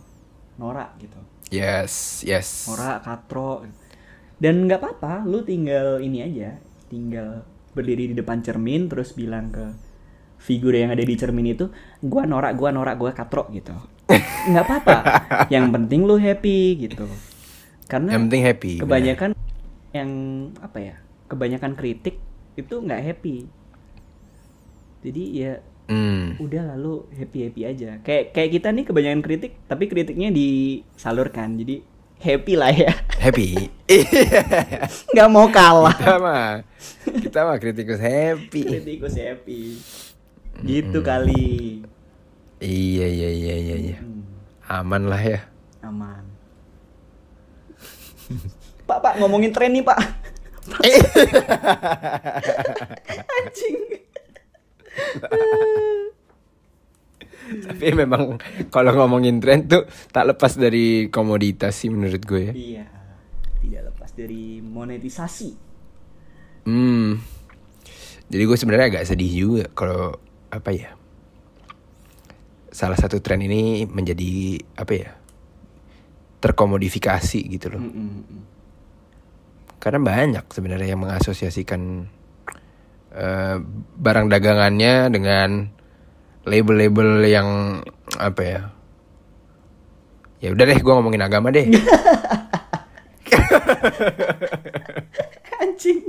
Norak 0.57 0.97
gitu. 0.99 1.21
Yes, 1.53 2.25
yes. 2.27 2.67
Norak, 2.67 3.07
katro. 3.07 3.63
Dan 4.37 4.67
nggak 4.67 4.83
apa-apa, 4.83 5.25
lu 5.25 5.47
tinggal 5.47 6.03
ini 6.03 6.21
aja, 6.21 6.59
tinggal 6.91 7.47
berdiri 7.73 8.13
di 8.13 8.15
depan 8.17 8.41
cermin 8.41 8.89
terus 8.89 9.13
bilang 9.13 9.53
ke 9.53 9.65
figur 10.37 10.73
yang 10.73 10.89
ada 10.89 11.01
di 11.01 11.15
cermin 11.15 11.49
itu, 11.49 11.69
gua 12.01 12.25
norak, 12.25 12.55
gua 12.55 12.71
norak, 12.71 12.97
gua 12.97 13.11
katro 13.11 13.49
gitu. 13.51 13.73
nggak 14.49 14.65
apa-apa. 14.65 14.97
Yang 15.49 15.67
penting 15.73 16.01
lu 16.03 16.17
happy 16.17 16.59
gitu. 16.81 17.07
Karena 17.87 18.15
Yang 18.15 18.23
penting 18.27 18.43
happy. 18.45 18.73
kebanyakan 18.79 19.31
yang 19.91 20.11
apa 20.59 20.79
ya 20.79 20.95
kebanyakan 21.27 21.73
kritik 21.73 22.21
itu 22.55 22.75
nggak 22.77 23.01
happy 23.03 23.49
jadi 25.01 25.23
ya 25.33 25.53
Hmm. 25.87 26.35
udah 26.37 26.75
lalu 26.75 27.07
happy 27.15 27.47
happy 27.47 27.63
aja 27.63 28.03
kayak 28.03 28.35
kayak 28.35 28.51
kita 28.53 28.75
nih 28.75 28.83
kebanyakan 28.83 29.23
kritik 29.23 29.55
tapi 29.65 29.87
kritiknya 29.87 30.29
disalurkan 30.29 31.55
jadi 31.57 31.79
happy 32.19 32.55
lah 32.55 32.75
ya 32.75 32.91
Happy. 33.23 33.71
Nggak 35.09 35.29
mau 35.31 35.47
kalah 35.47 35.95
kita 35.95 36.17
mah, 36.19 36.51
kita 37.23 37.39
mah 37.41 37.57
kritikus 37.57 38.03
happy. 38.03 38.63
kritikus 38.67 39.15
happy 39.15 39.79
gitu 40.65 41.03
kali 41.03 41.83
Iya, 42.57 43.05
iya, 43.05 43.29
iya, 43.29 43.55
iya, 43.61 43.77
iya. 43.77 43.97
Hmm, 44.01 44.25
Aman 44.65 45.13
lah 45.13 45.21
ya. 45.21 45.41
aman 45.85 46.25
pak 48.87 48.99
pak 48.99 49.15
ngomongin 49.21 49.53
tren 49.53 49.71
nih 49.71 49.85
pak 49.85 49.99
Anjing. 53.37 53.79
Tapi 57.47 57.87
memang 57.95 58.43
kalau 58.75 58.91
ngomongin 58.99 59.39
tren 59.39 59.71
tuh 59.71 59.87
tak 60.11 60.35
lepas 60.35 60.59
dari 60.59 61.07
komoditas 61.07 61.79
sih 61.79 61.87
menurut 61.87 62.19
gue 62.19 62.43
ya. 62.51 62.55
Iya. 62.55 62.85
Tidak 63.63 63.83
lepas 63.95 64.11
dari 64.11 64.59
monetisasi. 64.59 65.51
Hmm. 66.67 67.23
Jadi 68.27 68.43
gue 68.43 68.59
sebenarnya 68.59 68.91
agak 68.91 69.07
sedih 69.07 69.31
juga 69.31 69.65
kalau 69.71 70.19
apa 70.57 70.71
ya? 70.73 70.91
Salah 72.73 72.97
satu 72.97 73.21
tren 73.21 73.41
ini 73.45 73.85
menjadi 73.85 74.61
apa 74.77 74.93
ya? 74.93 75.13
Terkomodifikasi 76.41 77.41
gitu 77.57 77.73
loh. 77.73 77.81
Mm-mm. 77.81 78.45
Karena 79.77 80.01
banyak 80.01 80.45
sebenarnya 80.51 80.97
yang 80.97 81.05
mengasosiasikan 81.05 82.09
eh, 83.13 83.57
barang 83.97 84.27
dagangannya 84.33 85.13
dengan 85.13 85.69
label-label 86.49 87.25
yang 87.29 87.81
apa 88.17 88.43
ya? 88.43 88.61
Ya 90.41 90.53
udah 90.53 90.65
deh, 90.69 90.79
gue 90.81 90.93
ngomongin 90.93 91.25
agama 91.25 91.49
deh. 91.49 91.65
Anjing. 95.65 96.03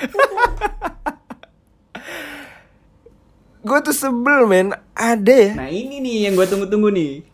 gue 3.60 3.78
tuh 3.82 3.92
sebel 3.92 4.44
men, 4.44 4.68
ada 4.92 5.28
ya. 5.32 5.52
Nah 5.54 5.68
ini 5.68 5.98
nih 5.98 6.28
yang 6.28 6.34
gue 6.34 6.46
tunggu-tunggu 6.46 6.88
nih. 6.90 7.12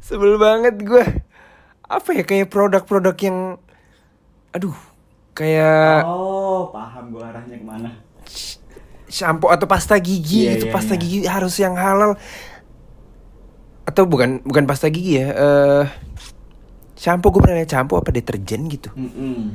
Sebel 0.00 0.38
banget 0.38 0.80
gue. 0.82 1.04
Apa 1.86 2.08
ya 2.14 2.22
kayak 2.26 2.50
produk-produk 2.50 3.14
yang, 3.22 3.38
aduh, 4.50 4.74
kayak 5.32 6.02
Oh, 6.02 6.70
paham 6.70 7.14
gue 7.14 7.22
arahnya 7.22 7.56
ke 7.58 7.66
mana. 7.66 7.90
shampoo 9.06 9.54
atau 9.54 9.70
pasta 9.70 9.94
gigi 10.02 10.50
Iya, 10.50 10.58
itu 10.58 10.66
iya, 10.66 10.74
pasta 10.74 10.98
iya. 10.98 11.00
gigi 11.00 11.18
harus 11.24 11.54
yang 11.62 11.78
halal 11.78 12.18
atau 13.86 14.02
bukan 14.02 14.42
bukan 14.42 14.66
pasta 14.66 14.90
gigi 14.90 15.22
ya 15.22 15.30
eh 15.30 15.84
shampoo 16.96 17.28
gue 17.30 17.44
pernah 17.44 17.60
lihat 17.60 17.70
shampoo 17.70 18.00
apa 18.00 18.10
deterjen 18.10 18.66
gitu 18.72 18.88
Mm-mm. 18.96 19.54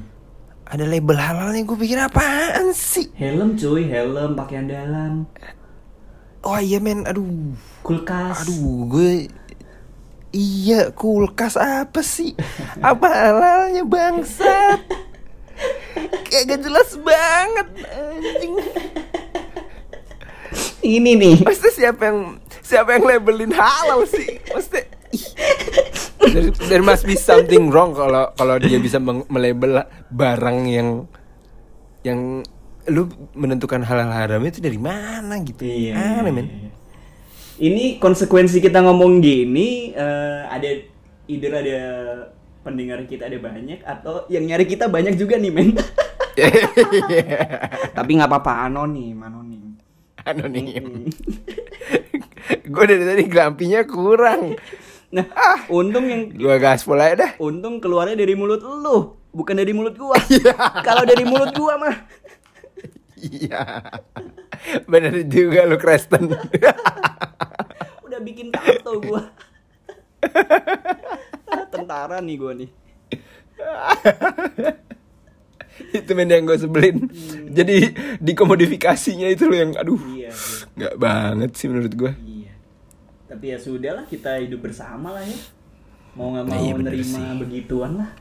ada 0.69 0.85
label 0.85 1.17
halalnya 1.17 1.65
gue 1.65 1.77
pikir 1.77 1.97
apaan 1.97 2.69
sih 2.71 3.09
Helm 3.17 3.57
cuy, 3.57 3.89
helm 3.89 4.37
pakaian 4.37 4.69
dalam, 4.69 5.25
oh 6.45 6.59
iya 6.61 6.77
men 6.77 7.03
aduh 7.03 7.57
kulkas. 7.81 8.45
aduh 8.45 8.85
gue 8.87 9.27
iya 10.31 10.93
kulkas 10.93 11.57
apa 11.57 11.99
sih 12.05 12.37
apa 12.79 13.09
halalnya 13.09 13.83
bangsat 13.83 14.79
kayak 16.29 16.45
gak 16.55 16.61
jelas 16.63 16.89
banget 17.01 17.67
anjing 17.89 18.55
Ini 20.81 21.13
nih. 21.13 21.45
Maksudnya 21.45 21.73
siapa 21.77 22.09
yang 22.09 22.19
siapa 22.65 22.97
yang 22.97 23.05
labelin 23.05 23.53
halal 23.53 24.01
sih? 24.09 24.41
Ih. 24.41 24.85
There, 26.31 26.49
there 26.69 26.83
must 26.83 27.03
be 27.03 27.15
something 27.19 27.69
wrong 27.69 27.93
kalau 27.95 28.31
kalau 28.35 28.55
dia 28.57 28.77
bisa 28.79 28.97
melabel 29.03 29.85
barang 30.11 30.57
yang 30.67 30.87
yang 32.01 32.41
lu 32.89 33.05
menentukan 33.37 33.85
halal 33.85 34.09
haram 34.09 34.41
itu 34.41 34.57
dari 34.57 34.79
mana 34.81 35.37
gitu. 35.45 35.61
Iya. 35.61 36.21
Aneh, 36.21 36.33
men. 36.33 36.47
iya. 36.49 36.71
Ini 37.61 38.01
konsekuensi 38.01 38.57
kita 38.57 38.81
ngomong 38.81 39.21
gini 39.21 39.93
eh, 39.93 40.41
ada 40.49 40.69
either 41.29 41.53
ada 41.53 41.81
pendengar 42.65 43.05
kita 43.05 43.29
ada 43.29 43.37
banyak 43.37 43.85
atau 43.85 44.25
yang 44.33 44.49
nyari 44.49 44.65
kita 44.65 44.89
banyak 44.89 45.13
juga 45.13 45.37
nih 45.37 45.53
men. 45.53 45.77
Tapi 47.97 48.11
nggak 48.17 48.29
apa-apa 48.29 48.65
anonim, 48.65 49.17
anonim. 49.21 49.77
Anonim. 50.25 50.85
Gue 52.73 52.85
dari 52.87 53.03
tadi 53.05 53.23
gelampinya 53.29 53.85
kurang. 53.85 54.57
Nah, 55.11 55.27
untung 55.67 56.07
yang 56.07 56.31
Gua 56.31 56.55
gaspol 56.55 56.95
aja 56.95 57.15
dah. 57.19 57.31
untung 57.43 57.83
keluarnya 57.83 58.15
dari 58.15 58.31
mulut 58.31 58.63
lu, 58.63 59.19
bukan 59.35 59.59
dari 59.59 59.75
mulut 59.75 59.99
gua. 59.99 60.15
Kalau 60.87 61.03
dari 61.03 61.27
mulut 61.27 61.51
gua 61.51 61.75
mah 61.75 61.95
Iya. 63.21 63.85
Bener 64.89 65.13
juga 65.29 65.67
lu 65.69 65.77
Kristen. 65.77 66.31
udah 68.07 68.19
bikin 68.23 68.49
tato 68.49 68.97
gua. 68.97 69.29
Tentara 71.73 72.17
nih 72.17 72.35
gua 72.39 72.53
nih. 72.57 72.69
itu 75.91 76.11
men 76.17 76.29
yang 76.29 76.45
gue 76.49 76.57
sebelin. 76.57 77.09
Jadi 77.51 77.93
dikomodifikasinya 78.21 79.27
itu 79.29 79.45
loh 79.49 79.57
yang 79.59 79.71
aduh. 79.77 80.01
Iya, 80.13 80.29
iya. 80.29 80.65
nggak 80.77 80.95
banget 80.97 81.51
sih 81.57 81.67
menurut 81.69 81.93
gue. 81.93 82.11
Iya. 83.31 83.37
Tapi 83.37 83.45
ya 83.53 83.57
sudah 83.57 83.91
lah 83.97 84.05
kita 84.11 84.31
hidup 84.43 84.59
bersama 84.67 85.15
lah 85.15 85.23
ya. 85.23 85.39
Mau 86.17 86.27
nggak 86.35 86.45
Nah, 86.45 86.57
mau 86.59 86.63
iya 86.65 86.73
menerima 86.75 87.03
sih. 87.03 87.39
begituan 87.41 87.91
lah. 88.01 88.11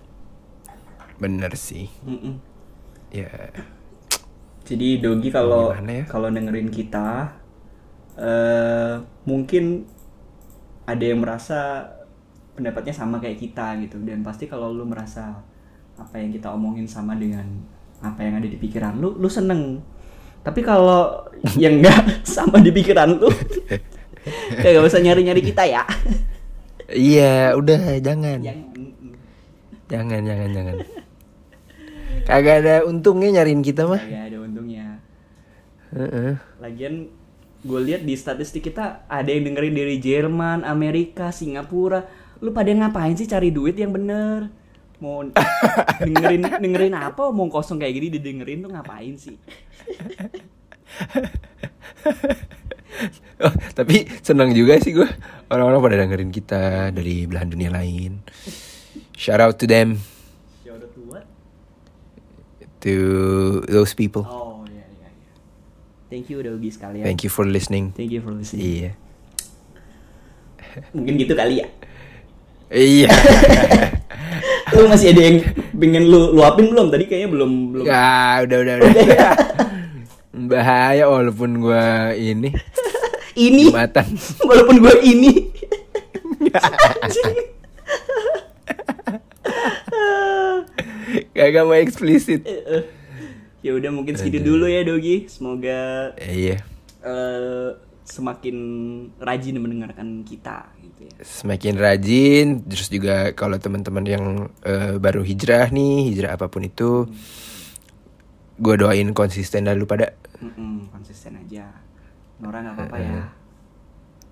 Bener 1.21 1.53
sih. 1.57 1.89
Mm-mm. 2.07 2.35
Ya. 3.11 3.51
Jadi 4.65 5.03
Dogi 5.03 5.29
kalau 5.35 5.75
ya? 5.75 6.07
kalau 6.07 6.29
dengerin 6.31 6.71
kita 6.71 7.35
eh 8.21 8.95
mungkin 9.27 9.65
ada 10.87 11.05
yang 11.05 11.23
merasa 11.23 11.87
pendapatnya 12.57 12.93
sama 12.95 13.17
kayak 13.23 13.39
kita 13.41 13.79
gitu 13.83 14.03
dan 14.05 14.21
pasti 14.27 14.45
kalau 14.51 14.75
lu 14.75 14.85
merasa 14.85 15.41
apa 15.97 16.17
yang 16.21 16.31
kita 16.35 16.51
omongin 16.53 16.89
sama 16.89 17.15
dengan 17.17 17.47
apa 18.01 18.21
yang 18.25 18.41
ada 18.41 18.49
di 18.49 18.57
pikiran 18.59 18.99
lu, 19.01 19.17
lu 19.21 19.29
seneng. 19.29 19.81
Tapi 20.43 20.61
kalau 20.65 21.21
yang 21.61 21.81
enggak 21.81 22.01
sama 22.37 22.59
di 22.65 22.73
pikiran 22.73 23.21
lu, 23.21 23.29
ya 24.61 24.69
gak 24.77 24.87
usah 24.87 25.01
nyari-nyari 25.01 25.43
kita 25.43 25.65
ya. 25.65 25.83
Iya, 26.91 27.55
udah 27.55 28.03
jangan. 28.03 28.43
Jangan, 29.91 30.21
jangan, 30.23 30.49
jangan. 30.55 30.77
Kagak 32.27 32.57
ada 32.63 32.75
untungnya 32.87 33.41
nyariin 33.41 33.65
kita 33.65 33.91
mah. 33.91 34.03
ya 34.07 34.31
ada 34.31 34.39
untungnya. 34.39 35.03
Heeh. 35.91 36.39
Lagian 36.63 37.11
gue 37.61 37.81
lihat 37.83 38.07
di 38.07 38.15
statistik 38.15 38.71
kita 38.71 39.03
ada 39.11 39.27
yang 39.27 39.51
dengerin 39.51 39.75
dari 39.75 39.97
Jerman, 39.99 40.63
Amerika, 40.63 41.35
Singapura. 41.35 42.07
Lu 42.39 42.55
pada 42.55 42.71
ngapain 42.71 43.19
sih 43.19 43.27
cari 43.27 43.51
duit 43.51 43.75
yang 43.75 43.91
bener? 43.91 44.47
Mau 45.01 45.25
dengerin 46.07 46.45
dengerin 46.61 46.95
apa? 46.95 47.33
Mau 47.33 47.51
kosong 47.51 47.81
kayak 47.81 47.95
gini 47.99 48.09
didengerin 48.21 48.63
tuh 48.63 48.71
ngapain 48.71 49.17
sih? 49.19 49.35
Oh, 53.41 53.53
tapi 53.79 54.05
senang 54.21 54.53
juga 54.53 54.77
sih 54.77 54.93
gue 54.93 55.09
orang-orang 55.49 55.81
pada 55.81 55.97
dengerin 56.05 56.29
kita 56.29 56.93
dari 56.93 57.25
belahan 57.25 57.49
dunia 57.49 57.73
lain. 57.73 58.21
Shout 59.17 59.41
out 59.41 59.57
to 59.57 59.65
them, 59.65 59.97
Shout 60.61 60.81
out 60.81 60.93
to 60.93 61.01
what? 61.09 61.25
to 62.85 62.95
those 63.65 63.97
people. 63.97 64.29
Oh 64.29 64.61
iya 64.69 64.85
iya 64.85 65.09
iya. 65.09 65.33
Thank 66.13 66.29
you 66.29 66.45
udah 66.45 66.53
ugi 66.53 66.69
sekalian. 66.69 67.05
Thank 67.05 67.25
you 67.25 67.33
for 67.33 67.49
listening. 67.49 67.97
Thank 67.97 68.13
you 68.13 68.21
for 68.21 68.37
listening. 68.37 68.61
Iya. 68.61 68.91
Mungkin 70.97 71.13
gitu 71.17 71.33
kali 71.33 71.65
ya. 71.65 71.67
Iya. 72.71 73.09
Lu 74.77 74.87
masih 74.87 75.11
ada 75.11 75.21
yang 75.27 75.37
pengen 75.75 76.07
lu 76.07 76.31
luapin 76.31 76.71
belum? 76.71 76.95
Tadi 76.95 77.11
kayaknya 77.11 77.29
belum 77.35 77.51
belum. 77.75 77.85
Ya, 77.91 78.39
udah 78.47 78.59
udah 78.63 78.75
udah. 78.79 79.33
Bahaya 80.47 81.05
walaupun 81.11 81.59
gue 81.59 81.85
ini 82.15 82.55
Ini 83.33 83.63
jumatan. 83.67 84.07
walaupun 84.49 84.77
gue 84.79 84.95
ini. 85.03 85.33
Kagak 91.33 91.65
mau 91.65 91.77
eksplisit. 91.77 92.45
Ya 93.61 93.77
udah 93.77 93.93
mungkin 93.93 94.17
segitu 94.17 94.57
dulu 94.57 94.65
ya 94.65 94.81
Dogi. 94.81 95.29
Semoga 95.29 96.17
Eh, 96.17 96.33
Iya. 96.49 96.65
eh, 97.05 97.69
semakin 98.09 98.57
rajin 99.21 99.61
mendengarkan 99.61 100.25
kita 100.25 100.65
gitu 100.81 101.05
ya. 101.05 101.13
Semakin 101.21 101.77
rajin, 101.77 102.47
terus 102.65 102.89
juga 102.89 103.37
kalau 103.37 103.61
teman-teman 103.61 104.01
yang 104.03 104.25
eh, 104.65 104.97
baru 104.97 105.21
hijrah 105.21 105.69
nih, 105.69 106.09
hijrah 106.09 106.41
apa 106.41 106.49
pun 106.49 106.65
itu, 106.65 107.05
gue 108.57 108.75
doain 108.81 109.13
konsisten 109.13 109.69
dah 109.69 109.77
lu 109.77 109.85
pada. 109.85 110.17
Mm-mm, 110.41 110.89
konsisten 110.89 111.37
aja. 111.37 111.69
Nora 112.41 112.59
nggak 112.65 112.75
apa-apa 112.77 112.97
ya. 112.99 113.23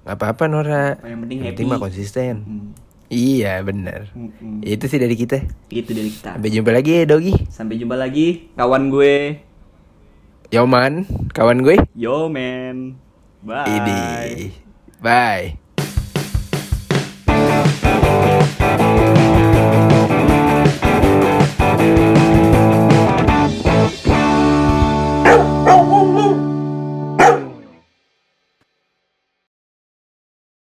Gak 0.08 0.16
apa-apa 0.16 0.44
Nora. 0.48 0.84
Yang 1.04 1.20
penting 1.28 1.38
happy. 1.44 1.62
mah 1.68 1.80
konsisten. 1.80 2.34
Mm, 2.48 2.68
Iya 3.08 3.60
bener. 3.64 4.12
mm-mm. 4.12 4.60
Itu 4.64 4.84
sih 4.84 5.00
dari 5.00 5.16
kita. 5.16 5.40
Itu 5.68 5.92
dari 5.92 6.12
kita. 6.12 6.36
Sampai 6.36 6.52
jumpa 6.52 6.70
lagi 6.72 6.92
ya 6.92 7.04
Dogi. 7.08 7.32
Sampai 7.48 7.76
jumpa 7.80 7.96
lagi 7.96 8.52
kawan 8.56 8.88
gue. 8.88 9.44
Yoman, 10.48 11.04
kawan 11.36 11.60
gue. 11.60 11.76
Yo 11.92 12.32
man. 12.32 12.96
Bye. 13.44 13.68
Ini. 13.68 14.00
Bye. 15.00 15.67